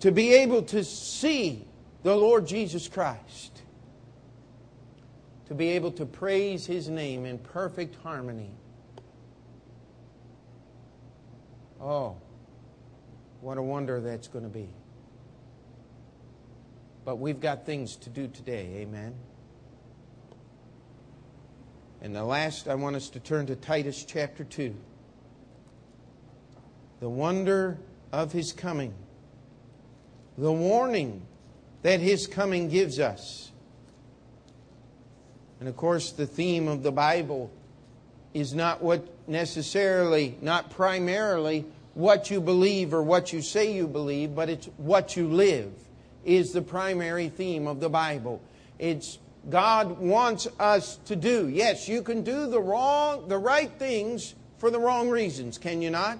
To 0.00 0.12
be 0.12 0.34
able 0.34 0.62
to 0.64 0.84
see 0.84 1.66
the 2.02 2.14
Lord 2.14 2.46
Jesus 2.46 2.86
Christ. 2.86 3.62
To 5.48 5.54
be 5.54 5.70
able 5.70 5.90
to 5.92 6.06
praise 6.06 6.66
His 6.66 6.88
name 6.88 7.26
in 7.26 7.38
perfect 7.38 7.96
harmony. 8.02 8.50
Oh, 11.80 12.16
what 13.40 13.58
a 13.58 13.62
wonder 13.62 14.00
that's 14.00 14.28
going 14.28 14.44
to 14.44 14.50
be. 14.50 14.68
But 17.04 17.16
we've 17.16 17.40
got 17.40 17.66
things 17.66 17.96
to 17.96 18.10
do 18.10 18.28
today. 18.28 18.76
Amen. 18.76 19.14
And 22.00 22.14
the 22.14 22.24
last, 22.24 22.68
I 22.68 22.74
want 22.74 22.96
us 22.96 23.10
to 23.10 23.20
turn 23.20 23.46
to 23.46 23.56
Titus 23.56 24.04
chapter 24.04 24.44
2 24.44 24.74
the 27.04 27.10
wonder 27.10 27.76
of 28.12 28.32
his 28.32 28.54
coming, 28.54 28.94
the 30.38 30.50
warning 30.50 31.20
that 31.82 32.00
his 32.00 32.26
coming 32.26 32.70
gives 32.70 32.98
us. 32.98 33.52
And 35.60 35.68
of 35.68 35.76
course, 35.76 36.12
the 36.12 36.26
theme 36.26 36.66
of 36.66 36.82
the 36.82 36.90
Bible 36.90 37.50
is 38.32 38.54
not 38.54 38.82
what 38.82 39.06
necessarily, 39.28 40.38
not 40.40 40.70
primarily 40.70 41.66
what 41.92 42.30
you 42.30 42.40
believe 42.40 42.94
or 42.94 43.02
what 43.02 43.34
you 43.34 43.42
say 43.42 43.74
you 43.74 43.86
believe, 43.86 44.34
but 44.34 44.48
it's 44.48 44.70
what 44.78 45.14
you 45.14 45.28
live 45.28 45.74
is 46.24 46.52
the 46.52 46.62
primary 46.62 47.28
theme 47.28 47.66
of 47.66 47.80
the 47.80 47.90
Bible. 47.90 48.40
It's 48.78 49.18
God 49.50 49.98
wants 49.98 50.48
us 50.58 50.96
to 51.04 51.16
do. 51.16 51.48
Yes, 51.48 51.86
you 51.86 52.00
can 52.00 52.22
do 52.22 52.46
the 52.46 52.62
wrong 52.62 53.28
the 53.28 53.36
right 53.36 53.70
things 53.78 54.34
for 54.56 54.70
the 54.70 54.80
wrong 54.80 55.10
reasons, 55.10 55.58
can 55.58 55.82
you 55.82 55.90
not? 55.90 56.18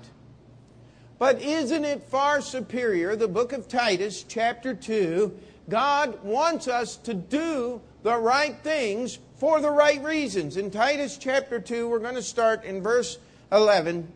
But 1.25 1.41
isn't 1.41 1.87
it 1.87 2.03
far 2.03 2.43
superior, 2.43 3.16
the 3.16 3.29
book 3.29 3.55
of 3.55 3.66
Titus, 3.66 4.27
chapter 4.29 4.75
2? 4.75 5.35
God 5.70 6.22
wants 6.22 6.68
us 6.68 6.99
to 6.99 7.14
do 7.14 7.81
the 8.03 8.18
right 8.18 8.55
things 8.59 9.18
for 9.37 9.62
the 9.62 9.70
right 9.70 10.05
reasons. 10.05 10.59
In 10.59 10.70
Titus 10.70 11.16
chapter 11.16 11.59
2, 11.59 11.89
we're 11.89 11.99
going 11.99 12.16
to 12.16 12.22
start 12.22 12.64
in 12.64 12.83
verse 12.83 13.16
11. 13.51 14.07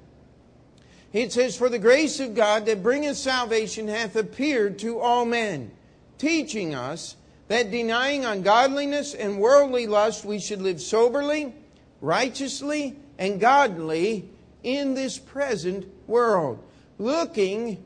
It 1.15 1.33
says, 1.33 1.57
For 1.57 1.71
the 1.71 1.79
grace 1.79 2.21
of 2.21 2.35
God 2.35 2.67
that 2.67 2.83
bringeth 2.83 3.17
salvation 3.17 3.89
hath 3.89 4.15
appeared 4.15 4.79
to 4.81 5.01
all 5.01 5.25
men, 5.25 5.71
teaching 6.19 6.75
us 6.75 7.17
that 7.47 7.71
denying 7.71 8.27
ungodliness 8.27 9.15
and 9.15 9.39
worldly 9.39 9.87
lust, 9.87 10.27
we 10.27 10.39
should 10.39 10.61
live 10.61 10.83
soberly, 10.83 11.55
righteously, 12.03 12.97
and 13.19 13.41
godly 13.41 14.29
in 14.63 14.93
this 14.93 15.17
present 15.17 15.87
world 16.07 16.63
looking 16.99 17.85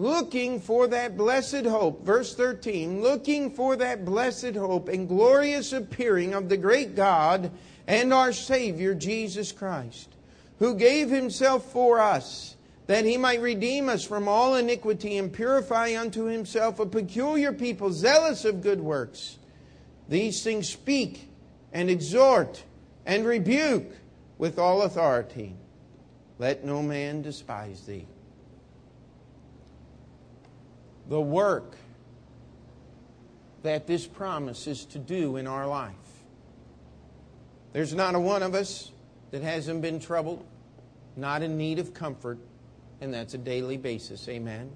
looking 0.00 0.58
for 0.58 0.86
that 0.86 1.14
blessed 1.16 1.66
hope. 1.66 2.04
Verse 2.06 2.34
13, 2.34 3.02
looking 3.02 3.50
for 3.50 3.76
that 3.76 4.04
blessed 4.06 4.54
hope 4.54 4.88
and 4.88 5.06
glorious 5.06 5.74
appearing 5.74 6.32
of 6.32 6.48
the 6.48 6.56
great 6.56 6.96
God 6.96 7.50
and 7.86 8.14
our 8.14 8.32
Savior 8.32 8.94
Jesus 8.94 9.52
Christ, 9.52 10.08
who 10.58 10.74
gave 10.74 11.10
himself 11.10 11.70
for 11.70 12.00
us 12.00 12.56
that 12.86 13.04
he 13.04 13.16
might 13.16 13.40
redeem 13.40 13.88
us 13.88 14.02
from 14.02 14.26
all 14.26 14.56
iniquity 14.56 15.18
and 15.18 15.32
purify 15.32 15.94
unto 15.96 16.24
himself 16.24 16.80
a 16.80 16.86
peculiar 16.86 17.52
people, 17.52 17.92
zealous 17.92 18.44
of 18.44 18.62
good 18.62 18.80
works. 18.80 19.38
These 20.08 20.42
things 20.42 20.68
speak 20.68 21.28
and 21.72 21.88
exhort 21.88 22.64
and 23.06 23.24
rebuke 23.24 23.92
with 24.38 24.58
all 24.58 24.82
authority. 24.82 25.54
Let 26.40 26.64
no 26.64 26.82
man 26.82 27.20
despise 27.20 27.82
thee. 27.82 28.06
The 31.10 31.20
work 31.20 31.76
that 33.62 33.86
this 33.86 34.06
promise 34.06 34.66
is 34.66 34.86
to 34.86 34.98
do 34.98 35.36
in 35.36 35.46
our 35.46 35.66
life. 35.66 35.92
There's 37.74 37.92
not 37.92 38.14
a 38.14 38.18
one 38.18 38.42
of 38.42 38.54
us 38.54 38.90
that 39.32 39.42
hasn't 39.42 39.82
been 39.82 40.00
troubled, 40.00 40.42
not 41.14 41.42
in 41.42 41.58
need 41.58 41.78
of 41.78 41.92
comfort, 41.92 42.38
and 43.02 43.12
that's 43.12 43.34
a 43.34 43.38
daily 43.38 43.76
basis. 43.76 44.26
Amen. 44.26 44.70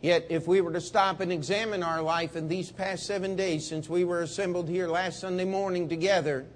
Yet, 0.00 0.28
if 0.30 0.48
we 0.48 0.62
were 0.62 0.72
to 0.72 0.80
stop 0.80 1.20
and 1.20 1.30
examine 1.30 1.82
our 1.82 2.00
life 2.00 2.34
in 2.34 2.48
these 2.48 2.72
past 2.72 3.04
seven 3.04 3.36
days 3.36 3.66
since 3.66 3.90
we 3.90 4.04
were 4.04 4.22
assembled 4.22 4.70
here 4.70 4.88
last 4.88 5.20
Sunday 5.20 5.44
morning 5.44 5.90
together, 5.90 6.46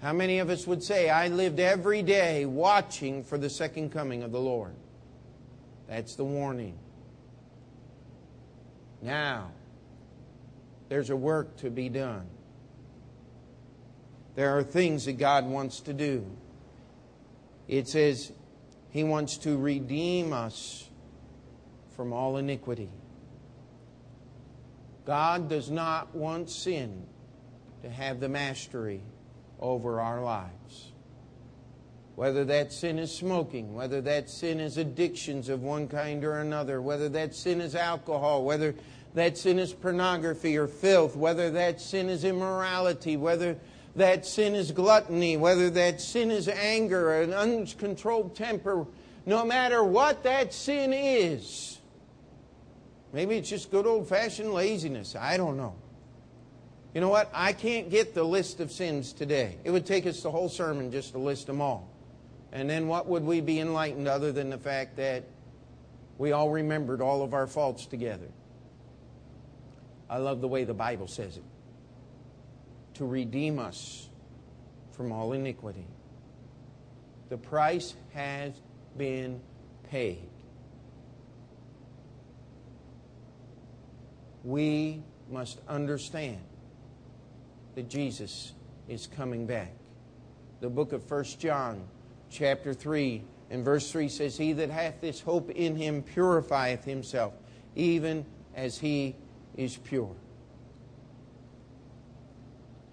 how 0.00 0.12
many 0.14 0.38
of 0.38 0.48
us 0.48 0.66
would 0.66 0.82
say, 0.82 1.10
I 1.10 1.28
lived 1.28 1.60
every 1.60 2.02
day 2.02 2.46
watching 2.46 3.22
for 3.22 3.36
the 3.36 3.50
second 3.50 3.90
coming 3.90 4.22
of 4.22 4.32
the 4.32 4.40
Lord? 4.40 4.74
That's 5.88 6.14
the 6.14 6.24
warning. 6.24 6.78
Now, 9.02 9.50
there's 10.88 11.10
a 11.10 11.16
work 11.16 11.56
to 11.58 11.70
be 11.70 11.88
done. 11.88 12.26
There 14.36 14.56
are 14.56 14.62
things 14.62 15.04
that 15.04 15.18
God 15.18 15.44
wants 15.44 15.80
to 15.80 15.92
do. 15.92 16.24
It 17.68 17.88
says 17.88 18.32
He 18.88 19.04
wants 19.04 19.36
to 19.38 19.58
redeem 19.58 20.32
us 20.32 20.88
from 21.94 22.12
all 22.12 22.38
iniquity. 22.38 22.88
God 25.04 25.48
does 25.48 25.70
not 25.70 26.14
want 26.14 26.48
sin 26.48 27.04
to 27.82 27.90
have 27.90 28.20
the 28.20 28.28
mastery 28.28 29.02
over 29.60 30.00
our 30.00 30.22
lives. 30.22 30.92
Whether 32.16 32.44
that 32.46 32.72
sin 32.72 32.98
is 32.98 33.14
smoking, 33.14 33.74
whether 33.74 34.00
that 34.02 34.28
sin 34.28 34.60
is 34.60 34.76
addictions 34.76 35.48
of 35.48 35.62
one 35.62 35.88
kind 35.88 36.24
or 36.24 36.40
another, 36.40 36.82
whether 36.82 37.08
that 37.10 37.34
sin 37.34 37.60
is 37.60 37.74
alcohol, 37.74 38.44
whether 38.44 38.74
that 39.14 39.38
sin 39.38 39.58
is 39.58 39.72
pornography 39.72 40.56
or 40.56 40.66
filth, 40.66 41.16
whether 41.16 41.50
that 41.50 41.80
sin 41.80 42.08
is 42.08 42.24
immorality, 42.24 43.16
whether 43.16 43.56
that 43.96 44.26
sin 44.26 44.54
is 44.54 44.70
gluttony, 44.70 45.36
whether 45.36 45.70
that 45.70 46.00
sin 46.00 46.30
is 46.30 46.48
anger 46.48 47.10
or 47.10 47.22
an 47.22 47.32
uncontrolled 47.32 48.36
temper, 48.36 48.86
no 49.26 49.44
matter 49.44 49.82
what 49.82 50.22
that 50.22 50.52
sin 50.52 50.92
is. 50.92 51.78
Maybe 53.12 53.36
it's 53.36 53.48
just 53.48 53.70
good 53.70 53.86
old 53.86 54.08
fashioned 54.08 54.52
laziness. 54.52 55.16
I 55.16 55.36
don't 55.36 55.56
know. 55.56 55.74
You 56.94 57.00
know 57.00 57.08
what? 57.08 57.30
I 57.32 57.52
can't 57.52 57.88
get 57.88 58.14
the 58.14 58.24
list 58.24 58.60
of 58.60 58.72
sins 58.72 59.12
today. 59.12 59.56
It 59.62 59.70
would 59.70 59.86
take 59.86 60.06
us 60.06 60.22
the 60.22 60.30
whole 60.30 60.48
sermon 60.48 60.90
just 60.90 61.12
to 61.12 61.18
list 61.18 61.46
them 61.46 61.60
all. 61.60 61.88
And 62.52 62.68
then 62.68 62.88
what 62.88 63.06
would 63.06 63.22
we 63.22 63.40
be 63.40 63.60
enlightened 63.60 64.08
other 64.08 64.32
than 64.32 64.50
the 64.50 64.58
fact 64.58 64.96
that 64.96 65.24
we 66.18 66.32
all 66.32 66.50
remembered 66.50 67.00
all 67.00 67.22
of 67.22 67.32
our 67.32 67.46
faults 67.46 67.86
together? 67.86 68.26
I 70.08 70.18
love 70.18 70.40
the 70.40 70.48
way 70.48 70.64
the 70.64 70.74
Bible 70.74 71.06
says 71.06 71.36
it 71.36 71.44
to 72.94 73.06
redeem 73.06 73.60
us 73.60 74.08
from 74.90 75.12
all 75.12 75.32
iniquity. 75.32 75.86
The 77.28 77.38
price 77.38 77.94
has 78.12 78.52
been 78.98 79.40
paid. 79.88 80.28
We 84.42 85.02
must 85.30 85.60
understand 85.68 86.40
that 87.74 87.88
Jesus 87.88 88.52
is 88.88 89.06
coming 89.06 89.46
back. 89.46 89.72
The 90.60 90.68
book 90.68 90.92
of 90.92 91.08
1 91.10 91.24
John, 91.38 91.88
chapter 92.28 92.74
3, 92.74 93.22
and 93.50 93.64
verse 93.64 93.90
3 93.90 94.08
says, 94.08 94.36
He 94.36 94.52
that 94.54 94.70
hath 94.70 95.00
this 95.00 95.20
hope 95.20 95.50
in 95.50 95.76
him 95.76 96.02
purifieth 96.02 96.84
himself, 96.84 97.34
even 97.74 98.24
as 98.54 98.78
he 98.78 99.16
is 99.56 99.76
pure. 99.76 100.14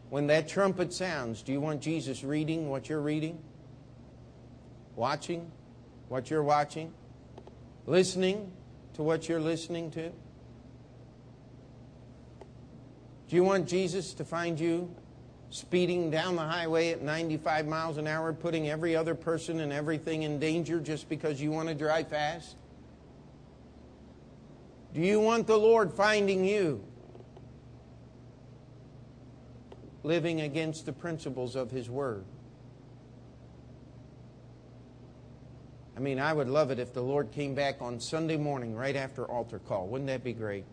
When 0.09 0.27
that 0.27 0.47
trumpet 0.47 0.93
sounds, 0.93 1.43
do 1.43 1.51
you 1.51 1.59
want 1.59 1.81
Jesus 1.81 2.23
reading 2.23 2.69
what 2.69 2.87
you're 2.87 3.01
reading? 3.01 3.39
Watching 4.95 5.51
what 6.07 6.29
you're 6.29 6.43
watching? 6.43 6.93
Listening 7.85 8.51
to 8.93 9.03
what 9.03 9.27
you're 9.27 9.41
listening 9.41 9.91
to? 9.91 10.11
Do 13.29 13.35
you 13.35 13.43
want 13.43 13.67
Jesus 13.67 14.13
to 14.15 14.25
find 14.25 14.59
you 14.59 14.93
speeding 15.49 16.09
down 16.09 16.35
the 16.35 16.43
highway 16.43 16.91
at 16.91 17.01
95 17.01 17.67
miles 17.67 17.97
an 17.97 18.07
hour, 18.07 18.31
putting 18.33 18.69
every 18.69 18.95
other 18.95 19.15
person 19.15 19.59
and 19.59 19.73
everything 19.73 20.23
in 20.23 20.39
danger 20.39 20.79
just 20.79 21.09
because 21.09 21.41
you 21.41 21.51
want 21.51 21.67
to 21.67 21.75
drive 21.75 22.07
fast? 22.07 22.55
Do 24.93 25.01
you 25.01 25.19
want 25.19 25.47
the 25.47 25.57
Lord 25.57 25.93
finding 25.93 26.45
you 26.45 26.83
living 30.03 30.41
against 30.41 30.85
the 30.85 30.93
principles 30.93 31.55
of 31.55 31.69
His 31.69 31.89
Word? 31.89 32.23
I 35.97 35.99
mean, 35.99 36.19
I 36.19 36.31
would 36.31 36.47
love 36.47 36.71
it 36.71 36.79
if 36.79 36.93
the 36.93 37.01
Lord 37.01 37.31
came 37.31 37.55
back 37.55 37.81
on 37.81 37.99
Sunday 37.99 38.37
morning 38.37 38.75
right 38.75 38.95
after 38.95 39.25
altar 39.25 39.59
call. 39.59 39.87
Wouldn't 39.87 40.07
that 40.07 40.23
be 40.23 40.33
great? 40.33 40.63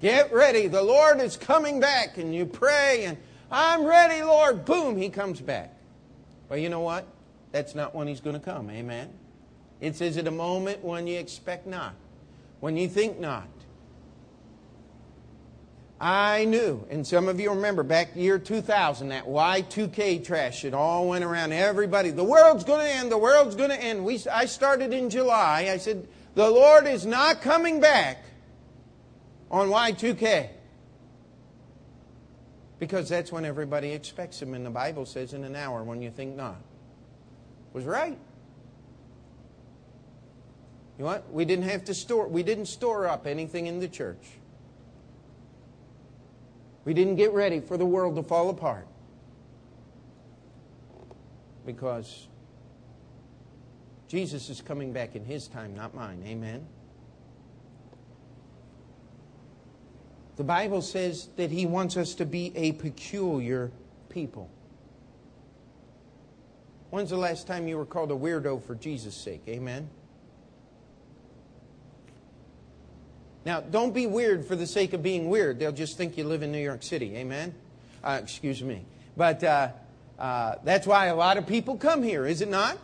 Get 0.00 0.32
ready. 0.32 0.68
The 0.68 0.82
Lord 0.82 1.20
is 1.20 1.36
coming 1.36 1.80
back. 1.80 2.18
And 2.18 2.34
you 2.34 2.46
pray, 2.46 3.04
and 3.04 3.16
I'm 3.50 3.84
ready, 3.84 4.22
Lord. 4.22 4.64
Boom, 4.64 4.96
He 4.96 5.08
comes 5.08 5.40
back. 5.40 5.74
Well, 6.48 6.58
you 6.58 6.68
know 6.68 6.80
what? 6.80 7.06
That's 7.52 7.74
not 7.74 7.94
when 7.94 8.06
He's 8.06 8.20
going 8.20 8.34
to 8.38 8.40
come. 8.40 8.70
Amen. 8.70 9.10
It 9.80 9.96
says 9.96 10.16
at 10.16 10.26
a 10.26 10.32
moment 10.32 10.84
when 10.84 11.06
you 11.06 11.18
expect 11.18 11.66
not, 11.66 11.94
when 12.60 12.76
you 12.76 12.88
think 12.88 13.18
not. 13.18 13.48
I 16.00 16.44
knew, 16.44 16.86
and 16.90 17.04
some 17.04 17.26
of 17.26 17.40
you 17.40 17.50
remember 17.50 17.82
back 17.82 18.14
year 18.14 18.38
2000, 18.38 19.08
that 19.08 19.26
Y2K 19.26 20.24
trash, 20.24 20.64
it 20.64 20.72
all 20.72 21.08
went 21.08 21.24
around 21.24 21.52
everybody. 21.52 22.10
The 22.10 22.22
world's 22.22 22.62
going 22.62 22.86
to 22.86 22.92
end, 22.92 23.10
the 23.10 23.18
world's 23.18 23.56
going 23.56 23.70
to 23.70 23.82
end. 23.82 24.04
We, 24.04 24.20
I 24.30 24.46
started 24.46 24.92
in 24.92 25.10
July. 25.10 25.70
I 25.72 25.76
said, 25.78 26.06
the 26.36 26.48
Lord 26.48 26.86
is 26.86 27.04
not 27.04 27.42
coming 27.42 27.80
back 27.80 28.22
on 29.50 29.68
Y2K. 29.68 30.50
Because 32.78 33.08
that's 33.08 33.32
when 33.32 33.44
everybody 33.44 33.92
expects 33.92 34.40
him, 34.40 34.54
and 34.54 34.64
the 34.64 34.70
Bible 34.70 35.04
says 35.04 35.32
in 35.32 35.44
an 35.44 35.56
hour 35.56 35.82
when 35.82 36.00
you 36.00 36.10
think 36.10 36.36
not. 36.36 36.60
Was 37.72 37.84
right. 37.84 38.16
You 40.96 41.04
know 41.04 41.10
what? 41.10 41.32
We 41.32 41.44
didn't 41.44 41.68
have 41.68 41.84
to 41.84 41.94
store 41.94 42.26
we 42.28 42.42
didn't 42.42 42.66
store 42.66 43.06
up 43.06 43.26
anything 43.26 43.66
in 43.66 43.78
the 43.78 43.88
church. 43.88 44.24
We 46.84 46.94
didn't 46.94 47.16
get 47.16 47.32
ready 47.32 47.60
for 47.60 47.76
the 47.76 47.84
world 47.84 48.16
to 48.16 48.22
fall 48.22 48.48
apart. 48.50 48.86
Because 51.66 52.28
Jesus 54.08 54.48
is 54.48 54.62
coming 54.62 54.92
back 54.92 55.14
in 55.14 55.24
his 55.24 55.48
time, 55.48 55.74
not 55.74 55.94
mine. 55.94 56.22
Amen. 56.26 56.66
The 60.38 60.44
Bible 60.44 60.82
says 60.82 61.28
that 61.34 61.50
He 61.50 61.66
wants 61.66 61.96
us 61.96 62.14
to 62.14 62.24
be 62.24 62.52
a 62.54 62.70
peculiar 62.72 63.72
people. 64.08 64.48
When's 66.90 67.10
the 67.10 67.16
last 67.16 67.48
time 67.48 67.66
you 67.66 67.76
were 67.76 67.84
called 67.84 68.12
a 68.12 68.14
weirdo 68.14 68.62
for 68.62 68.76
Jesus' 68.76 69.16
sake? 69.16 69.42
Amen? 69.48 69.90
Now, 73.44 73.60
don't 73.60 73.92
be 73.92 74.06
weird 74.06 74.46
for 74.46 74.54
the 74.54 74.66
sake 74.66 74.92
of 74.92 75.02
being 75.02 75.28
weird. 75.28 75.58
They'll 75.58 75.72
just 75.72 75.96
think 75.96 76.16
you 76.16 76.22
live 76.22 76.44
in 76.44 76.52
New 76.52 76.62
York 76.62 76.84
City. 76.84 77.16
Amen? 77.16 77.52
Uh, 78.04 78.20
excuse 78.22 78.62
me. 78.62 78.84
But 79.16 79.42
uh, 79.42 79.70
uh, 80.20 80.54
that's 80.62 80.86
why 80.86 81.06
a 81.06 81.16
lot 81.16 81.36
of 81.36 81.48
people 81.48 81.76
come 81.76 82.04
here, 82.04 82.24
is 82.26 82.42
it 82.42 82.48
not? 82.48 82.78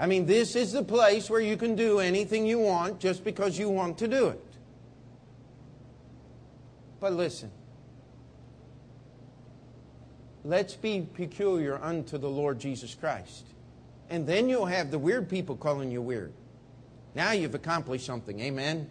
I 0.00 0.06
mean, 0.08 0.26
this 0.26 0.56
is 0.56 0.72
the 0.72 0.82
place 0.82 1.30
where 1.30 1.40
you 1.40 1.56
can 1.56 1.76
do 1.76 2.00
anything 2.00 2.44
you 2.44 2.58
want 2.58 2.98
just 2.98 3.22
because 3.22 3.56
you 3.56 3.68
want 3.68 3.98
to 3.98 4.08
do 4.08 4.26
it. 4.26 4.53
But 7.04 7.12
listen, 7.12 7.50
let's 10.42 10.72
be 10.72 11.06
peculiar 11.12 11.78
unto 11.82 12.16
the 12.16 12.30
Lord 12.30 12.58
Jesus 12.58 12.94
Christ. 12.94 13.44
And 14.08 14.26
then 14.26 14.48
you'll 14.48 14.64
have 14.64 14.90
the 14.90 14.98
weird 14.98 15.28
people 15.28 15.54
calling 15.54 15.90
you 15.90 16.00
weird. 16.00 16.32
Now 17.14 17.32
you've 17.32 17.54
accomplished 17.54 18.06
something. 18.06 18.40
Amen. 18.40 18.88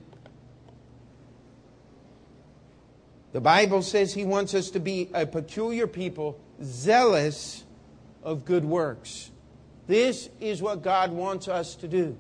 The 3.32 3.41
Bible 3.41 3.82
says 3.82 4.14
He 4.14 4.26
wants 4.26 4.53
us 4.53 4.70
to 4.70 4.80
be 4.80 5.09
a 5.11 5.26
peculiar 5.26 5.88
people, 5.88 6.39
zealous 6.61 7.64
of 8.22 8.45
good 8.45 8.64
works. 8.64 9.32
This 9.88 10.30
is 10.39 10.61
what 10.61 10.84
God 10.84 11.11
wants 11.11 11.47
us 11.47 11.74
to 11.78 11.88
do. 11.88 12.16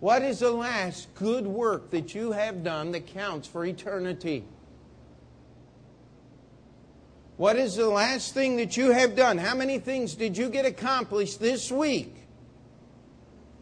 What 0.00 0.22
is 0.22 0.40
the 0.40 0.50
last 0.50 1.14
good 1.14 1.46
work 1.46 1.90
that 1.90 2.12
you 2.12 2.32
have 2.32 2.64
done 2.64 2.90
that 2.90 3.06
counts 3.06 3.46
for 3.46 3.64
eternity? 3.64 4.44
What 7.38 7.54
is 7.54 7.76
the 7.76 7.88
last 7.88 8.34
thing 8.34 8.56
that 8.56 8.76
you 8.76 8.90
have 8.90 9.14
done? 9.14 9.38
How 9.38 9.54
many 9.54 9.78
things 9.78 10.16
did 10.16 10.36
you 10.36 10.48
get 10.48 10.66
accomplished 10.66 11.38
this 11.38 11.70
week 11.70 12.16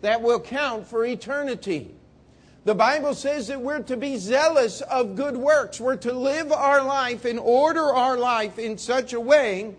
that 0.00 0.22
will 0.22 0.40
count 0.40 0.86
for 0.86 1.04
eternity? 1.04 1.94
The 2.64 2.74
Bible 2.74 3.14
says 3.14 3.48
that 3.48 3.60
we're 3.60 3.82
to 3.82 3.98
be 3.98 4.16
zealous 4.16 4.80
of 4.80 5.14
good 5.14 5.36
works. 5.36 5.78
We're 5.78 5.96
to 5.96 6.14
live 6.14 6.52
our 6.52 6.82
life 6.82 7.26
and 7.26 7.38
order 7.38 7.84
our 7.84 8.16
life 8.16 8.58
in 8.58 8.78
such 8.78 9.12
a 9.12 9.20
way 9.20 9.74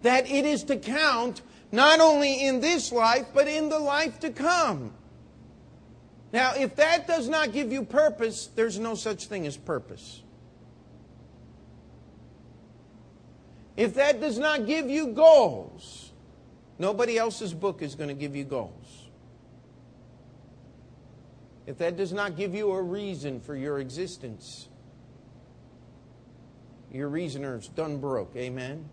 that 0.00 0.28
it 0.30 0.46
is 0.46 0.64
to 0.64 0.76
count 0.76 1.42
not 1.70 2.00
only 2.00 2.42
in 2.42 2.60
this 2.60 2.90
life, 2.90 3.26
but 3.34 3.48
in 3.48 3.68
the 3.68 3.78
life 3.78 4.18
to 4.20 4.30
come. 4.30 4.94
Now, 6.32 6.54
if 6.56 6.76
that 6.76 7.06
does 7.06 7.28
not 7.28 7.52
give 7.52 7.70
you 7.70 7.84
purpose, 7.84 8.48
there's 8.54 8.78
no 8.78 8.94
such 8.94 9.26
thing 9.26 9.46
as 9.46 9.58
purpose. 9.58 10.22
If 13.78 13.94
that 13.94 14.20
does 14.20 14.40
not 14.40 14.66
give 14.66 14.90
you 14.90 15.12
goals, 15.12 16.10
nobody 16.80 17.16
else's 17.16 17.54
book 17.54 17.80
is 17.80 17.94
going 17.94 18.08
to 18.08 18.14
give 18.14 18.34
you 18.34 18.42
goals. 18.42 19.06
If 21.64 21.78
that 21.78 21.96
does 21.96 22.12
not 22.12 22.36
give 22.36 22.56
you 22.56 22.72
a 22.72 22.82
reason 22.82 23.38
for 23.38 23.54
your 23.54 23.78
existence, 23.78 24.66
your 26.90 27.08
reasoner's 27.08 27.68
done 27.68 27.98
broke. 27.98 28.34
Amen? 28.34 28.88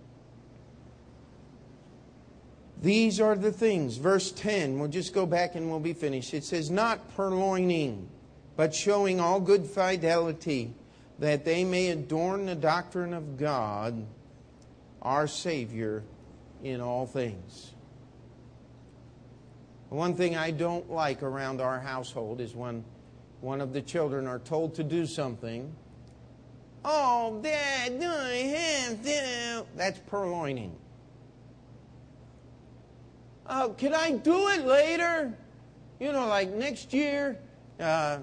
These 2.80 3.20
are 3.20 3.36
the 3.36 3.52
things. 3.52 3.98
Verse 3.98 4.32
10, 4.34 4.78
we'll 4.78 4.90
just 4.90 5.16
go 5.16 5.26
back 5.26 5.56
and 5.56 5.72
we'll 5.72 5.80
be 5.80 5.94
finished. 5.94 6.32
It 6.36 6.44
says, 6.44 6.70
Not 6.70 7.16
purloining, 7.16 8.06
but 8.56 8.76
showing 8.76 9.20
all 9.20 9.40
good 9.40 9.66
fidelity, 9.66 10.76
that 11.18 11.44
they 11.44 11.64
may 11.64 11.88
adorn 11.88 12.46
the 12.46 12.54
doctrine 12.54 13.16
of 13.16 13.40
God, 13.40 14.06
our 15.06 15.28
Savior, 15.28 16.04
in 16.64 16.82
all 16.82 17.06
things. 17.06 17.72
One 19.90 20.16
thing 20.16 20.36
I 20.36 20.50
don't 20.52 20.92
like 20.92 21.22
around 21.22 21.62
our 21.62 21.80
household 21.80 22.42
is 22.42 22.56
when 22.56 22.84
one 23.40 23.62
of 23.62 23.72
the 23.72 23.82
children 23.82 24.26
are 24.28 24.40
told 24.40 24.76
to 24.76 24.84
do 24.84 25.06
something. 25.06 25.74
Oh, 26.84 27.40
Dad, 27.42 28.04
I 28.04 28.36
have 28.36 29.04
to. 29.04 29.66
That's 29.76 30.00
purloining. 30.00 30.72
Uh, 33.46 33.70
can 33.70 33.94
I 33.94 34.12
do 34.12 34.48
it 34.50 34.66
later? 34.66 35.38
You 36.00 36.12
know, 36.12 36.28
like 36.28 36.50
next 36.50 36.94
year? 36.94 37.38
Uh, 37.80 38.20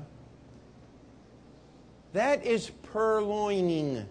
that 2.13 2.45
is 2.45 2.71
purloining. 2.93 4.05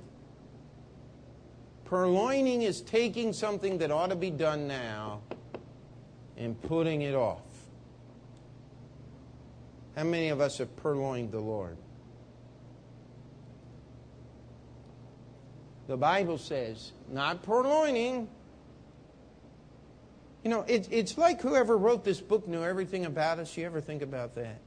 Purloining 1.91 2.61
is 2.61 2.79
taking 2.79 3.33
something 3.33 3.79
that 3.79 3.91
ought 3.91 4.11
to 4.11 4.15
be 4.15 4.29
done 4.29 4.65
now 4.65 5.19
and 6.37 6.59
putting 6.61 7.01
it 7.01 7.13
off. 7.13 7.41
How 9.97 10.05
many 10.05 10.29
of 10.29 10.39
us 10.39 10.59
have 10.59 10.73
purloined 10.77 11.33
the 11.33 11.41
Lord? 11.41 11.75
The 15.87 15.97
Bible 15.97 16.37
says, 16.37 16.93
not 17.09 17.43
purloining. 17.43 18.29
You 20.45 20.49
know, 20.49 20.61
it, 20.69 20.87
it's 20.91 21.17
like 21.17 21.41
whoever 21.41 21.77
wrote 21.77 22.05
this 22.05 22.21
book 22.21 22.47
knew 22.47 22.63
everything 22.63 23.05
about 23.05 23.37
us. 23.37 23.57
You 23.57 23.65
ever 23.65 23.81
think 23.81 24.01
about 24.01 24.35
that? 24.35 24.61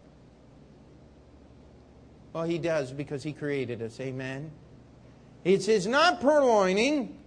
Well, 2.35 2.45
he 2.45 2.59
does 2.59 2.93
because 2.93 3.22
he 3.22 3.33
created 3.33 3.81
us. 3.81 3.99
Amen. 3.99 4.51
It 5.45 5.63
says, 5.63 5.87
not 5.87 6.23
purloining, 6.23 7.19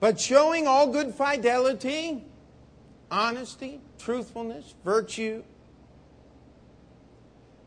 but 0.00 0.20
showing 0.20 0.66
all 0.66 0.88
good 0.88 1.14
fidelity, 1.14 2.24
honesty, 3.10 3.80
truthfulness, 3.98 4.74
virtue, 4.84 5.44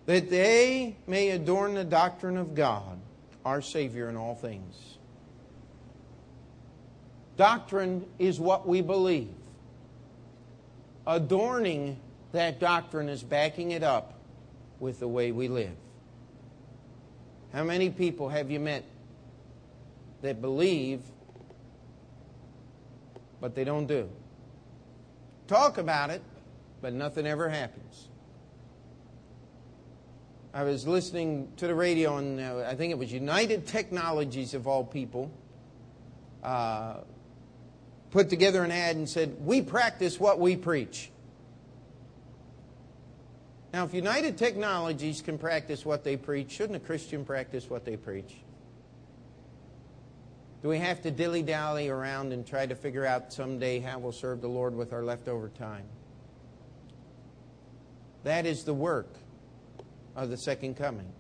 that 0.06 0.30
they 0.30 0.98
may 1.08 1.30
adorn 1.30 1.74
the 1.74 1.86
doctrine 1.86 2.38
of 2.38 2.56
God, 2.56 3.00
our 3.46 3.62
Savior 3.62 4.10
in 4.10 4.18
all 4.18 4.36
things. 4.36 4.98
Doctrine 7.38 8.06
is 8.20 8.40
what 8.40 8.68
we 8.68 8.82
believe. 8.82 9.34
Adorning 11.06 12.00
that 12.34 12.60
doctrine 12.60 13.08
is 13.08 13.24
backing 13.24 13.72
it 13.72 13.84
up 13.84 14.14
with 14.80 15.00
the 15.00 15.08
way 15.08 15.32
we 15.32 15.48
live. 15.48 15.76
How 17.58 17.64
many 17.64 17.90
people 17.90 18.30
have 18.30 18.52
you 18.52 18.60
met 18.60 18.84
that 20.22 20.42
believe, 20.42 21.02
but 23.42 23.56
they 23.56 23.64
don't 23.64 23.88
do? 23.88 24.08
Talk 25.48 25.80
about 25.80 26.12
it, 26.12 26.22
but 26.84 26.94
nothing 26.94 27.26
ever 27.26 27.50
happens. 27.50 28.10
I 30.54 30.66
was 30.66 30.86
listening 30.86 31.52
to 31.58 31.66
the 31.66 31.74
radio, 31.74 32.18
and 32.18 32.40
uh, 32.40 32.64
I 32.68 32.76
think 32.76 32.92
it 32.92 32.98
was 33.00 33.12
United 33.12 33.66
Technologies, 33.66 34.54
of 34.54 34.68
all 34.68 34.84
people, 34.84 35.32
uh, 36.44 36.98
put 38.12 38.30
together 38.30 38.64
an 38.64 38.70
ad 38.70 38.98
and 38.98 39.10
said, 39.10 39.36
We 39.44 39.64
practice 39.64 40.20
what 40.20 40.40
we 40.40 40.58
preach. 40.58 41.10
Now, 43.78 43.86
if 43.86 43.94
United 43.94 44.40
Technologies 44.40 45.22
can 45.22 45.38
practice 45.38 45.86
what 45.86 46.04
they 46.04 46.18
preach, 46.18 46.50
shouldn't 46.50 46.78
a 46.78 46.80
Christian 46.80 47.24
practice 47.24 47.70
what 47.70 47.86
they 47.86 47.96
preach? 47.96 48.34
Do 50.64 50.70
we 50.70 50.80
have 50.80 51.04
to 51.04 51.12
dilly 51.12 51.44
dally 51.44 51.88
around 51.88 52.34
and 52.34 52.44
try 52.44 52.66
to 52.66 52.74
figure 52.74 53.06
out 53.06 53.32
someday 53.32 53.78
how 53.80 54.00
we'll 54.00 54.14
serve 54.14 54.42
the 54.42 54.48
Lord 54.48 54.76
with 54.76 54.94
our 54.94 55.04
leftover 55.04 55.50
time? 55.50 55.84
That 58.24 58.48
is 58.48 58.64
the 58.64 58.74
work 58.74 59.14
of 60.16 60.32
the 60.32 60.38
second 60.38 60.76
coming. 60.76 61.14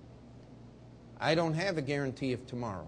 I 1.19 1.35
don't 1.35 1.53
have 1.53 1.77
a 1.77 1.83
guarantee 1.83 2.33
of 2.33 2.47
tomorrow. 2.47 2.87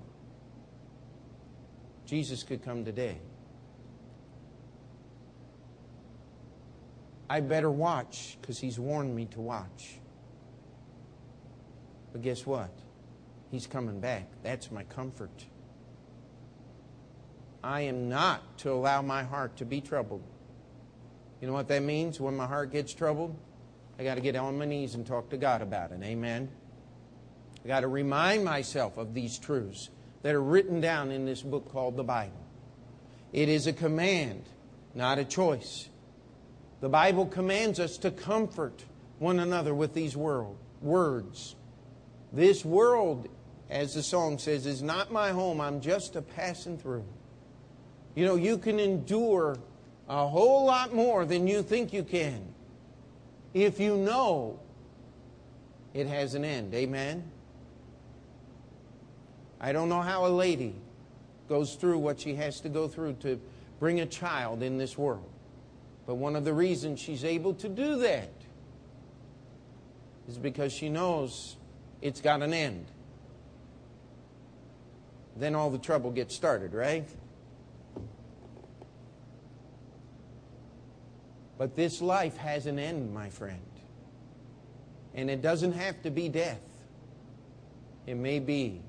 Jesus 2.08 2.42
could 2.42 2.66
come 2.66 2.84
today. 2.84 3.20
I 7.30 7.42
better 7.42 7.70
watch 7.70 8.38
because 8.42 8.60
he's 8.60 8.80
warned 8.80 9.16
me 9.16 9.26
to 9.28 9.42
watch. 9.42 10.00
But 12.12 12.24
guess 12.24 12.46
what? 12.46 12.72
He's 13.52 13.68
coming 13.68 14.00
back. 14.00 14.28
That's 14.44 14.72
my 14.72 14.84
comfort. 14.84 15.46
I 17.64 17.82
am 17.82 18.10
not 18.10 18.58
to 18.60 18.72
allow 18.72 19.02
my 19.02 19.24
heart 19.24 19.58
to 19.58 19.66
be 19.66 19.82
troubled. 19.82 20.24
You 21.42 21.48
know 21.48 21.54
what 21.54 21.68
that 21.68 21.84
means 21.84 22.20
when 22.20 22.36
my 22.36 22.48
heart 22.48 22.72
gets 22.72 22.94
troubled? 22.94 23.36
I 23.98 24.04
got 24.04 24.16
to 24.16 24.22
get 24.22 24.36
on 24.36 24.58
my 24.58 24.66
knees 24.66 24.96
and 24.96 25.06
talk 25.06 25.30
to 25.30 25.38
God 25.38 25.62
about 25.62 25.92
it. 25.92 26.02
Amen. 26.02 26.50
I 27.64 27.68
got 27.68 27.82
to 27.82 27.88
remind 27.88 28.46
myself 28.46 28.98
of 28.98 29.14
these 29.14 29.38
truths 29.38 29.90
that 30.24 30.34
are 30.34 30.42
written 30.42 30.80
down 30.80 31.12
in 31.12 31.26
this 31.26 31.42
book 31.42 31.72
called 31.72 31.98
the 31.98 32.04
Bible. 32.04 32.46
It 33.34 33.50
is 33.50 33.68
a 33.68 33.74
command, 33.74 34.44
not 34.96 35.20
a 35.20 35.26
choice. 35.26 35.89
The 36.82 36.90
Bible 36.90 37.26
commands 37.26 37.80
us 37.80 37.98
to 38.00 38.12
comfort 38.12 38.86
one 39.20 39.40
another 39.40 39.74
with 39.74 39.94
these 39.94 40.16
world, 40.16 40.58
words. 40.82 41.56
This 42.32 42.64
world, 42.64 43.28
as 43.70 43.94
the 43.94 44.04
song 44.04 44.38
says, 44.38 44.66
is 44.66 44.82
not 44.82 45.12
my 45.12 45.32
home. 45.32 45.60
I'm 45.60 45.82
just 45.82 46.16
a 46.16 46.22
passing 46.22 46.78
through. 46.78 47.06
You 48.16 48.26
know, 48.26 48.36
you 48.36 48.58
can 48.58 48.80
endure 48.80 49.58
a 50.08 50.28
whole 50.28 50.66
lot 50.66 50.94
more 50.94 51.26
than 51.26 51.48
you 51.48 51.62
think 51.62 51.92
you 51.92 52.04
can 52.04 52.54
if 53.54 53.80
you 53.80 53.98
know 53.98 54.60
it 55.94 56.08
has 56.08 56.34
an 56.34 56.46
end. 56.46 56.74
Amen? 56.74 57.30
I 59.60 59.74
don't 59.74 59.90
know 59.90 60.02
how 60.02 60.26
a 60.26 60.30
lady 60.30 60.76
goes 61.50 61.76
through 61.76 61.98
what 61.98 62.20
she 62.20 62.36
has 62.36 62.62
to 62.62 62.70
go 62.70 62.88
through 62.88 63.14
to 63.22 63.40
bring 63.80 64.00
a 64.00 64.06
child 64.06 64.64
in 64.64 64.78
this 64.78 64.98
world. 64.98 65.30
But 66.10 66.16
one 66.16 66.36
of 66.36 66.44
the 66.44 66.56
reasons 66.56 67.00
she's 67.00 67.24
able 67.24 67.54
to 67.54 67.70
do 67.70 67.98
that 67.98 68.32
is 70.28 70.40
because 70.40 70.74
she 70.74 70.90
knows 70.90 71.56
it's 72.02 72.20
got 72.20 72.42
an 72.42 72.52
end. 72.52 72.88
Then 75.38 75.54
all 75.54 75.70
the 75.70 75.78
trouble 75.78 76.10
gets 76.10 76.34
started, 76.34 76.74
right? 76.74 77.08
But 81.60 81.76
this 81.76 82.02
life 82.02 82.38
has 82.38 82.66
an 82.66 82.80
end, 82.80 83.14
my 83.14 83.30
friend. 83.30 83.62
And 85.14 85.30
it 85.30 85.44
doesn't 85.44 85.74
have 85.74 86.02
to 86.02 86.10
be 86.10 86.28
death, 86.28 86.64
it 88.08 88.16
may 88.16 88.40
be 88.40 88.82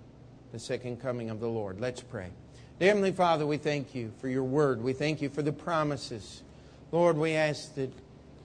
the 0.52 0.58
second 0.58 1.02
coming 1.02 1.28
of 1.28 1.38
the 1.38 1.48
Lord. 1.48 1.82
Let's 1.82 2.00
pray. 2.00 2.30
Dear 2.78 2.88
Heavenly 2.88 3.12
Father, 3.12 3.46
we 3.46 3.58
thank 3.58 3.94
you 3.94 4.10
for 4.20 4.28
your 4.28 4.44
word. 4.44 4.82
We 4.82 4.94
thank 4.94 5.20
you 5.20 5.28
for 5.28 5.42
the 5.42 5.52
promises. 5.52 6.44
Lord, 6.93 7.16
we 7.16 7.32
ask 7.32 7.74
that 7.76 7.93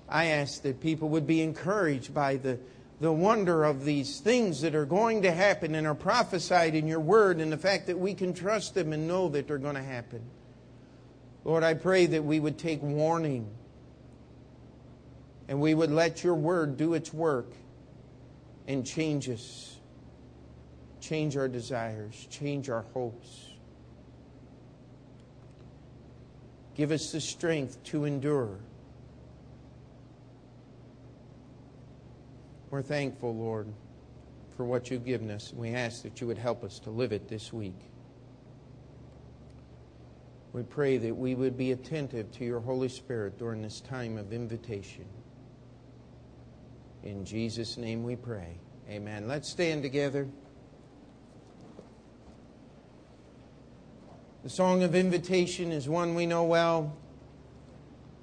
I 0.08 0.26
ask 0.26 0.62
that 0.62 0.82
people 0.82 1.10
would 1.10 1.26
be 1.26 1.42
encouraged 1.42 2.14
by 2.14 2.36
the, 2.36 2.60
the 3.02 3.12
wonder 3.12 3.64
of 3.64 3.86
these 3.86 4.20
things 4.20 4.62
that 4.62 4.76
are 4.76 4.86
going 4.86 5.24
to 5.24 5.32
happen 5.32 5.74
and 5.74 5.88
are 5.88 5.96
prophesied 5.96 6.76
in 6.76 6.88
your 6.88 7.00
word 7.00 7.40
and 7.40 7.52
the 7.52 7.58
fact 7.58 7.88
that 7.88 7.98
we 7.98 8.14
can 8.14 8.34
trust 8.34 8.76
them 8.76 8.94
and 8.94 9.08
know 9.08 9.30
that 9.30 9.48
they're 9.48 9.58
going 9.58 9.76
to 9.76 9.84
happen. 9.84 10.22
Lord, 11.44 11.64
I 11.64 11.74
pray 11.74 12.06
that 12.08 12.24
we 12.24 12.40
would 12.40 12.58
take 12.58 12.82
warning 12.82 13.50
and 15.48 15.60
we 15.60 15.74
would 15.74 15.92
let 15.92 16.24
your 16.24 16.36
word 16.36 16.78
do 16.78 16.94
its 16.94 17.14
work 17.14 17.52
and 18.68 18.86
change 18.86 19.30
us, 19.30 19.78
change 21.02 21.38
our 21.38 21.48
desires, 21.48 22.28
change 22.30 22.70
our 22.70 22.84
hopes. 22.94 23.45
Give 26.76 26.92
us 26.92 27.12
the 27.12 27.22
strength 27.22 27.82
to 27.86 28.04
endure. 28.04 28.58
We're 32.70 32.82
thankful, 32.82 33.34
Lord, 33.34 33.68
for 34.58 34.66
what 34.66 34.92
you've 34.92 35.06
given 35.06 35.32
us. 35.32 35.54
We 35.56 35.70
ask 35.70 36.04
that 36.04 36.20
you 36.20 36.28
would 36.28 36.38
help 36.38 36.64
us 36.64 36.80
to 36.80 36.90
live 36.90 37.14
it 37.14 37.30
this 37.30 37.54
week. 37.54 37.80
We 40.52 40.64
pray 40.64 40.98
that 40.98 41.16
we 41.16 41.36
would 41.36 41.58
be 41.58 41.72
attentive 41.72 42.32
to 42.34 42.46
your 42.46 42.60
Holy 42.60 42.90
Spirit 42.90 43.38
during 43.38 43.62
this 43.62 43.80
time 43.80 44.18
of 44.18 44.34
invitation. 44.34 45.06
In 47.04 47.24
Jesus' 47.24 47.78
name 47.78 48.04
we 48.04 48.16
pray. 48.16 48.58
Amen. 48.90 49.28
Let's 49.28 49.48
stand 49.50 49.84
together. 49.84 50.28
The 54.46 54.52
song 54.52 54.84
of 54.84 54.94
invitation 54.94 55.72
is 55.72 55.90
one 55.90 56.14
we 56.14 56.28
know 56.28 56.44
well. 56.44 56.96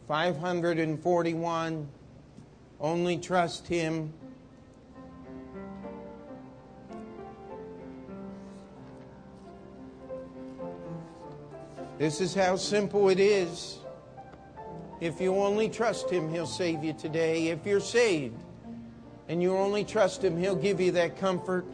541. 0.07 1.89
Only 2.79 3.19
trust 3.19 3.67
Him. 3.67 4.13
This 11.99 12.21
is 12.21 12.37
how 12.37 12.55
simple 12.55 13.09
it 13.09 13.19
is. 13.19 13.81
If 15.01 15.21
you 15.21 15.35
only 15.35 15.69
trust 15.69 16.09
Him, 16.09 16.33
He'll 16.33 16.47
save 16.47 16.85
you 16.85 16.93
today. 16.93 17.49
If 17.49 17.67
you're 17.67 17.81
saved 17.81 18.41
and 19.29 19.43
you 19.43 19.57
only 19.57 19.83
trust 19.83 20.23
Him, 20.23 20.39
He'll 20.39 20.55
give 20.55 20.81
you 20.81 20.93
that 20.93 21.17
comfort. 21.17 21.67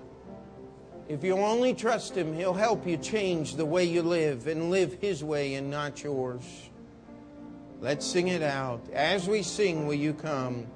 If 1.08 1.24
you 1.24 1.36
only 1.38 1.72
trust 1.72 2.14
Him, 2.14 2.34
He'll 2.34 2.52
help 2.52 2.86
you 2.86 2.98
change 2.98 3.56
the 3.56 3.64
way 3.64 3.84
you 3.84 4.02
live 4.02 4.46
and 4.46 4.70
live 4.70 4.98
His 5.00 5.24
way 5.24 5.54
and 5.54 5.70
not 5.70 6.02
yours. 6.04 6.42
Let's 7.80 8.04
sing 8.06 8.28
it 8.28 8.42
out. 8.42 8.82
As 8.92 9.26
we 9.26 9.42
sing, 9.42 9.86
will 9.86 9.94
you 9.94 10.12
come? 10.12 10.66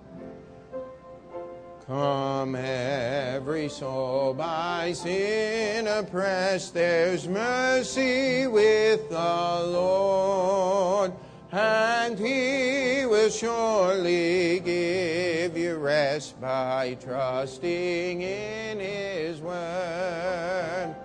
Come, 1.87 2.55
every 2.55 3.69
soul 3.69 4.33
by 4.33 4.93
sin 4.93 5.87
oppressed, 5.89 6.73
there's 6.73 7.27
mercy 7.29 8.47
with 8.47 9.11
the 9.11 9.63
Lord, 9.67 11.13
and 11.53 12.19
He 12.19 13.05
will 13.05 13.29
surely 13.29 14.61
give 14.61 15.57
you 15.57 15.77
rest 15.77 16.41
by 16.41 16.97
trusting 16.99 18.23
in 18.23 18.81
His 18.81 19.41
word. 19.41 20.97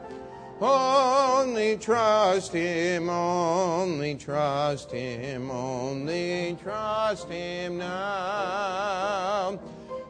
Only 0.61 1.77
trust 1.77 2.53
Him, 2.53 3.09
only 3.09 4.15
trust 4.15 4.91
Him, 4.91 5.51
only 5.51 6.57
trust 6.63 7.27
Him 7.27 7.77
now. 7.77 9.59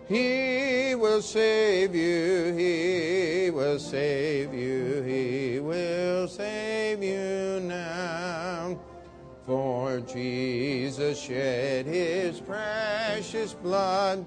He 0.08 0.96
will 0.96 1.22
save 1.22 1.96
you, 1.96 2.54
He 2.56 3.50
will 3.50 3.80
save 3.80 4.54
you, 4.54 5.02
He 5.02 5.60
will 5.60 6.28
save 6.28 7.04
you. 7.04 7.57
For 9.48 10.02
Jesus 10.02 11.18
shed 11.22 11.86
His 11.86 12.42
precious 12.42 13.54
blood, 13.54 14.26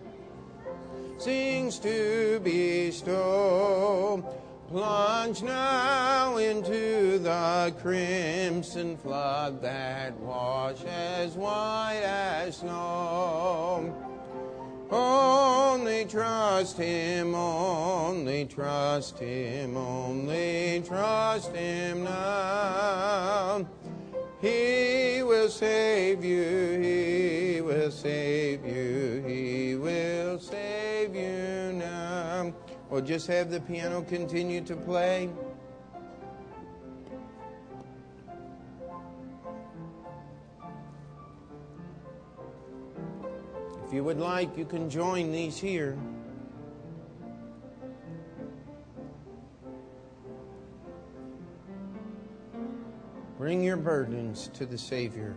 sings 1.18 1.78
to 1.80 2.40
bestow. 2.42 4.24
Plunge 4.70 5.42
now 5.42 6.38
into 6.38 7.18
the 7.18 7.74
crimson 7.82 8.96
flood 8.96 9.60
that 9.60 10.18
washes 10.20 11.34
white 11.34 12.00
as 12.02 12.56
snow. 12.56 13.94
Only 14.90 16.06
trust 16.06 16.78
Him, 16.78 17.34
only 17.34 18.46
trust 18.46 19.18
Him, 19.18 19.76
only 19.76 20.82
trust 20.86 21.54
Him 21.54 22.04
now. 22.04 23.66
He 24.40 25.22
will 25.22 25.50
save 25.50 26.24
you, 26.24 26.80
He 26.80 27.60
will 27.60 27.90
save 27.90 28.64
you, 28.64 29.22
He 29.26 29.74
will 29.74 30.38
save 30.38 31.14
you 31.14 31.72
now. 31.74 32.54
Or 32.88 33.02
just 33.02 33.26
have 33.26 33.50
the 33.50 33.60
piano 33.60 34.00
continue 34.02 34.62
to 34.62 34.74
play. 34.74 35.28
If 43.86 43.92
you 43.92 44.04
would 44.04 44.18
like, 44.18 44.56
you 44.56 44.64
can 44.64 44.88
join 44.88 45.32
these 45.32 45.58
here. 45.58 45.98
Bring 53.40 53.64
your 53.64 53.78
burdens 53.78 54.50
to 54.52 54.66
the 54.66 54.76
Savior. 54.76 55.34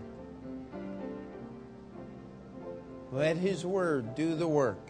Let 3.13 3.37
His 3.37 3.65
Word 3.65 4.13
do 4.13 4.35
the 4.35 4.45
work. 4.45 4.89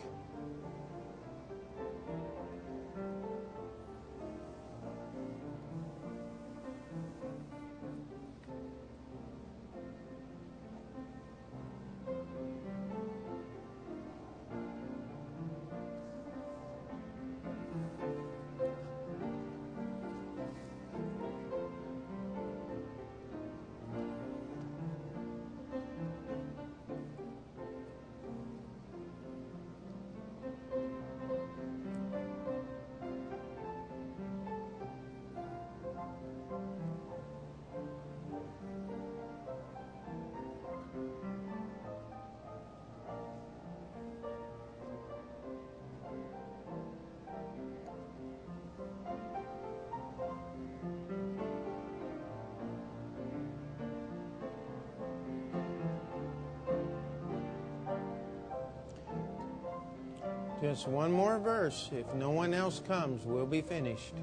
Just 60.74 60.88
one 60.88 61.12
more 61.12 61.38
verse. 61.38 61.92
If 61.96 62.12
no 62.16 62.32
one 62.32 62.52
else 62.52 62.82
comes, 62.88 63.26
we'll 63.26 63.46
be 63.46 63.62
finished. 63.62 64.16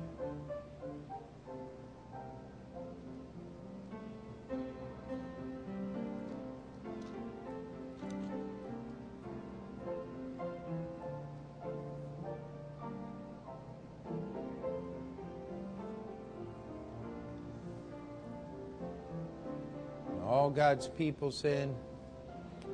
All 20.25 20.51
God's 20.51 20.89
people 20.89 21.31
said, 21.31 21.73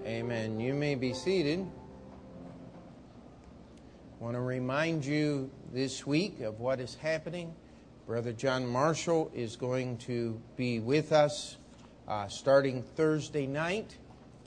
Amen. 0.07 0.59
You 0.59 0.73
may 0.73 0.95
be 0.95 1.13
seated. 1.13 1.67
I 4.27 4.29
want 4.29 4.39
to 4.39 4.43
remind 4.43 5.05
you 5.05 5.53
this 5.73 6.05
week 6.05 6.41
of 6.41 6.59
what 6.59 6.81
is 6.81 6.97
happening. 6.97 7.55
Brother 8.09 8.33
John 8.33 8.67
Marshall 8.67 9.31
is 9.33 9.55
going 9.55 9.99
to 9.99 10.43
be 10.57 10.81
with 10.81 11.13
us 11.13 11.59
uh, 12.09 12.27
starting 12.27 12.83
Thursday 12.83 13.47
night 13.47 13.97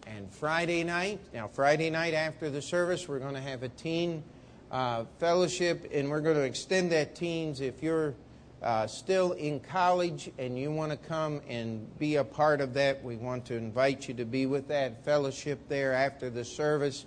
and 0.05 0.29
Friday 0.29 0.83
night. 0.83 1.21
Now, 1.33 1.47
Friday 1.47 1.89
night 1.89 2.13
after 2.13 2.49
the 2.49 2.61
service, 2.61 3.07
we're 3.07 3.19
going 3.19 3.35
to 3.35 3.39
have 3.39 3.63
a 3.63 3.69
teen 3.69 4.21
uh, 4.69 5.05
fellowship, 5.17 5.89
and 5.93 6.09
we're 6.09 6.19
going 6.19 6.35
to 6.35 6.43
extend 6.43 6.91
that 6.91 7.15
teens. 7.15 7.61
If 7.61 7.81
you're 7.81 8.15
uh, 8.61 8.85
still 8.85 9.31
in 9.31 9.61
college 9.61 10.29
and 10.37 10.59
you 10.59 10.73
want 10.73 10.91
to 10.91 10.97
come 10.97 11.39
and 11.47 11.97
be 11.97 12.17
a 12.17 12.23
part 12.25 12.59
of 12.59 12.73
that, 12.73 13.01
we 13.01 13.15
want 13.15 13.45
to 13.45 13.55
invite 13.55 14.09
you 14.09 14.13
to 14.15 14.25
be 14.25 14.45
with 14.45 14.67
that 14.67 15.05
fellowship 15.05 15.57
there 15.69 15.93
after 15.93 16.29
the 16.29 16.43
service. 16.43 17.05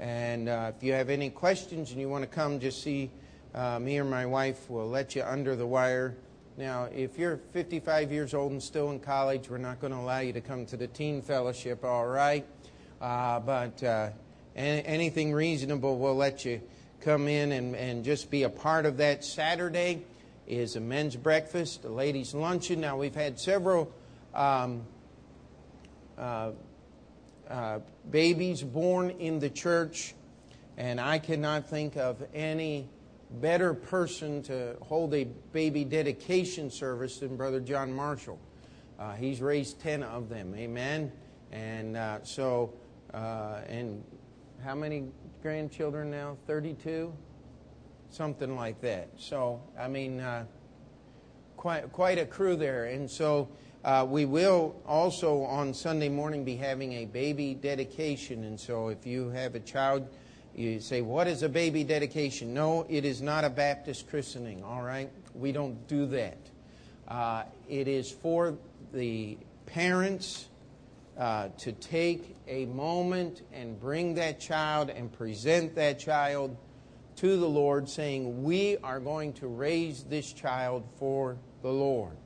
And 0.00 0.48
uh, 0.48 0.72
if 0.74 0.82
you 0.82 0.94
have 0.94 1.10
any 1.10 1.28
questions 1.28 1.90
and 1.90 2.00
you 2.00 2.08
want 2.08 2.22
to 2.24 2.26
come, 2.26 2.58
just 2.58 2.82
see 2.82 3.10
uh, 3.54 3.78
me 3.78 3.98
or 3.98 4.04
my 4.04 4.24
wife. 4.24 4.58
We'll 4.70 4.88
let 4.88 5.14
you 5.14 5.22
under 5.22 5.54
the 5.54 5.66
wire. 5.66 6.16
Now, 6.56 6.84
if 6.84 7.18
you're 7.18 7.36
55 7.52 8.10
years 8.10 8.32
old 8.32 8.52
and 8.52 8.62
still 8.62 8.90
in 8.92 9.00
college, 9.00 9.50
we're 9.50 9.58
not 9.58 9.78
going 9.78 9.92
to 9.92 9.98
allow 9.98 10.20
you 10.20 10.32
to 10.32 10.40
come 10.40 10.64
to 10.66 10.78
the 10.78 10.86
teen 10.86 11.20
fellowship, 11.20 11.84
all 11.84 12.06
right? 12.06 12.46
Uh, 12.98 13.40
but 13.40 13.82
uh, 13.82 14.08
anything 14.56 15.34
reasonable, 15.34 15.98
we'll 15.98 16.16
let 16.16 16.46
you 16.46 16.62
come 17.02 17.28
in 17.28 17.52
and, 17.52 17.76
and 17.76 18.02
just 18.02 18.30
be 18.30 18.44
a 18.44 18.50
part 18.50 18.86
of 18.86 18.96
that. 18.96 19.22
Saturday 19.22 20.02
is 20.46 20.76
a 20.76 20.80
men's 20.80 21.14
breakfast, 21.14 21.84
a 21.84 21.90
ladies' 21.90 22.32
luncheon. 22.32 22.80
Now, 22.80 22.96
we've 22.96 23.14
had 23.14 23.38
several 23.38 23.92
um, 24.34 24.82
uh, 27.50 27.80
babies 28.10 28.62
born 28.62 29.10
in 29.10 29.38
the 29.40 29.50
church, 29.50 30.14
and 30.76 31.00
I 31.00 31.18
cannot 31.18 31.68
think 31.68 31.96
of 31.96 32.22
any 32.32 32.88
better 33.40 33.74
person 33.74 34.42
to 34.42 34.76
hold 34.82 35.14
a 35.14 35.24
baby 35.52 35.84
dedication 35.84 36.70
service 36.70 37.18
than 37.18 37.36
Brother 37.36 37.60
John 37.60 37.92
Marshall. 37.92 38.38
Uh, 38.98 39.14
he's 39.14 39.40
raised 39.40 39.80
10 39.80 40.02
of 40.02 40.28
them, 40.28 40.54
amen? 40.54 41.10
And 41.52 41.96
uh, 41.96 42.18
so, 42.22 42.72
uh, 43.14 43.60
and 43.68 44.04
how 44.62 44.74
many 44.74 45.04
grandchildren 45.42 46.10
now? 46.10 46.36
32? 46.46 47.12
Something 48.10 48.56
like 48.56 48.80
that. 48.82 49.08
So, 49.16 49.60
I 49.78 49.88
mean, 49.88 50.20
uh, 50.20 50.44
quite, 51.56 51.92
quite 51.92 52.18
a 52.18 52.26
crew 52.26 52.56
there. 52.56 52.86
And 52.86 53.10
so, 53.10 53.48
uh, 53.84 54.06
we 54.08 54.26
will 54.26 54.76
also 54.86 55.42
on 55.44 55.72
Sunday 55.72 56.08
morning 56.08 56.44
be 56.44 56.56
having 56.56 56.92
a 56.94 57.06
baby 57.06 57.54
dedication. 57.54 58.44
And 58.44 58.60
so, 58.60 58.88
if 58.88 59.06
you 59.06 59.30
have 59.30 59.54
a 59.54 59.60
child, 59.60 60.06
you 60.54 60.80
say, 60.80 61.00
What 61.00 61.26
is 61.26 61.42
a 61.42 61.48
baby 61.48 61.84
dedication? 61.84 62.52
No, 62.52 62.84
it 62.88 63.04
is 63.04 63.22
not 63.22 63.44
a 63.44 63.50
Baptist 63.50 64.08
christening, 64.08 64.62
all 64.62 64.82
right? 64.82 65.10
We 65.34 65.52
don't 65.52 65.86
do 65.88 66.06
that. 66.06 66.38
Uh, 67.08 67.44
it 67.68 67.88
is 67.88 68.10
for 68.10 68.56
the 68.92 69.38
parents 69.66 70.48
uh, 71.18 71.48
to 71.58 71.72
take 71.72 72.36
a 72.48 72.66
moment 72.66 73.42
and 73.52 73.80
bring 73.80 74.14
that 74.14 74.40
child 74.40 74.90
and 74.90 75.10
present 75.12 75.74
that 75.76 75.98
child 75.98 76.56
to 77.16 77.36
the 77.36 77.48
Lord, 77.48 77.88
saying, 77.88 78.42
We 78.42 78.76
are 78.78 79.00
going 79.00 79.32
to 79.34 79.46
raise 79.46 80.04
this 80.04 80.32
child 80.32 80.84
for 80.98 81.38
the 81.62 81.70
Lord. 81.70 82.16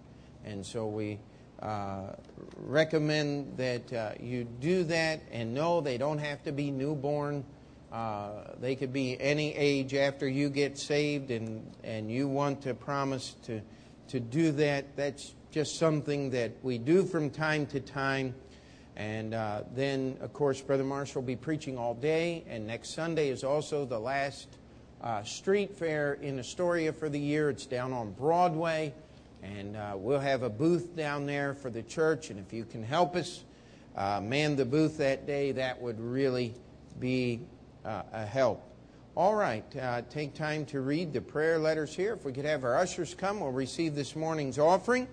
And 0.44 0.64
so 0.64 0.86
we 0.86 1.18
uh, 1.60 2.12
recommend 2.58 3.56
that 3.56 3.92
uh, 3.92 4.12
you 4.20 4.44
do 4.44 4.84
that 4.84 5.20
and 5.32 5.54
know 5.54 5.80
they 5.80 5.98
don't 5.98 6.18
have 6.18 6.42
to 6.42 6.52
be 6.52 6.70
newborn 6.70 7.44
uh, 7.94 8.50
they 8.60 8.74
could 8.74 8.92
be 8.92 9.16
any 9.20 9.54
age 9.54 9.94
after 9.94 10.26
you 10.26 10.50
get 10.50 10.76
saved 10.76 11.30
and, 11.30 11.64
and 11.84 12.10
you 12.10 12.26
want 12.26 12.60
to 12.60 12.74
promise 12.74 13.36
to, 13.44 13.60
to 14.08 14.18
do 14.18 14.50
that. 14.50 14.96
That's 14.96 15.32
just 15.52 15.78
something 15.78 16.30
that 16.30 16.50
we 16.64 16.76
do 16.76 17.04
from 17.04 17.30
time 17.30 17.66
to 17.66 17.78
time. 17.78 18.34
And 18.96 19.32
uh, 19.32 19.62
then, 19.76 20.16
of 20.20 20.32
course, 20.32 20.60
Brother 20.60 20.82
Marshall 20.82 21.22
will 21.22 21.26
be 21.28 21.36
preaching 21.36 21.78
all 21.78 21.94
day. 21.94 22.42
And 22.48 22.66
next 22.66 22.94
Sunday 22.94 23.28
is 23.28 23.44
also 23.44 23.84
the 23.84 24.00
last 24.00 24.48
uh, 25.00 25.22
street 25.22 25.76
fair 25.76 26.14
in 26.14 26.40
Astoria 26.40 26.92
for 26.92 27.08
the 27.08 27.20
year. 27.20 27.48
It's 27.48 27.64
down 27.64 27.92
on 27.92 28.10
Broadway. 28.10 28.92
And 29.44 29.76
uh, 29.76 29.92
we'll 29.94 30.20
have 30.20 30.42
a 30.42 30.48
booth 30.48 30.96
down 30.96 31.26
there 31.26 31.52
for 31.52 31.70
the 31.70 31.82
church. 31.82 32.30
And 32.30 32.40
if 32.40 32.52
you 32.52 32.64
can 32.64 32.82
help 32.82 33.14
us 33.14 33.44
uh, 33.94 34.20
man 34.22 34.56
the 34.56 34.64
booth 34.64 34.96
that 34.98 35.26
day, 35.26 35.52
that 35.52 35.80
would 35.80 36.00
really 36.00 36.54
be 36.98 37.40
uh, 37.84 38.02
a 38.12 38.24
help. 38.24 38.62
All 39.16 39.34
right, 39.34 39.64
uh, 39.76 40.02
take 40.10 40.34
time 40.34 40.64
to 40.66 40.80
read 40.80 41.12
the 41.12 41.20
prayer 41.20 41.58
letters 41.58 41.94
here. 41.94 42.14
If 42.14 42.24
we 42.24 42.32
could 42.32 42.46
have 42.46 42.64
our 42.64 42.76
ushers 42.76 43.14
come, 43.14 43.38
we'll 43.38 43.52
receive 43.52 43.94
this 43.94 44.16
morning's 44.16 44.58
offering. 44.58 45.06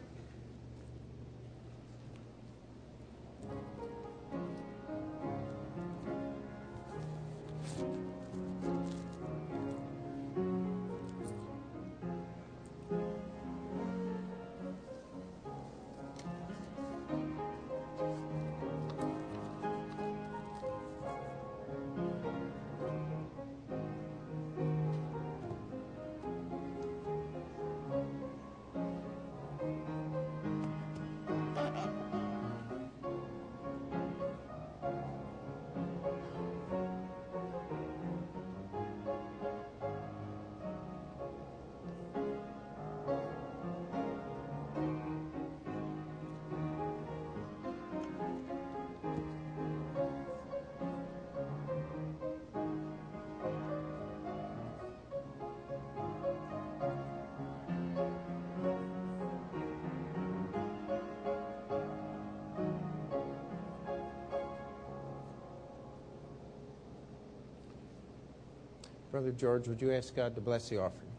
Brother 69.21 69.37
George, 69.37 69.67
would 69.67 69.79
you 69.79 69.93
ask 69.93 70.15
God 70.15 70.33
to 70.33 70.41
bless 70.41 70.69
the 70.69 70.81
offering? 70.81 71.11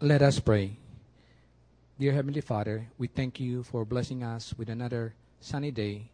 Let 0.00 0.22
us 0.22 0.40
pray. 0.40 0.78
Dear 2.00 2.14
Heavenly 2.14 2.40
Father, 2.40 2.88
we 2.96 3.06
thank 3.06 3.38
you 3.38 3.62
for 3.62 3.84
blessing 3.84 4.24
us 4.24 4.54
with 4.56 4.70
another 4.70 5.12
sunny 5.40 5.70
day. 5.70 6.08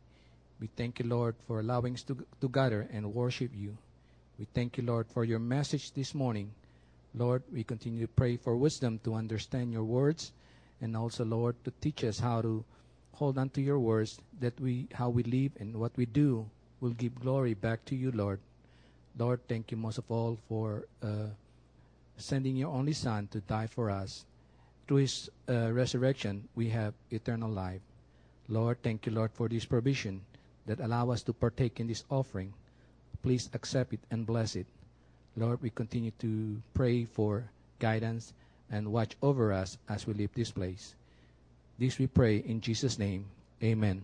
We 0.59 0.71
thank 0.75 0.99
you, 0.99 1.07
Lord, 1.07 1.37
for 1.47 1.61
allowing 1.61 1.95
us 1.95 2.03
to, 2.11 2.19
to 2.41 2.49
gather 2.49 2.89
and 2.93 3.15
worship 3.15 3.53
you. 3.55 3.79
We 4.41 4.49
thank 4.53 4.77
you, 4.77 4.83
Lord, 4.83 5.07
for 5.07 5.23
your 5.23 5.39
message 5.39 5.93
this 5.93 6.17
morning. 6.17 6.51
Lord, 7.15 7.45
we 7.53 7.63
continue 7.63 8.03
to 8.03 8.13
pray 8.13 8.37
for 8.37 8.57
wisdom 8.57 8.99
to 9.05 9.15
understand 9.15 9.71
your 9.73 9.85
words 9.85 10.33
and 10.81 10.97
also, 10.97 11.25
Lord, 11.25 11.55
to 11.63 11.71
teach 11.81 12.03
us 12.03 12.19
how 12.19 12.43
to 12.43 12.65
hold 13.13 13.39
on 13.39 13.51
to 13.51 13.63
your 13.63 13.79
words 13.79 14.19
that 14.41 14.59
we 14.59 14.89
how 14.95 15.11
we 15.11 15.23
live 15.23 15.53
and 15.61 15.77
what 15.77 15.97
we 15.97 16.07
do 16.07 16.51
will 16.81 16.99
give 16.99 17.21
glory 17.21 17.55
back 17.55 17.85
to 17.85 17.95
you, 17.95 18.11
Lord. 18.11 18.41
Lord, 19.19 19.41
thank 19.49 19.71
you 19.71 19.77
most 19.77 19.99
of 19.99 20.05
all 20.09 20.39
for 20.49 20.87
uh, 21.03 21.35
sending 22.17 22.57
your 22.57 22.71
only 22.71 22.93
Son 22.93 23.27
to 23.33 23.41
die 23.41 23.67
for 23.67 23.91
us. 23.91 24.25
Through 24.87 24.99
his 24.99 25.29
uh, 25.49 25.73
resurrection, 25.73 26.49
we 26.55 26.69
have 26.71 26.95
eternal 27.11 27.51
life. 27.51 27.83
Lord, 28.49 28.79
thank 28.83 29.05
you, 29.05 29.13
Lord, 29.13 29.33
for 29.35 29.49
this 29.49 29.65
provision 29.65 30.23
that 30.67 30.81
allow 30.81 31.11
us 31.11 31.23
to 31.25 31.33
partake 31.33 31.81
in 31.81 31.89
this 31.89 32.05
offering. 32.11 32.55
Please 33.23 33.51
accept 33.53 33.93
it 33.93 34.01
and 34.11 34.25
bless 34.25 34.57
it. 34.57 34.67
Lord, 35.37 35.61
we 35.61 35.71
continue 35.71 36.13
to 36.21 36.63
pray 36.73 37.05
for 37.05 37.45
guidance 37.79 38.33
and 38.71 38.93
watch 38.93 39.17
over 39.23 39.53
us 39.53 39.79
as 39.89 40.07
we 40.07 40.15
leave 40.15 40.33
this 40.35 40.51
place. 40.51 40.95
This 41.79 41.99
we 41.99 42.07
pray 42.07 42.39
in 42.39 42.61
Jesus' 42.61 42.99
name. 42.99 43.27
Amen. 43.63 44.03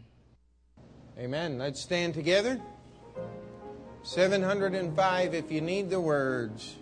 Amen. 1.19 1.59
Let's 1.59 1.81
stand 1.81 2.15
together. 2.15 2.61
705 4.05 5.33
if 5.33 5.51
you 5.51 5.63
need 5.63 5.89
the 5.89 5.99
words. 5.99 6.77